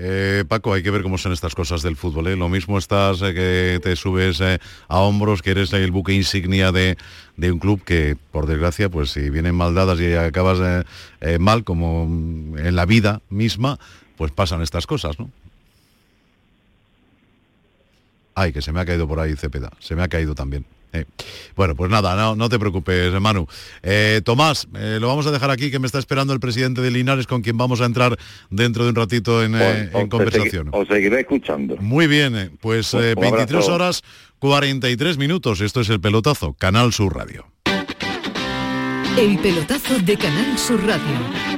Eh, 0.00 0.44
Paco, 0.46 0.72
hay 0.72 0.84
que 0.84 0.92
ver 0.92 1.02
cómo 1.02 1.18
son 1.18 1.32
estas 1.32 1.56
cosas 1.56 1.82
del 1.82 1.96
fútbol. 1.96 2.28
¿eh? 2.28 2.36
Lo 2.36 2.48
mismo 2.48 2.78
estás 2.78 3.20
eh, 3.20 3.34
que 3.34 3.80
te 3.82 3.96
subes 3.96 4.40
a 4.40 5.00
hombros, 5.00 5.42
que 5.42 5.50
eres 5.50 5.72
el 5.72 5.90
buque 5.90 6.12
insignia 6.12 6.70
de, 6.70 6.96
de, 7.36 7.50
un 7.50 7.58
club 7.58 7.82
que, 7.82 8.16
por 8.30 8.46
desgracia, 8.46 8.88
pues 8.88 9.10
si 9.10 9.28
vienen 9.28 9.56
mal 9.56 9.74
dadas 9.74 9.98
y 9.98 10.14
acabas 10.14 10.86
mal, 11.40 11.64
como 11.64 12.04
en 12.56 12.76
la 12.76 12.86
vida 12.86 13.22
misma, 13.28 13.80
pues 14.16 14.30
pasan 14.30 14.62
estas 14.62 14.86
cosas, 14.86 15.18
¿no? 15.18 15.32
Ay, 18.36 18.52
que 18.52 18.62
se 18.62 18.70
me 18.70 18.78
ha 18.78 18.84
caído 18.84 19.08
por 19.08 19.18
ahí 19.18 19.34
Cepeda, 19.34 19.72
se 19.80 19.96
me 19.96 20.04
ha 20.04 20.08
caído 20.08 20.36
también. 20.36 20.64
Eh, 20.92 21.04
bueno, 21.56 21.74
pues 21.74 21.90
nada, 21.90 22.16
no, 22.16 22.34
no 22.36 22.48
te 22.48 22.58
preocupes, 22.58 23.12
Manu. 23.20 23.46
Eh, 23.82 24.22
Tomás, 24.24 24.68
eh, 24.74 24.98
lo 25.00 25.08
vamos 25.08 25.26
a 25.26 25.30
dejar 25.30 25.50
aquí, 25.50 25.70
que 25.70 25.78
me 25.78 25.86
está 25.86 25.98
esperando 25.98 26.32
el 26.32 26.40
presidente 26.40 26.80
de 26.80 26.90
Linares, 26.90 27.26
con 27.26 27.42
quien 27.42 27.56
vamos 27.58 27.80
a 27.80 27.84
entrar 27.84 28.16
dentro 28.50 28.84
de 28.84 28.90
un 28.90 28.96
ratito 28.96 29.42
en, 29.44 29.54
eh, 29.54 29.90
en 29.92 30.08
conversación. 30.08 30.68
Os 30.72 30.88
seguiré 30.88 31.20
escuchando. 31.20 31.76
Muy 31.76 32.06
bien, 32.06 32.36
eh, 32.36 32.50
pues 32.60 32.94
eh, 32.94 33.14
Un 33.16 33.22
23 33.22 33.50
abrazo. 33.50 33.74
horas 33.74 34.02
43 34.38 35.18
minutos. 35.18 35.60
Esto 35.60 35.80
es 35.80 35.88
el 35.90 36.00
pelotazo, 36.00 36.54
Canal 36.54 36.92
Sur 36.92 37.16
Radio. 37.16 37.46
El 39.18 39.38
pelotazo 39.40 39.98
de 39.98 40.16
Canal 40.16 40.56
Sur 40.58 40.80
Radio. 40.86 41.57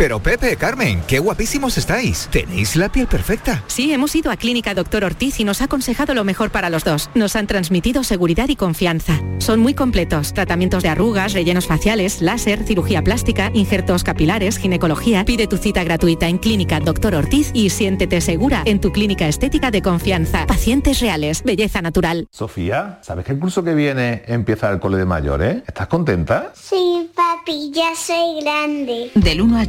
Pero 0.00 0.18
Pepe, 0.18 0.56
Carmen, 0.56 1.02
qué 1.06 1.18
guapísimos 1.18 1.76
estáis. 1.76 2.26
Tenéis 2.32 2.74
la 2.74 2.90
piel 2.90 3.06
perfecta. 3.06 3.62
Sí, 3.66 3.92
hemos 3.92 4.16
ido 4.16 4.30
a 4.30 4.38
Clínica 4.38 4.72
Doctor 4.72 5.04
Ortiz 5.04 5.38
y 5.40 5.44
nos 5.44 5.60
ha 5.60 5.64
aconsejado 5.64 6.14
lo 6.14 6.24
mejor 6.24 6.50
para 6.50 6.70
los 6.70 6.84
dos. 6.84 7.10
Nos 7.14 7.36
han 7.36 7.46
transmitido 7.46 8.02
seguridad 8.02 8.48
y 8.48 8.56
confianza. 8.56 9.20
Son 9.40 9.60
muy 9.60 9.74
completos. 9.74 10.32
Tratamientos 10.32 10.82
de 10.82 10.88
arrugas, 10.88 11.34
rellenos 11.34 11.66
faciales, 11.66 12.22
láser, 12.22 12.64
cirugía 12.64 13.04
plástica, 13.04 13.50
injertos 13.52 14.02
capilares, 14.02 14.56
ginecología. 14.56 15.26
Pide 15.26 15.46
tu 15.46 15.58
cita 15.58 15.84
gratuita 15.84 16.28
en 16.28 16.38
Clínica 16.38 16.80
Doctor 16.80 17.14
Ortiz 17.14 17.50
y 17.52 17.68
siéntete 17.68 18.22
segura 18.22 18.62
en 18.64 18.80
tu 18.80 18.92
clínica 18.92 19.28
estética 19.28 19.70
de 19.70 19.82
confianza. 19.82 20.46
Pacientes 20.46 21.00
reales, 21.00 21.42
belleza 21.42 21.82
natural. 21.82 22.26
Sofía, 22.30 23.00
¿sabes 23.02 23.26
que 23.26 23.32
el 23.32 23.38
curso 23.38 23.62
que 23.62 23.74
viene 23.74 24.22
empieza 24.28 24.70
el 24.70 24.80
cole 24.80 24.96
de 24.96 25.04
mayores? 25.04 25.62
¿Estás 25.66 25.88
contenta? 25.88 26.54
Sí, 26.54 27.10
papi, 27.14 27.70
ya 27.74 27.94
soy 27.94 28.42
grande. 28.42 29.10
Del 29.14 29.42
1 29.42 29.58
al 29.58 29.68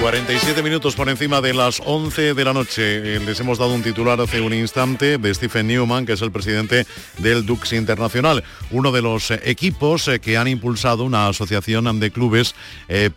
47 0.00 0.62
minutos 0.62 0.94
por 0.94 1.08
encima 1.08 1.40
de 1.40 1.54
las 1.54 1.80
11 1.84 2.34
de 2.34 2.44
la 2.44 2.52
noche. 2.52 3.16
Eh, 3.16 3.20
Les 3.20 3.40
hemos 3.40 3.58
dado 3.58 3.74
un 3.74 3.82
titular 3.82 4.20
hace 4.20 4.40
un 4.40 4.52
instante 4.52 5.16
de 5.16 5.34
Stephen 5.34 5.66
Newman, 5.66 6.04
que 6.04 6.12
es 6.12 6.22
el 6.22 6.30
presidente 6.30 6.86
del 7.18 7.46
Dux 7.46 7.72
Internacional, 7.72 8.44
uno 8.70 8.92
de 8.92 9.02
los 9.02 9.30
eh, 9.30 9.40
equipos 9.44 10.06
eh, 10.08 10.20
que 10.20 10.36
han 10.36 10.48
impulsado 10.48 11.04
una 11.04 11.28
asociación 11.28 11.98
de 11.98 12.10
clubes 12.10 12.54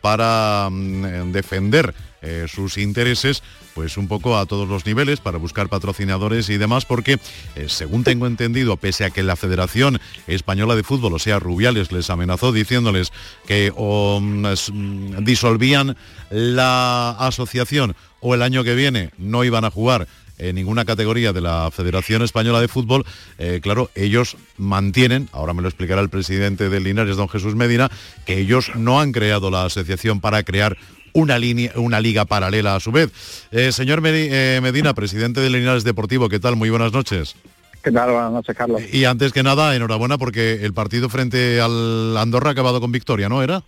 para 0.01 0.69
mm, 0.71 1.31
defender 1.31 1.93
eh, 2.21 2.45
sus 2.47 2.77
intereses 2.77 3.43
pues 3.75 3.97
un 3.97 4.07
poco 4.07 4.37
a 4.37 4.45
todos 4.45 4.67
los 4.67 4.85
niveles 4.85 5.19
para 5.19 5.37
buscar 5.37 5.69
patrocinadores 5.69 6.49
y 6.49 6.57
demás 6.57 6.85
porque 6.85 7.19
eh, 7.55 7.65
según 7.67 8.03
tengo 8.03 8.27
entendido 8.27 8.77
pese 8.77 9.05
a 9.05 9.09
que 9.09 9.23
la 9.23 9.35
Federación 9.35 9.99
Española 10.27 10.75
de 10.75 10.83
Fútbol 10.83 11.13
o 11.13 11.19
sea 11.19 11.39
Rubiales 11.39 11.91
les 11.91 12.09
amenazó 12.09 12.51
diciéndoles 12.51 13.11
que 13.47 13.71
mm, 13.71 14.45
mm, 14.45 15.23
disolvían 15.23 15.95
la 16.29 17.11
asociación 17.11 17.95
o 18.19 18.35
el 18.35 18.41
año 18.41 18.63
que 18.63 18.75
viene 18.75 19.11
no 19.17 19.43
iban 19.43 19.65
a 19.65 19.71
jugar 19.71 20.07
en 20.39 20.55
ninguna 20.55 20.85
categoría 20.85 21.33
de 21.33 21.41
la 21.41 21.69
Federación 21.71 22.21
Española 22.21 22.61
de 22.61 22.67
Fútbol, 22.67 23.05
eh, 23.37 23.59
claro, 23.61 23.91
ellos 23.93 24.37
mantienen, 24.57 25.29
ahora 25.31 25.53
me 25.53 25.61
lo 25.61 25.67
explicará 25.67 26.01
el 26.01 26.09
presidente 26.09 26.69
del 26.69 26.83
Linares, 26.83 27.17
don 27.17 27.29
Jesús 27.29 27.55
Medina, 27.55 27.91
que 28.25 28.39
ellos 28.39 28.71
no 28.75 28.99
han 28.99 29.11
creado 29.11 29.51
la 29.51 29.65
asociación 29.65 30.21
para 30.21 30.43
crear 30.43 30.77
una, 31.13 31.37
línea, 31.39 31.71
una 31.75 31.99
liga 31.99 32.25
paralela 32.25 32.75
a 32.75 32.79
su 32.79 32.91
vez. 32.91 33.11
Eh, 33.51 33.71
señor 33.71 34.01
eh, 34.05 34.59
Medina, 34.61 34.93
presidente 34.93 35.41
del 35.41 35.53
Linares 35.53 35.83
Deportivo, 35.83 36.29
¿qué 36.29 36.39
tal? 36.39 36.55
Muy 36.55 36.69
buenas 36.69 36.93
noches. 36.93 37.35
¿Qué 37.83 37.91
tal? 37.91 38.11
Buenas 38.11 38.31
noches, 38.31 38.55
Carlos. 38.55 38.81
Y 38.91 39.05
antes 39.05 39.31
que 39.31 39.43
nada, 39.43 39.75
enhorabuena 39.75 40.17
porque 40.17 40.65
el 40.65 40.73
partido 40.73 41.09
frente 41.09 41.61
al 41.61 42.17
Andorra 42.17 42.49
ha 42.49 42.51
acabado 42.51 42.81
con 42.81 42.91
victoria, 42.91 43.29
¿no 43.29 43.41
era? 43.41 43.63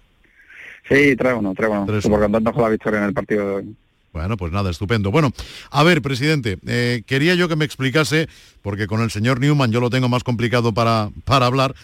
Sí, 0.89 1.15
3-1, 1.15 1.55
3-1. 1.55 2.01
Súper 2.01 2.19
contento 2.19 2.51
con 2.51 2.63
la 2.63 2.69
victoria 2.69 2.99
en 2.99 3.05
el 3.05 3.13
partido 3.13 3.47
de 3.47 3.55
hoy. 3.55 3.75
Bueno, 4.13 4.35
pues 4.35 4.51
nada, 4.51 4.69
estupendo. 4.69 5.09
Bueno, 5.09 5.31
a 5.69 5.83
ver, 5.83 6.01
presidente, 6.01 6.57
eh, 6.67 7.03
quería 7.05 7.33
yo 7.35 7.47
que 7.47 7.55
me 7.55 7.63
explicase, 7.63 8.27
porque 8.61 8.87
con 8.87 9.01
el 9.01 9.09
señor 9.09 9.39
Newman 9.39 9.71
yo 9.71 9.79
lo 9.79 9.89
tengo 9.89 10.09
más 10.09 10.25
complicado 10.25 10.73
para, 10.73 11.09
para 11.23 11.45
hablar, 11.45 11.75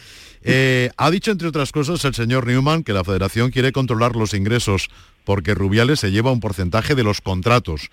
eh, 0.48 0.92
ha 0.98 1.12
dicho, 1.12 1.32
entre 1.32 1.48
otras 1.48 1.72
cosas, 1.72 2.04
el 2.06 2.16
señor 2.16 2.48
Newman 2.48 2.84
que 2.84 2.94
la 2.94 3.04
federación 3.04 3.52
quiere 3.52 3.72
controlar 3.72 4.16
los 4.16 4.34
ingresos 4.34 4.90
porque 5.24 5.54
Rubiales 5.54 6.00
se 6.00 6.12
lleva 6.12 6.32
un 6.32 6.40
porcentaje 6.40 6.96
de 6.96 7.04
los 7.04 7.22
contratos 7.22 7.90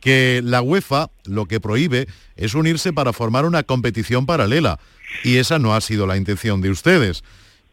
que 0.00 0.40
la 0.44 0.62
UEFA 0.62 1.10
lo 1.24 1.46
que 1.46 1.60
prohíbe 1.60 2.06
es 2.36 2.54
unirse 2.54 2.92
para 2.92 3.12
formar 3.12 3.44
una 3.44 3.62
competición 3.62 4.26
paralela 4.26 4.78
y 5.24 5.36
esa 5.36 5.58
no 5.58 5.74
ha 5.74 5.80
sido 5.80 6.06
la 6.06 6.16
intención 6.16 6.60
de 6.60 6.70
ustedes 6.70 7.24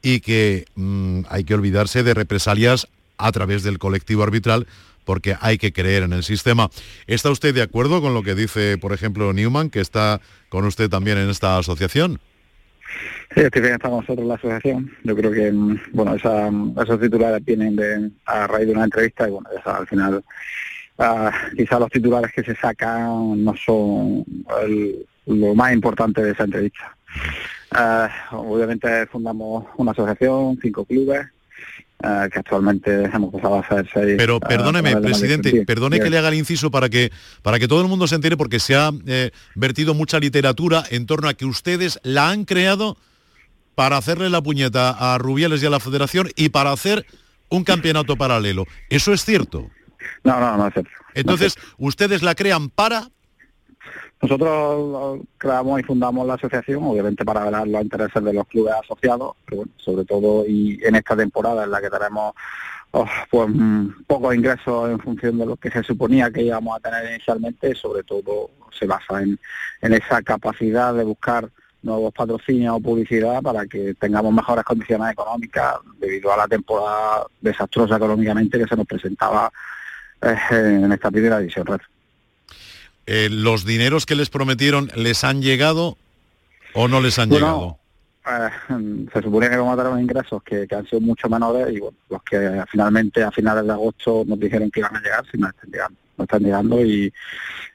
y 0.02 0.20
que 0.20 0.66
mm, 0.76 1.22
hay 1.30 1.44
que 1.44 1.54
olvidarse 1.54 2.04
de 2.04 2.14
represalias 2.14 2.88
a 3.18 3.32
través 3.32 3.64
del 3.64 3.80
colectivo 3.80 4.24
arbitral 4.24 4.68
porque 5.04 5.38
hay 5.40 5.60
que 5.60 5.72
creer 5.72 6.02
en 6.04 6.14
el 6.14 6.24
sistema. 6.24 6.72
¿Está 7.06 7.30
usted 7.30 7.54
de 7.54 7.62
acuerdo 7.62 8.02
con 8.02 8.16
lo 8.16 8.24
que 8.24 8.34
dice, 8.34 8.80
por 8.80 8.92
ejemplo, 8.92 9.32
Newman, 9.34 9.70
que 9.70 9.80
está 9.80 10.20
con 10.50 10.66
usted 10.66 10.90
también 10.90 11.20
en 11.20 11.30
esta 11.30 11.60
asociación? 11.60 12.20
Estoy 13.36 13.62
bien, 13.62 13.74
estamos 13.74 14.02
nosotros 14.02 14.26
la 14.26 14.36
asociación. 14.36 14.92
Yo 15.04 15.16
creo 15.16 15.32
que, 15.32 15.52
mm, 15.52 15.80
bueno, 15.94 16.16
esos 16.16 17.00
titulares 17.00 17.44
vienen 17.44 17.76
de, 17.76 18.12
a 18.26 18.48
raíz 18.48 18.68
de 18.68 18.74
una 18.74 18.86
entrevista 18.86 19.28
y, 19.28 19.32
bueno, 19.32 19.50
al 19.66 19.88
final, 19.88 20.24
uh, 20.98 21.56
quizás 21.56 21.80
los 21.80 21.90
titulares 21.90 22.32
que 22.32 22.44
se 22.44 22.56
sacan 22.56 23.44
no 23.44 23.54
son 23.58 24.24
lo 25.26 25.56
más 25.56 25.74
importante 25.74 26.24
de 26.24 26.32
esa 26.32 26.44
entrevista. 26.44 26.96
Ah, 27.72 28.10
obviamente 28.32 29.06
fundamos 29.08 29.66
una 29.78 29.92
asociación, 29.92 30.58
cinco 30.62 30.86
clubes, 30.86 31.28
ah, 32.04 32.28
que 32.32 32.40
actualmente 32.40 33.04
hemos 33.06 33.34
pasado 33.34 33.56
a 33.56 33.60
hacer 33.60 33.90
seis. 33.94 34.16
Pero 34.18 34.40
perdóneme, 34.40 34.98
presidente, 34.98 35.66
perdone 35.66 36.00
que 36.00 36.10
le 36.10 36.18
haga 36.18 36.30
el 36.30 36.36
inciso 36.36 36.72
para 36.72 36.90
que, 36.90 37.12
para 37.42 37.60
que 37.60 37.68
todo 37.68 37.82
el 37.82 37.88
mundo 37.88 38.08
se 38.08 38.16
entere, 38.16 38.38
porque 38.38 38.60
se 38.60 38.76
ha 38.76 38.92
eh, 39.06 39.32
vertido 39.56 39.94
mucha 39.94 40.20
literatura 40.20 40.84
en 40.90 41.06
torno 41.06 41.28
a 41.28 41.34
que 41.34 41.46
ustedes 41.46 42.00
la 42.04 42.30
han 42.30 42.46
creado 42.46 42.98
para 43.76 43.98
hacerle 43.98 44.30
la 44.30 44.42
puñeta 44.42 44.90
a 44.92 45.18
Rubiales 45.18 45.62
y 45.62 45.66
a 45.66 45.70
la 45.70 45.80
Federación 45.80 46.30
y 46.36 46.50
para 46.50 46.72
hacer 46.72 47.06
un 47.50 47.64
campeonato 47.64 48.16
paralelo. 48.16 48.66
¿Eso 48.90 49.14
es 49.14 49.24
cierto? 49.24 49.70
No, 50.24 50.40
no, 50.40 50.58
no 50.58 50.68
es 50.68 50.74
cierto. 50.74 50.92
Entonces, 51.14 51.56
ustedes 51.78 52.22
la 52.22 52.36
crean 52.36 52.70
para... 52.70 53.10
Nosotros 54.22 55.22
creamos 55.38 55.80
y 55.80 55.84
fundamos 55.84 56.26
la 56.26 56.36
asociación, 56.36 56.84
obviamente 56.84 57.26
para 57.26 57.46
velar 57.46 57.68
los 57.68 57.82
intereses 57.82 58.24
de 58.24 58.34
los 58.34 58.48
clubes 58.48 58.74
asociados, 58.74 59.36
pero 59.46 59.58
bueno, 59.58 59.72
sobre 59.78 60.06
todo 60.06 60.46
y 60.48 60.80
en 60.84 60.96
esta 60.96 61.16
temporada 61.16 61.66
en 61.66 61.72
la 61.72 61.82
que 61.82 61.90
tenemos 61.90 62.34
oh, 62.92 63.06
pues 63.30 63.50
pocos 64.08 64.34
ingresos 64.34 64.90
en 64.90 65.00
función 65.00 65.38
de 65.38 65.46
lo 65.46 65.58
que 65.58 65.70
se 65.70 65.84
suponía 65.84 66.32
que 66.32 66.44
íbamos 66.44 66.78
a 66.78 66.80
tener 66.80 67.12
inicialmente, 67.12 67.76
sobre 67.76 68.04
todo 68.04 68.52
se 68.72 68.88
basa 68.88 69.22
en, 69.22 69.38
esa 69.82 70.22
capacidad 70.22 70.94
de 70.94 71.04
buscar 71.04 71.50
nuevos 71.84 72.14
patrocinios 72.14 72.78
o 72.78 72.80
publicidad 72.80 73.42
para 73.44 73.66
que 73.68 73.94
tengamos 73.96 74.34
mejores 74.34 74.64
condiciones 74.64 75.12
económicas 75.12 75.76
debido 76.00 76.34
a 76.34 76.38
la 76.38 76.48
temporada 76.48 77.28
desastrosa 77.42 77.98
económicamente 77.98 78.58
que 78.58 78.66
se 78.66 78.76
nos 78.76 78.88
presentaba 78.88 79.52
eh, 80.22 80.38
en 80.52 80.92
esta 80.92 81.12
primera 81.12 81.38
edición. 81.38 81.68
Eh, 83.08 83.30
¿Los 83.30 83.66
dineros 83.66 84.06
que 84.06 84.16
les 84.16 84.30
prometieron 84.30 84.92
les 84.96 85.24
han 85.24 85.42
llegado 85.42 85.98
o 86.74 86.88
no 86.88 87.02
les 87.02 87.20
han 87.20 87.30
llegado? 87.30 87.78
Eh, 88.26 89.08
se 89.14 89.22
suponía 89.22 89.50
que 89.50 89.58
vamos 89.58 89.74
a 89.74 89.78
tener 89.78 89.92
unos 89.92 90.02
ingresos 90.02 90.44
que, 90.44 90.68
han 90.72 90.86
sido 90.88 91.02
mucho 91.02 91.30
menores 91.30 91.68
y 91.76 91.80
bueno, 91.80 91.98
los 92.10 92.24
que 92.24 92.64
finalmente 92.72 93.24
a 93.24 93.32
finales 93.32 93.66
de 93.66 93.72
agosto 93.72 94.24
nos 94.26 94.40
dijeron 94.40 94.72
que 94.72 94.80
iban 94.80 94.96
a 94.96 95.02
llegar, 95.02 95.24
si 95.32 95.38
no 95.38 95.48
están 95.48 95.70
llegando. 95.70 96.00
No 96.18 96.24
están 96.24 96.44
llegando 96.44 96.86
y, 96.86 97.14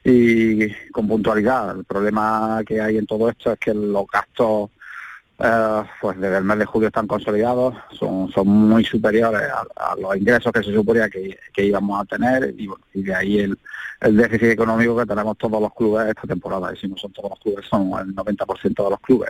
y 0.03 0.69
con 0.91 1.07
puntualidad. 1.07 1.77
El 1.77 1.85
problema 1.85 2.61
que 2.65 2.81
hay 2.81 2.97
en 2.97 3.05
todo 3.05 3.29
esto 3.29 3.53
es 3.53 3.59
que 3.59 3.73
los 3.73 4.05
gastos 4.11 4.71
eh, 5.43 5.83
pues 5.99 6.19
desde 6.19 6.37
el 6.37 6.43
mes 6.43 6.59
de 6.59 6.65
julio 6.65 6.87
están 6.87 7.07
consolidados, 7.07 7.75
son, 7.91 8.31
son 8.31 8.47
muy 8.47 8.83
superiores 8.83 9.41
a, 9.75 9.95
los 9.95 10.15
ingresos 10.15 10.51
que 10.51 10.63
se 10.63 10.73
suponía 10.73 11.09
que, 11.09 11.65
íbamos 11.65 11.99
a 11.99 12.05
tener 12.05 12.53
y, 12.57 12.69
y 12.93 13.03
de 13.03 13.15
ahí 13.15 13.39
el, 13.39 13.57
déficit 14.01 14.49
económico 14.49 14.97
que 14.97 15.05
tenemos 15.05 15.37
todos 15.37 15.61
los 15.61 15.73
clubes 15.73 16.07
esta 16.07 16.27
temporada, 16.27 16.73
y 16.73 16.77
si 16.77 16.87
no 16.87 16.97
son 16.97 17.11
todos 17.11 17.29
los 17.31 17.39
clubes, 17.39 17.65
son 17.67 17.91
el 17.99 18.15
90% 18.15 18.83
de 18.83 18.89
los 18.89 18.99
clubes. 18.99 19.29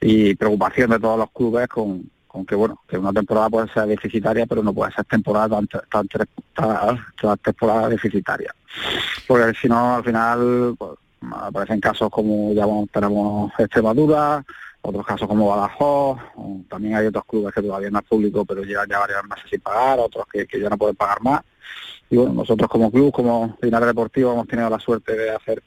Y 0.00 0.34
preocupación 0.36 0.90
de 0.90 1.00
todos 1.00 1.18
los 1.18 1.30
clubes 1.32 1.66
con, 1.66 2.08
aunque 2.36 2.54
bueno, 2.54 2.80
que 2.86 2.98
una 2.98 3.12
temporada 3.12 3.50
puede 3.50 3.68
ser 3.72 3.86
deficitaria, 3.86 4.46
pero 4.46 4.62
no 4.62 4.72
puede 4.72 4.92
ser 4.92 5.04
temporada 5.06 5.60
tan, 5.88 6.06
tan, 6.06 7.38
temporada 7.38 7.88
deficitaria. 7.88 8.54
Porque 9.26 9.58
si 9.60 9.68
no, 9.68 9.96
al 9.96 10.04
final 10.04 10.74
pues, 10.78 10.92
aparecen 11.32 11.80
casos 11.80 12.10
como 12.10 12.52
ya 12.52 12.66
tenemos 12.92 13.52
Extremadura, 13.58 14.44
otros 14.86 15.06
casos 15.06 15.26
como 15.28 15.48
Badajoz, 15.48 16.18
también 16.68 16.94
hay 16.94 17.06
otros 17.06 17.24
clubes 17.24 17.54
que 17.54 17.62
todavía 17.62 17.90
no 17.90 17.98
es 17.98 18.04
público, 18.04 18.44
pero 18.44 18.62
llevan 18.62 18.88
ya 18.88 19.00
varios 19.00 19.24
meses 19.24 19.44
sin 19.50 19.60
pagar, 19.60 19.98
otros 19.98 20.24
que, 20.32 20.46
ya 20.60 20.68
no 20.68 20.78
pueden 20.78 20.96
pagar 20.96 21.20
más. 21.22 21.42
Y 22.08 22.16
bueno, 22.16 22.34
nosotros 22.34 22.68
como 22.70 22.90
club, 22.90 23.12
como 23.12 23.56
Linares 23.60 23.88
Deportivo, 23.88 24.32
hemos 24.32 24.46
tenido 24.46 24.70
la 24.70 24.78
suerte 24.78 25.16
de 25.16 25.30
hacer 25.30 25.62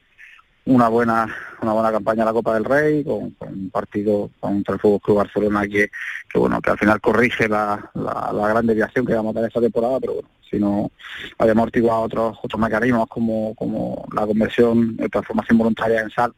una 0.66 0.88
buena 0.88 1.28
una 1.62 1.74
buena 1.74 1.92
campaña 1.92 2.22
en 2.22 2.28
la 2.28 2.34
Copa 2.34 2.54
del 2.54 2.64
Rey 2.64 3.04
con, 3.04 3.36
un 3.40 3.70
partido 3.72 4.30
contra 4.40 4.76
el 4.76 4.80
Fútbol 4.80 5.02
Club 5.02 5.18
Barcelona 5.18 5.68
que, 5.68 5.90
bueno 6.36 6.62
que 6.62 6.70
al 6.70 6.78
final 6.78 7.02
corrige 7.02 7.48
la, 7.48 7.90
la, 7.96 8.48
gran 8.48 8.68
desviación 8.68 9.06
que 9.06 9.16
vamos 9.16 9.32
a 9.32 9.34
tener 9.34 9.48
esta 9.48 9.62
temporada 9.62 10.00
pero 10.00 10.14
bueno 10.16 10.30
si 10.48 10.60
no 10.60 10.92
habíamos 11.40 11.68
activado 11.68 12.02
otros 12.02 12.38
otros 12.44 12.62
mecanismos 12.62 13.08
como 13.08 13.56
como 13.56 14.06
la 14.14 14.28
conversión 14.28 14.96
de 14.96 15.10
transformación 15.10 15.58
voluntaria 15.58 16.02
en 16.02 16.12
sal 16.12 16.34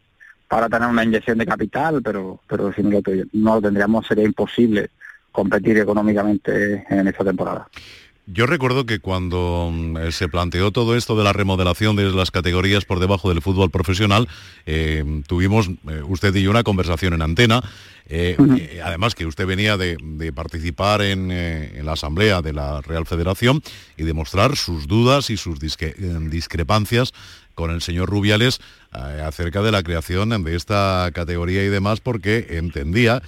para 0.52 0.68
tener 0.68 0.90
una 0.90 1.06
inyección 1.06 1.38
de 1.38 1.46
capital 1.46 2.02
pero 2.04 2.42
pero 2.46 2.74
si 2.74 2.84
no 2.84 2.90
lo, 2.92 3.02
no 3.32 3.56
lo 3.56 3.62
tendríamos 3.62 4.06
sería 4.06 4.26
imposible 4.26 4.90
competir 5.32 5.78
económicamente 5.78 6.86
en 6.90 7.08
esta 7.08 7.24
temporada. 7.24 7.70
Yo 8.28 8.46
recuerdo 8.46 8.86
que 8.86 9.00
cuando 9.00 9.72
mm, 9.74 9.98
eh, 9.98 10.12
se 10.12 10.28
planteó 10.28 10.72
todo 10.72 10.98
esto 10.98 11.18
de 11.18 11.24
la 11.24 11.34
remodelación 11.34 11.96
de 11.96 12.12
las 12.12 12.32
categorías 12.32 12.84
por 12.84 13.00
debajo 13.00 13.30
del 13.30 13.42
fútbol 13.42 13.72
profesional, 13.72 14.28
eh, 14.66 15.24
tuvimos 15.26 15.70
eh, 15.70 16.02
usted 16.06 16.36
y 16.36 16.44
yo 16.44 16.52
una 16.52 16.64
conversación 16.64 17.14
en 17.14 17.22
antena. 17.22 17.64
además 18.84 19.16
que 19.16 19.26
usted 19.26 19.46
venía 19.46 19.78
de, 19.78 19.96
participar 20.34 21.02
en, 21.02 21.30
la 21.86 21.94
asamblea 21.94 22.42
de 22.42 22.52
la 22.52 22.82
Real 22.82 23.06
Federación 23.06 23.62
y 23.96 24.04
demostrar 24.04 24.58
sus 24.58 24.86
dudas 24.86 25.30
y 25.30 25.38
sus 25.38 25.60
discrepancias 25.60 27.14
con 27.56 27.72
el 27.72 27.82
señor 27.82 28.10
Rubiales 28.10 28.60
acerca 28.92 29.62
de 29.62 29.72
la 29.72 29.84
creación 29.84 30.44
de 30.44 30.56
esta 30.56 31.10
categoría 31.14 31.64
y 31.64 31.70
demás, 31.70 32.02
porque 32.02 32.48
entendía 32.52 33.22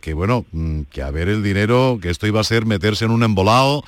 que 0.00 0.12
bueno, 0.12 0.44
mm, 0.52 0.82
que 0.90 1.02
a 1.02 1.10
ver 1.10 1.28
el 1.28 1.42
dinero, 1.42 1.98
que 2.02 2.10
esto 2.10 2.26
iba 2.26 2.40
a 2.40 2.44
ser 2.44 2.66
meterse 2.66 3.04
en 3.04 3.12
un 3.12 3.22
embolado 3.22 3.84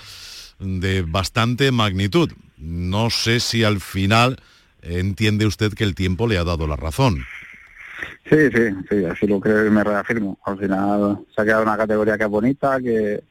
de 0.61 1.03
bastante 1.03 1.73
magnitud. 1.73 2.31
No 2.59 3.11
sé 3.11 3.41
si 3.41 3.65
al 3.65 3.81
final 3.81 4.39
entiende 4.83 5.47
usted 5.47 5.73
que 5.73 5.85
el 5.85 5.95
tiempo 5.95 6.27
le 6.27 6.39
ha 6.39 6.45
dado 6.45 6.67
la 6.67 6.77
razón. 6.77 7.25
Sí, 8.29 8.37
sí, 8.55 8.71
sí, 8.89 9.05
así 9.05 9.27
lo 9.27 9.41
creo 9.41 9.67
y 9.67 9.71
me 9.71 9.83
reafirmo. 9.83 10.39
Al 10.45 10.59
final 10.59 11.19
se 11.35 11.43
ha 11.43 11.45
quedado 11.45 11.63
una 11.63 11.77
categoría 11.77 12.17
que 12.17 12.25
es 12.25 12.31
bonita, 12.31 12.79
que, 12.81 13.23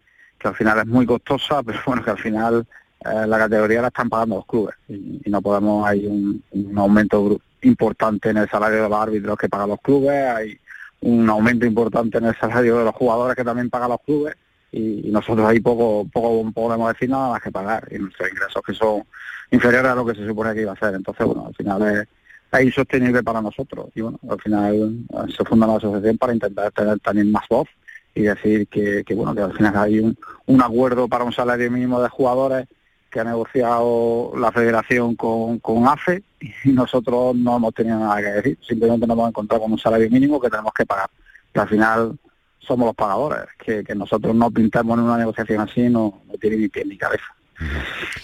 al 0.43 0.55
final 0.55 0.79
es 0.79 0.85
muy 0.87 1.05
costosa, 1.05 1.63
pero 1.65 1.79
bueno, 1.85 2.03
que 2.03 2.11
al 2.11 2.19
final 2.19 2.65
eh, 3.05 3.27
la 3.27 3.37
categoría 3.37 3.81
la 3.81 3.87
están 3.87 4.09
pagando 4.09 4.37
los 4.37 4.45
clubes 4.45 4.75
y, 4.87 5.21
no 5.29 5.41
podemos, 5.41 5.87
hay 5.87 6.05
un, 6.05 6.43
un, 6.51 6.77
aumento 6.77 7.39
importante 7.61 8.29
en 8.29 8.37
el 8.37 8.49
salario 8.49 8.83
de 8.83 8.89
los 8.89 8.99
árbitros 8.99 9.37
que 9.37 9.49
pagan 9.49 9.69
los 9.69 9.81
clubes, 9.81 10.11
hay 10.11 10.59
un 11.01 11.29
aumento 11.29 11.65
importante 11.65 12.17
en 12.17 12.25
el 12.25 12.35
salario 12.37 12.77
de 12.77 12.85
los 12.85 12.95
jugadores 12.95 13.35
que 13.35 13.43
también 13.43 13.69
pagan 13.69 13.89
los 13.89 14.01
clubes 14.01 14.35
y, 14.71 15.09
nosotros 15.09 15.47
ahí 15.47 15.59
poco, 15.59 16.07
poco 16.11 16.51
podemos 16.51 16.91
decir 16.93 17.09
nada 17.09 17.29
más 17.29 17.41
que 17.41 17.51
pagar 17.51 17.87
y 17.91 17.97
nuestros 17.97 18.29
ingresos 18.29 18.61
que 18.65 18.73
son 18.73 19.03
inferiores 19.51 19.91
a 19.91 19.95
lo 19.95 20.05
que 20.05 20.15
se 20.15 20.25
supone 20.25 20.53
que 20.53 20.61
iba 20.61 20.73
a 20.73 20.79
ser. 20.79 20.93
Entonces, 20.93 21.25
bueno, 21.25 21.47
al 21.47 21.55
final 21.55 22.07
es, 22.51 22.63
insostenible 22.63 23.21
para 23.21 23.41
nosotros 23.41 23.89
y 23.93 24.01
bueno, 24.01 24.19
al 24.27 24.41
final 24.41 25.07
eh, 25.09 25.31
se 25.35 25.45
funda 25.45 25.67
la 25.67 25.75
asociación 25.75 26.17
para 26.17 26.33
intentar 26.33 26.71
tener 26.71 26.99
también 26.99 27.31
más 27.31 27.43
voz 27.47 27.67
y 28.15 28.23
decir 28.23 28.67
que, 28.67 29.03
que 29.05 29.13
bueno, 29.13 29.35
que 29.35 29.41
al 29.41 29.53
final 29.53 29.77
hay 29.77 29.99
un, 29.99 30.17
un 30.47 30.61
acuerdo 30.61 31.07
para 31.07 31.23
un 31.23 31.31
salario 31.31 31.69
mínimo 31.69 32.01
de 32.01 32.09
jugadores 32.09 32.67
que 33.09 33.19
ha 33.19 33.23
negociado 33.23 34.31
la 34.37 34.51
federación 34.51 35.15
con, 35.15 35.59
con 35.59 35.87
AFE 35.87 36.23
y 36.63 36.69
nosotros 36.69 37.35
no 37.35 37.57
hemos 37.57 37.73
tenido 37.73 37.99
nada 37.99 38.17
que 38.17 38.27
decir, 38.27 38.59
simplemente 38.67 39.07
nos 39.07 39.15
hemos 39.15 39.29
encontrado 39.29 39.63
con 39.63 39.71
un 39.71 39.79
salario 39.79 40.09
mínimo 40.09 40.39
que 40.39 40.49
tenemos 40.49 40.71
que 40.73 40.85
pagar. 40.85 41.09
Y 41.53 41.59
al 41.59 41.67
final 41.67 42.19
somos 42.59 42.87
los 42.87 42.95
pagadores, 42.95 43.45
que, 43.57 43.83
nosotros 43.95 44.35
no 44.35 44.51
pintamos 44.51 44.97
en 44.97 45.05
una 45.05 45.17
negociación 45.17 45.61
así 45.61 45.89
no, 45.89 46.21
tiene 46.39 46.57
ni 46.57 46.67
pie 46.69 46.85
ni 46.85 46.97
cabeza. 46.97 47.25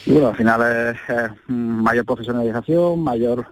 Y 0.05 0.11
bueno, 0.11 0.29
al 0.29 0.35
final 0.35 0.95
es, 0.95 1.31
mayor 1.47 2.05
profesionalización, 2.05 3.03
mayor 3.03 3.47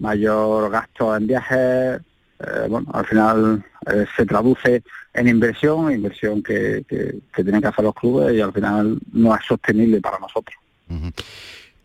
mayor 0.00 0.70
gasto 0.70 1.14
en 1.14 1.26
viajes, 1.26 2.00
eh, 2.40 2.66
bueno, 2.68 2.90
al 2.92 3.06
final 3.06 3.64
eh, 3.86 4.06
se 4.16 4.24
traduce 4.24 4.82
en 5.12 5.28
inversión, 5.28 5.92
inversión 5.92 6.42
que, 6.42 6.84
que, 6.88 7.20
tienen 7.34 7.60
que 7.60 7.68
hacer 7.68 7.84
los 7.84 7.94
clubes 7.94 8.34
y 8.34 8.40
al 8.40 8.52
final 8.52 8.98
no 9.12 9.34
es 9.34 9.44
sostenible 9.44 10.00
para 10.00 10.18
nosotros. 10.18 10.56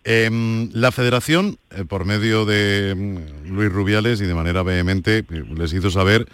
Em, 0.04 0.70
la 0.74 0.92
federación, 0.92 1.58
eh, 1.72 1.84
por 1.84 2.06
medio 2.06 2.46
de 2.46 2.94
mm, 2.96 3.52
Luis 3.52 3.72
Rubiales 3.72 4.22
y 4.22 4.26
de 4.26 4.36
manera 4.36 4.62
vehemente, 4.62 5.26
les 5.30 5.74
hizo 5.74 5.90
saber 5.90 6.28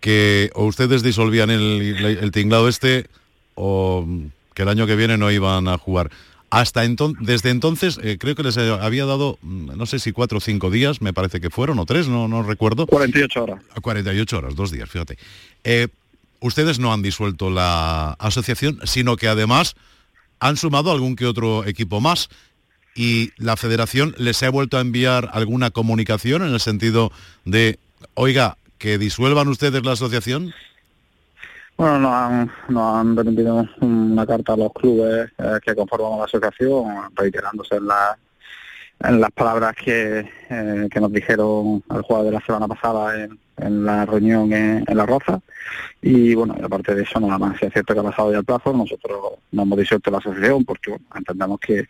que 0.00 0.50
o 0.54 0.64
ustedes 0.64 1.02
disolvían 1.02 1.50
el, 1.50 2.16
el 2.20 2.30
tinglado 2.30 2.68
este 2.68 3.06
o 3.54 4.06
que 4.54 4.62
el 4.62 4.68
año 4.68 4.86
que 4.86 4.96
viene 4.96 5.18
no 5.18 5.30
iban 5.30 5.68
a 5.68 5.76
jugar. 5.76 6.10
Hasta 6.48 6.84
entonces, 6.84 7.26
desde 7.26 7.50
entonces, 7.50 7.98
eh, 8.02 8.18
creo 8.18 8.34
que 8.34 8.42
les 8.42 8.56
había 8.56 9.04
dado, 9.04 9.38
mm, 9.42 9.76
no 9.76 9.84
sé 9.84 9.98
si 9.98 10.12
cuatro 10.12 10.38
o 10.38 10.40
cinco 10.40 10.70
días, 10.70 11.02
me 11.02 11.12
parece 11.12 11.40
que 11.40 11.50
fueron, 11.50 11.78
o 11.78 11.86
tres, 11.86 12.08
no, 12.08 12.28
no 12.28 12.42
recuerdo. 12.42 12.86
48 12.86 13.42
horas. 13.42 13.62
48 13.82 14.38
horas, 14.38 14.54
dos 14.54 14.70
días, 14.70 14.88
fíjate. 14.88 15.18
Eh, 15.64 15.88
ustedes 16.40 16.78
no 16.78 16.92
han 16.92 17.02
disuelto 17.02 17.50
la 17.50 18.12
asociación, 18.12 18.78
sino 18.84 19.16
que 19.16 19.28
además 19.28 19.74
han 20.40 20.56
sumado 20.56 20.92
algún 20.92 21.16
que 21.16 21.26
otro 21.26 21.64
equipo 21.64 22.00
más 22.00 22.28
y 22.94 23.32
la 23.36 23.56
federación 23.56 24.14
les 24.18 24.42
ha 24.42 24.50
vuelto 24.50 24.78
a 24.78 24.80
enviar 24.80 25.30
alguna 25.32 25.70
comunicación 25.70 26.42
en 26.42 26.52
el 26.54 26.60
sentido 26.60 27.12
de, 27.44 27.78
oiga, 28.14 28.56
que 28.78 28.98
disuelvan 28.98 29.48
ustedes 29.48 29.84
la 29.84 29.92
asociación. 29.92 30.52
Bueno, 31.76 31.98
nos 31.98 32.12
han, 32.12 32.52
nos 32.68 32.96
han 32.96 33.16
remitido 33.16 33.68
una 33.80 34.26
carta 34.26 34.54
a 34.54 34.56
los 34.56 34.72
clubes 34.72 35.30
eh, 35.36 35.58
que 35.62 35.74
conforman 35.74 36.18
la 36.18 36.24
asociación, 36.24 36.86
reiterándose 37.14 37.76
en, 37.76 37.86
la, 37.86 38.18
las 38.98 39.30
palabras 39.32 39.74
que, 39.76 40.20
eh, 40.48 40.88
que 40.90 41.00
nos 41.00 41.12
dijeron 41.12 41.82
al 41.90 42.00
jugador 42.00 42.26
de 42.26 42.32
la 42.32 42.46
semana 42.46 42.66
pasada 42.66 43.22
en, 43.22 43.38
en 43.58 43.84
la 43.84 44.06
reunión 44.06 44.52
en, 44.52 44.84
La 44.88 45.06
Roza. 45.06 45.40
Y 46.02 46.34
bueno, 46.34 46.54
aparte 46.62 46.94
de 46.94 47.02
eso, 47.02 47.18
nada 47.20 47.38
más, 47.38 47.58
si 47.58 47.66
es 47.66 47.72
cierto 47.72 47.94
que 47.94 48.00
ha 48.00 48.04
pasado 48.04 48.32
ya 48.32 48.38
el 48.38 48.44
plazo, 48.44 48.72
nosotros 48.72 49.18
no 49.52 49.62
hemos 49.62 49.78
disuelto 49.78 50.10
la 50.10 50.18
asociación 50.18 50.64
porque 50.64 50.96
entendemos 51.14 51.58
que, 51.60 51.86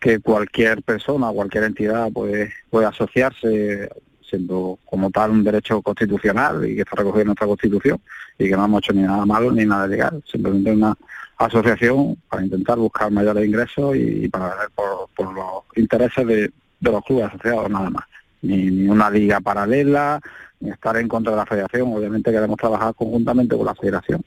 que 0.00 0.20
cualquier 0.20 0.82
persona, 0.82 1.30
cualquier 1.30 1.64
entidad 1.64 2.10
puede, 2.12 2.52
puede 2.70 2.86
asociarse 2.86 3.88
siendo 4.28 4.78
como 4.84 5.10
tal 5.10 5.30
un 5.30 5.44
derecho 5.44 5.82
constitucional 5.82 6.68
y 6.68 6.74
que 6.74 6.82
está 6.82 6.96
recogido 6.96 7.22
en 7.22 7.26
nuestra 7.26 7.46
Constitución 7.46 8.00
y 8.38 8.48
que 8.48 8.56
no 8.56 8.64
hemos 8.64 8.82
hecho 8.82 8.92
ni 8.92 9.02
nada 9.02 9.24
malo 9.24 9.52
ni 9.52 9.64
nada 9.64 9.86
legal, 9.86 10.22
simplemente 10.30 10.72
una 10.72 10.96
asociación 11.36 12.16
para 12.28 12.44
intentar 12.44 12.78
buscar 12.78 13.10
mayores 13.10 13.46
ingresos 13.46 13.96
y, 13.96 14.28
para 14.28 14.54
ver 14.56 14.68
por, 14.74 15.34
los 15.34 15.64
intereses 15.76 16.26
de, 16.26 16.52
los 16.80 17.04
clubes 17.04 17.26
asociados 17.26 17.70
nada 17.70 17.90
más. 17.90 18.04
Ni, 18.42 18.86
una 18.88 19.10
liga 19.10 19.40
paralela, 19.40 20.20
estar 20.60 20.96
en 20.96 21.08
contra 21.08 21.32
de 21.32 21.38
la 21.38 21.46
federación, 21.46 21.92
obviamente 21.92 22.32
queremos 22.32 22.56
trabajar 22.56 22.94
conjuntamente 22.94 23.56
con 23.56 23.66
la 23.66 23.74
federación. 23.74 24.22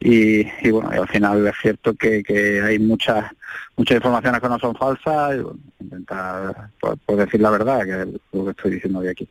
Y, 0.00 0.70
bueno, 0.70 0.90
y 0.92 0.96
al 0.96 1.08
final 1.08 1.46
es 1.46 1.54
cierto 1.60 1.94
que, 1.94 2.62
hay 2.64 2.78
muchas 2.78 3.30
muchas 3.76 3.96
informaciones 3.96 4.40
que 4.40 4.48
no 4.48 4.58
son 4.58 4.74
falsas 4.74 5.36
y 5.36 5.84
intentar 5.84 6.70
pues, 6.80 6.94
pues, 7.06 7.18
decir 7.18 7.40
la 7.40 7.50
verdad, 7.50 7.84
que 7.84 8.02
es 8.02 8.08
lo 8.32 8.44
que 8.44 8.50
estoy 8.50 8.70
diciendo 8.72 8.98
hoy 8.98 9.08
aquí. 9.08 9.28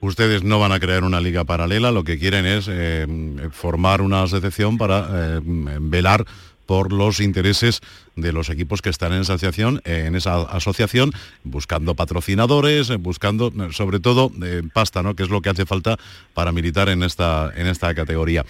Ustedes 0.00 0.42
no 0.42 0.58
van 0.58 0.72
a 0.72 0.80
crear 0.80 1.04
una 1.04 1.20
liga 1.20 1.44
paralela, 1.44 1.90
lo 1.90 2.04
que 2.04 2.18
quieren 2.18 2.44
es 2.46 2.68
eh, 2.70 3.06
formar 3.52 4.02
una 4.02 4.22
asociación 4.22 4.76
para 4.76 5.08
eh, 5.10 5.40
velar 5.80 6.26
por 6.66 6.92
los 6.92 7.20
intereses 7.20 7.80
de 8.16 8.32
los 8.32 8.50
equipos 8.50 8.82
que 8.82 8.90
están 8.90 9.12
en 9.12 9.22
esa 9.22 9.34
asociación, 9.34 9.80
en 9.84 10.14
esa 10.14 10.42
asociación 10.42 11.12
buscando 11.42 11.94
patrocinadores, 11.94 12.96
buscando 12.98 13.52
sobre 13.72 14.00
todo 14.00 14.30
eh, 14.42 14.62
pasta, 14.72 15.02
¿no? 15.02 15.14
que 15.14 15.22
es 15.22 15.30
lo 15.30 15.42
que 15.42 15.50
hace 15.50 15.66
falta 15.66 15.96
para 16.32 16.52
militar 16.52 16.88
en 16.88 17.02
esta, 17.02 17.52
en 17.54 17.66
esta 17.66 17.94
categoría. 17.94 18.44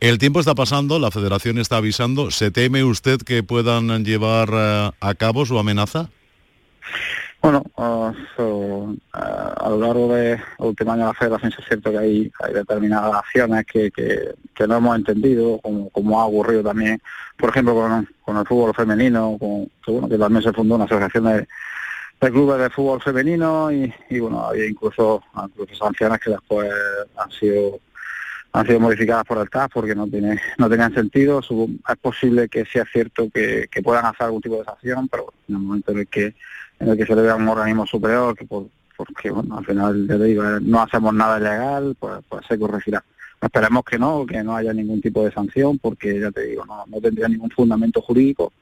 El 0.00 0.18
tiempo 0.18 0.40
está 0.40 0.54
pasando, 0.54 0.98
la 0.98 1.10
federación 1.10 1.58
está 1.58 1.78
avisando. 1.78 2.30
¿Se 2.30 2.50
teme 2.50 2.84
usted 2.84 3.20
que 3.20 3.42
puedan 3.42 4.04
llevar 4.04 4.94
a 5.00 5.14
cabo 5.14 5.44
su 5.44 5.58
amenaza? 5.58 6.10
Bueno, 7.40 7.62
uh, 7.76 8.96
a 9.12 9.68
lo 9.68 9.78
largo 9.78 10.12
de 10.12 10.40
último 10.58 10.92
año 10.92 11.02
de 11.02 11.08
la 11.08 11.14
federación 11.14 11.52
es 11.56 11.64
cierto 11.66 11.92
que 11.92 11.98
hay, 11.98 12.32
hay 12.40 12.52
determinadas 12.52 13.14
acciones 13.14 13.64
que, 13.64 13.92
que, 13.92 14.66
no 14.66 14.76
hemos 14.76 14.96
entendido, 14.96 15.60
como, 15.92 16.20
ha 16.20 16.26
ocurrido 16.26 16.64
también, 16.64 17.00
por 17.36 17.50
ejemplo, 17.50 18.06
con, 18.24 18.36
el 18.36 18.46
fútbol 18.46 18.74
femenino, 18.74 19.36
con, 19.38 19.66
que, 19.84 19.92
bueno, 19.92 20.08
que 20.08 20.18
también 20.18 20.42
se 20.42 20.52
fundó 20.52 20.74
una 20.74 20.84
asociación 20.86 21.24
de, 21.24 21.46
clubes 22.28 22.60
de 22.60 22.70
fútbol 22.70 23.00
femenino 23.00 23.70
y, 23.70 24.18
bueno, 24.18 24.44
había 24.44 24.66
incluso, 24.66 25.22
incluso 25.46 25.74
sanciones 25.76 26.18
que 26.18 26.30
después 26.30 26.68
han 27.16 27.30
sido 27.30 27.78
han 28.50 28.66
sido 28.66 28.80
modificadas 28.80 29.24
por 29.24 29.38
el 29.38 29.50
TAF 29.50 29.70
porque 29.74 29.94
no 29.94 30.08
tiene 30.08 30.40
no 30.56 30.68
tenían 30.68 30.92
sentido. 30.92 31.40
Es 31.40 31.96
posible 31.98 32.48
que 32.48 32.64
sea 32.64 32.84
cierto 32.90 33.28
que, 33.32 33.68
que 33.70 33.82
puedan 33.82 34.06
hacer 34.06 34.24
algún 34.24 34.40
tipo 34.40 34.56
de 34.56 34.64
sanción, 34.64 35.06
pero 35.06 35.32
en 35.48 35.54
el 35.54 35.60
momento 35.60 35.92
en 35.92 35.98
el 35.98 36.08
que 36.08 36.34
en 36.80 36.88
el 36.88 36.96
que 36.96 37.06
se 37.06 37.14
le 37.14 37.22
vea 37.22 37.36
un 37.36 37.48
organismo 37.48 37.86
superior, 37.86 38.36
que 38.36 38.44
por, 38.44 38.66
porque 38.96 39.30
bueno, 39.30 39.58
al 39.58 39.64
final 39.64 40.06
de 40.06 40.60
no 40.62 40.82
hacemos 40.82 41.14
nada 41.14 41.38
ilegal, 41.38 41.96
pues, 41.98 42.18
pues 42.28 42.44
se 42.46 42.58
corregirá. 42.58 43.02
Esperemos 43.40 43.84
que 43.84 43.98
no, 43.98 44.26
que 44.26 44.42
no 44.42 44.56
haya 44.56 44.72
ningún 44.72 45.00
tipo 45.00 45.24
de 45.24 45.30
sanción, 45.30 45.78
porque 45.78 46.18
ya 46.18 46.32
te 46.32 46.42
digo, 46.42 46.66
no, 46.66 46.84
no 46.88 47.00
tendría 47.00 47.28
ningún 47.28 47.50
fundamento 47.50 48.02
jurídico 48.02 48.52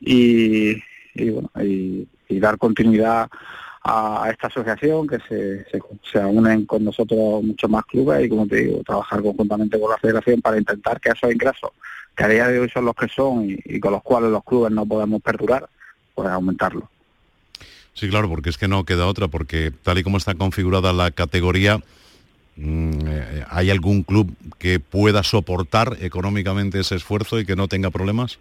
y, 0.00 0.76
y 1.14 1.30
bueno, 1.30 1.50
y, 1.62 2.06
dar 2.38 2.58
continuidad 2.58 3.28
a 3.82 4.28
esta 4.30 4.48
asociación, 4.48 5.06
que 5.06 5.18
se, 5.26 5.64
se, 6.12 6.18
unen 6.24 6.66
con 6.66 6.84
nosotros 6.84 7.42
muchos 7.42 7.70
más 7.70 7.86
clubes 7.86 8.26
y 8.26 8.28
como 8.28 8.46
te 8.46 8.56
digo, 8.56 8.82
trabajar 8.84 9.22
conjuntamente 9.22 9.80
con 9.80 9.90
la 9.90 9.96
federación 9.96 10.42
para 10.42 10.58
intentar 10.58 11.00
que 11.00 11.08
esos 11.08 11.32
ingresos, 11.32 11.70
que 12.14 12.24
a 12.24 12.28
día 12.28 12.48
de 12.48 12.60
hoy 12.60 12.68
son 12.68 12.84
los 12.84 12.94
que 12.94 13.08
son 13.08 13.50
y, 13.50 13.58
y 13.64 13.80
con 13.80 13.92
los 13.92 14.02
cuales 14.02 14.30
los 14.30 14.44
clubes 14.44 14.70
no 14.72 14.84
podemos 14.84 15.22
perdurar, 15.22 15.66
pues 16.14 16.28
aumentarlos. 16.28 16.84
Sí, 17.94 18.08
claro, 18.08 18.28
porque 18.28 18.50
es 18.50 18.58
que 18.58 18.68
no 18.68 18.84
queda 18.84 19.06
otra, 19.06 19.28
porque 19.28 19.72
tal 19.82 19.98
y 19.98 20.04
como 20.04 20.18
está 20.18 20.34
configurada 20.34 20.92
la 20.92 21.10
categoría, 21.10 21.78
mm, 22.56 22.90
eh, 23.06 23.44
¿hay 23.50 23.70
algún 23.70 24.02
club 24.02 24.32
que 24.58 24.80
pueda 24.80 25.22
soportar 25.22 25.96
económicamente 26.00 26.80
ese 26.80 26.94
esfuerzo 26.94 27.40
y 27.40 27.44
que 27.44 27.56
no 27.56 27.68
tenga 27.68 27.90
problemas? 27.90 28.38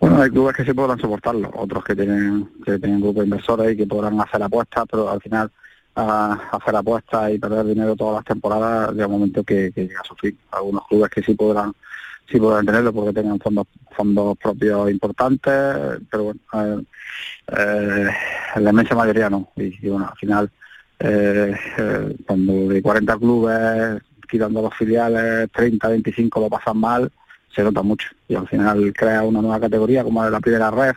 Bueno, 0.00 0.20
hay 0.22 0.30
clubes 0.30 0.56
que 0.56 0.64
sí 0.64 0.72
podrán 0.72 0.98
soportarlo, 0.98 1.50
otros 1.54 1.84
que 1.84 1.94
tienen 1.94 2.48
que 2.64 2.78
tienen 2.78 3.00
grupos 3.00 3.24
inversores 3.24 3.72
y 3.72 3.76
que 3.76 3.86
podrán 3.86 4.20
hacer 4.20 4.42
apuestas, 4.42 4.84
pero 4.90 5.10
al 5.10 5.20
final 5.20 5.50
hacer 5.94 6.76
apuestas 6.76 7.32
y 7.32 7.38
perder 7.38 7.66
dinero 7.66 7.94
todas 7.94 8.16
las 8.16 8.24
temporadas 8.24 8.96
de 8.96 9.04
un 9.04 9.12
momento 9.12 9.44
que, 9.44 9.70
que 9.74 9.82
llega 9.82 10.00
a 10.00 10.04
su 10.04 10.14
fin. 10.14 10.36
Algunos 10.50 10.86
clubes 10.88 11.10
que 11.10 11.22
sí 11.22 11.34
podrán 11.34 11.72
sí 12.32 12.40
pueden 12.40 12.64
tenerlo 12.64 12.92
porque 12.92 13.12
tengan 13.12 13.38
fondos 13.38 13.66
fondos 13.94 14.38
propios 14.38 14.90
importantes, 14.90 15.52
pero 16.10 16.24
bueno, 16.24 16.84
eh, 17.46 18.10
la 18.56 18.70
inmensa 18.70 18.94
mayoría 18.94 19.28
no. 19.28 19.50
Y, 19.56 19.88
bueno, 19.88 20.08
al 20.10 20.16
final, 20.16 20.50
eh, 20.98 21.54
eh, 21.78 22.16
cuando 22.26 22.68
de 22.68 22.80
40 22.80 23.18
clubes, 23.18 24.02
quitando 24.28 24.62
los 24.62 24.74
filiales, 24.74 25.50
30, 25.52 25.88
25 25.88 26.40
lo 26.40 26.48
pasan 26.48 26.78
mal, 26.78 27.12
se 27.54 27.62
nota 27.62 27.82
mucho. 27.82 28.08
Y 28.28 28.34
al 28.34 28.48
final 28.48 28.94
crea 28.94 29.24
una 29.24 29.42
nueva 29.42 29.60
categoría 29.60 30.02
como 30.02 30.24
la 30.24 30.40
primera 30.40 30.70
red, 30.70 30.94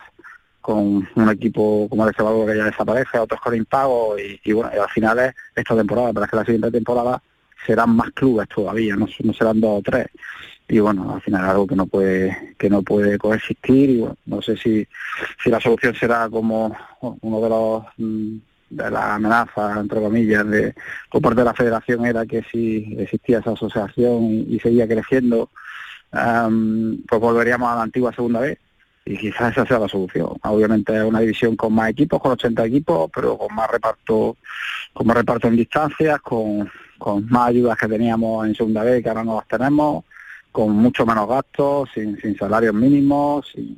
con 0.61 1.07
un 1.13 1.29
equipo 1.29 1.87
como 1.89 2.03
el 2.03 2.09
Extremadura 2.09 2.53
que 2.53 2.59
ya 2.59 2.65
desaparece, 2.65 3.19
otros 3.19 3.41
con 3.41 3.55
impago 3.55 4.17
y, 4.17 4.39
y 4.43 4.53
bueno, 4.53 4.71
y 4.73 4.79
al 4.79 4.89
final 4.89 5.19
es 5.19 5.35
esta 5.53 5.75
temporada, 5.75 6.13
pero 6.13 6.23
es 6.23 6.31
que 6.31 6.37
la 6.37 6.45
siguiente 6.45 6.71
temporada 6.71 7.21
serán 7.67 7.95
más 7.95 8.09
clubes 8.11 8.47
todavía, 8.47 8.95
no, 8.95 9.05
no 9.23 9.33
serán 9.33 9.59
dos 9.59 9.79
o 9.79 9.81
tres 9.83 10.07
y 10.67 10.79
bueno 10.79 11.13
al 11.13 11.21
final 11.21 11.45
algo 11.45 11.67
que 11.67 11.75
no 11.75 11.85
puede 11.85 12.55
que 12.57 12.69
no 12.69 12.81
puede 12.81 13.17
coexistir 13.17 13.89
y 13.89 13.97
bueno 13.99 14.17
no 14.25 14.41
sé 14.41 14.57
si 14.57 14.87
si 15.43 15.49
la 15.49 15.59
solución 15.59 15.93
será 15.95 16.27
como 16.29 16.75
uno 17.21 17.41
de 17.41 17.49
los 17.49 17.83
mm, 17.97 18.37
de 18.71 18.91
las 18.91 19.03
amenazas 19.03 19.77
entre 19.77 20.01
comillas 20.01 20.47
de 20.47 20.73
por 21.11 21.21
parte 21.21 21.41
de 21.41 21.45
la 21.45 21.53
federación 21.53 22.05
era 22.05 22.25
que 22.25 22.43
si 22.51 22.95
existía 22.97 23.39
esa 23.39 23.51
asociación 23.51 24.23
y, 24.47 24.59
seguía 24.59 24.87
creciendo 24.87 25.49
pues 26.11 27.21
volveríamos 27.21 27.69
a 27.69 27.75
la 27.75 27.81
antigua 27.83 28.13
segunda 28.13 28.39
vez 28.39 28.57
y 29.05 29.17
quizás 29.17 29.51
esa 29.51 29.65
sea 29.67 29.79
la 29.79 29.87
solución. 29.87 30.29
Obviamente 30.43 30.95
es 30.95 31.03
una 31.03 31.19
división 31.19 31.55
con 31.55 31.73
más 31.73 31.89
equipos, 31.89 32.19
con 32.19 32.31
80 32.31 32.65
equipos, 32.65 33.11
pero 33.13 33.37
con 33.37 33.53
más 33.53 33.69
reparto, 33.69 34.35
con 34.93 35.05
más 35.05 35.17
reparto 35.17 35.47
en 35.47 35.57
distancias, 35.57 36.19
con, 36.21 36.71
con 36.97 37.27
más 37.29 37.49
ayudas 37.49 37.77
que 37.77 37.87
teníamos 37.87 38.47
en 38.47 38.55
segunda 38.55 38.81
vez 38.83 39.03
que 39.03 39.09
ahora 39.09 39.23
no 39.23 39.35
las 39.35 39.47
tenemos, 39.47 40.05
con 40.55 40.71
mucho 40.71 41.05
menos 41.05 41.27
gastos, 41.27 41.89
sin, 41.93 42.17
sin 42.21 42.37
salarios 42.37 42.73
mínimos, 42.73 43.45
sin, 43.53 43.77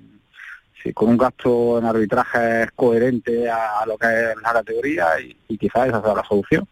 con 0.94 1.10
un 1.10 1.18
gasto 1.18 1.80
en 1.80 1.86
arbitraje 1.86 2.70
coherente 2.76 3.50
a, 3.50 3.84
lo 3.88 3.98
que 3.98 4.06
es 4.06 4.36
la 4.44 4.54
categoría 4.54 5.08
y, 5.20 5.58
quizás 5.58 5.88
esa 5.88 6.04
sea 6.04 6.14
la 6.14 6.24
solución. 6.24 6.68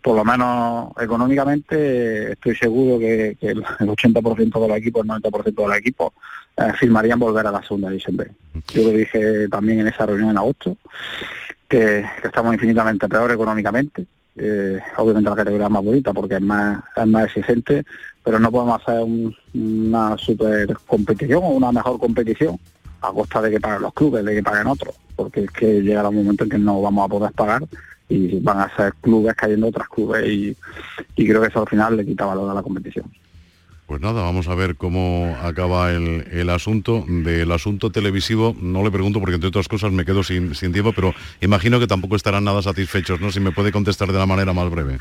Por 0.00 0.16
lo 0.16 0.24
menos 0.24 0.92
económicamente 0.98 2.32
estoy 2.32 2.56
seguro 2.56 2.98
que, 2.98 3.36
el 3.42 3.62
80% 3.62 4.60
del 4.62 4.76
equipo, 4.78 5.02
el 5.02 5.08
90% 5.08 5.68
del 5.68 5.78
equipo 5.78 6.14
eh, 6.56 6.72
firmarían 6.80 7.18
volver 7.18 7.46
a 7.46 7.52
la 7.52 7.62
segunda 7.62 7.90
división 7.90 8.16
B. 8.16 8.30
Yo 8.72 8.84
lo 8.84 8.90
dije 8.90 9.48
también 9.48 9.80
en 9.80 9.88
esa 9.88 10.06
reunión 10.06 10.30
en 10.30 10.38
agosto, 10.38 10.78
que, 11.68 12.06
estamos 12.24 12.54
infinitamente 12.54 13.06
peor 13.06 13.30
económicamente. 13.32 14.06
Eh, 14.34 14.80
obviamente 14.96 15.28
la 15.28 15.36
categoría 15.36 15.66
es 15.66 15.72
más 15.72 15.84
bonita 15.84 16.14
porque 16.14 16.36
es 16.36 16.40
más, 16.40 16.82
es 16.96 17.06
más 17.06 17.26
exigente, 17.26 17.84
pero 18.24 18.38
no 18.38 18.50
podemos 18.50 18.80
hacer 18.80 19.04
una 19.54 20.16
super 20.16 20.76
competición 20.86 21.42
o 21.42 21.48
una 21.48 21.72
mejor 21.72 21.98
competición 21.98 22.58
a 23.00 23.12
costa 23.12 23.42
de 23.42 23.50
que 23.50 23.60
paguen 23.60 23.82
los 23.82 23.94
clubes, 23.94 24.24
de 24.24 24.34
que 24.34 24.42
paguen 24.42 24.68
otros, 24.68 24.94
porque 25.16 25.44
es 25.44 25.50
que 25.50 25.82
llegará 25.82 26.08
un 26.08 26.16
momento 26.16 26.44
en 26.44 26.50
que 26.50 26.58
no 26.58 26.80
vamos 26.80 27.04
a 27.04 27.08
poder 27.08 27.32
pagar 27.32 27.62
y 28.08 28.38
van 28.40 28.60
a 28.60 28.76
ser 28.76 28.94
clubes 29.00 29.34
cayendo 29.34 29.68
otros 29.68 29.88
clubes 29.88 30.26
y, 30.28 30.56
creo 31.16 31.40
que 31.40 31.48
eso 31.48 31.60
al 31.60 31.68
final 31.68 31.96
le 31.96 32.04
quita 32.04 32.26
valor 32.26 32.50
a 32.50 32.54
la 32.54 32.62
competición. 32.62 33.06
Pues 33.86 34.00
nada, 34.00 34.22
vamos 34.22 34.48
a 34.48 34.54
ver 34.54 34.76
cómo 34.76 35.36
acaba 35.42 35.90
el, 35.90 36.48
asunto. 36.50 37.04
Del 37.06 37.52
asunto 37.52 37.90
televisivo 37.90 38.56
no 38.58 38.82
le 38.82 38.90
pregunto 38.90 39.18
porque 39.18 39.34
entre 39.34 39.48
otras 39.48 39.68
cosas 39.68 39.92
me 39.92 40.04
quedo 40.04 40.22
sin, 40.22 40.54
sin 40.54 40.72
tiempo, 40.72 40.92
pero 40.94 41.12
imagino 41.40 41.78
que 41.78 41.86
tampoco 41.86 42.16
estarán 42.16 42.44
nada 42.44 42.62
satisfechos, 42.62 43.20
¿no? 43.20 43.30
Si 43.30 43.40
me 43.40 43.52
puede 43.52 43.72
contestar 43.72 44.10
de 44.12 44.18
la 44.18 44.26
manera 44.26 44.52
más 44.52 44.70
breve. 44.70 44.98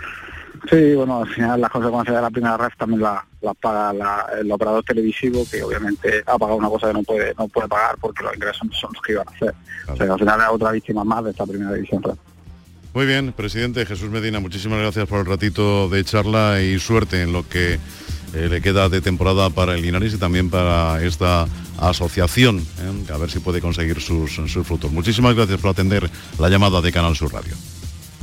Sí, 0.70 0.95
bueno, 0.95 1.22
al 1.22 1.30
final 1.30 1.59
las 1.59 1.72
consecuencias 1.72 2.16
de 2.16 2.22
la 2.22 2.30
primera 2.30 2.57
red 2.57 2.70
también 2.78 3.01
las 3.01 3.24
la 3.41 3.53
paga 3.55 4.28
el 4.39 4.51
operador 4.51 4.84
televisivo, 4.84 5.43
que 5.49 5.64
obviamente 5.64 6.24
ha 6.26 6.38
pagado 6.38 6.57
una 6.57 6.70
cosa 6.70 6.88
que 6.88 6.93
no 6.93 7.03
puede 7.03 7.34
no 7.38 7.47
puede 7.47 7.68
pagar 7.68 7.97
porque 7.99 8.24
los 8.24 8.36
ingresos 8.36 8.64
no 8.66 8.74
son 8.74 8.91
los 8.93 9.01
que 9.01 9.14
iban 9.14 9.28
a 9.28 9.32
hacer. 9.32 9.53
O 9.88 9.95
sea, 9.95 10.14
al 10.14 10.20
final 10.20 10.39
es 10.39 10.47
otra 10.49 10.72
víctima 10.72 11.03
más 11.03 11.24
de 11.24 11.32
esta 11.32 11.45
primera 11.45 11.74
división 11.74 12.03
red. 12.03 12.14
Muy 12.93 13.05
bien, 13.05 13.34
presidente 13.34 13.86
Jesús 13.86 14.09
Medina, 14.09 14.39
muchísimas 14.39 14.80
gracias 14.80 15.07
por 15.07 15.20
el 15.20 15.26
ratito 15.26 15.89
de 15.89 16.03
charla 16.03 16.62
y 16.62 16.78
suerte 16.78 17.24
en 17.24 17.34
lo 17.34 17.47
que 17.47 17.80
eh, 18.34 18.47
le 18.49 18.62
queda 18.62 18.89
de 18.89 19.01
temporada 19.01 19.49
para 19.49 19.74
el 19.76 19.82
Linares 19.82 20.14
y 20.14 20.18
también 20.18 20.49
para 20.49 21.01
esta 21.01 21.47
asociación, 21.80 22.59
¿eh? 22.59 23.12
a 23.12 23.18
ver 23.18 23.32
si 23.32 23.39
puede 23.39 23.62
conseguir 23.62 23.99
sus, 24.01 24.34
sus 24.34 24.68
frutos. 24.68 24.91
Muchísimas 24.91 25.36
gracias 25.36 25.59
por 25.59 25.72
atender 25.72 26.09
la 26.38 26.49
llamada 26.49 26.82
de 26.82 26.91
Canal 26.91 27.16
Sur 27.16 27.34
Radio. 27.34 27.53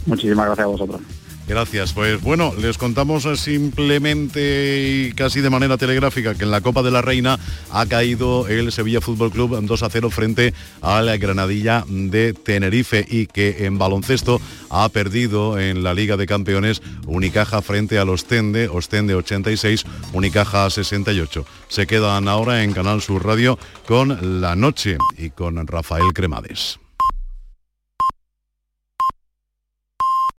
Muchísimas 0.06 0.46
gracias 0.46 0.64
a 0.64 0.68
vosotros. 0.68 1.00
Gracias. 1.48 1.94
Pues 1.94 2.20
bueno, 2.20 2.52
les 2.60 2.76
contamos 2.76 3.26
simplemente 3.40 5.08
y 5.08 5.12
casi 5.12 5.40
de 5.40 5.48
manera 5.48 5.78
telegráfica 5.78 6.34
que 6.34 6.44
en 6.44 6.50
la 6.50 6.60
Copa 6.60 6.82
de 6.82 6.90
la 6.90 7.00
Reina 7.00 7.38
ha 7.72 7.86
caído 7.86 8.46
el 8.48 8.70
Sevilla 8.70 9.00
Fútbol 9.00 9.30
Club 9.30 9.58
2 9.58 9.82
a 9.82 9.88
0 9.88 10.10
frente 10.10 10.52
a 10.82 11.00
la 11.00 11.16
Granadilla 11.16 11.84
de 11.88 12.34
Tenerife 12.34 13.04
y 13.08 13.26
que 13.26 13.64
en 13.64 13.78
baloncesto 13.78 14.42
ha 14.68 14.86
perdido 14.90 15.58
en 15.58 15.82
la 15.82 15.94
Liga 15.94 16.18
de 16.18 16.26
Campeones 16.26 16.82
Unicaja 17.06 17.62
frente 17.62 17.98
al 17.98 18.10
Ostende, 18.10 18.68
Ostende 18.68 19.14
86, 19.14 19.84
Unicaja 20.12 20.68
68. 20.68 21.46
Se 21.68 21.86
quedan 21.86 22.28
ahora 22.28 22.62
en 22.62 22.74
Canal 22.74 23.00
Sur 23.00 23.24
Radio 23.24 23.58
con 23.86 24.42
La 24.42 24.54
Noche 24.54 24.98
y 25.16 25.30
con 25.30 25.66
Rafael 25.66 26.12
Cremades. 26.12 26.78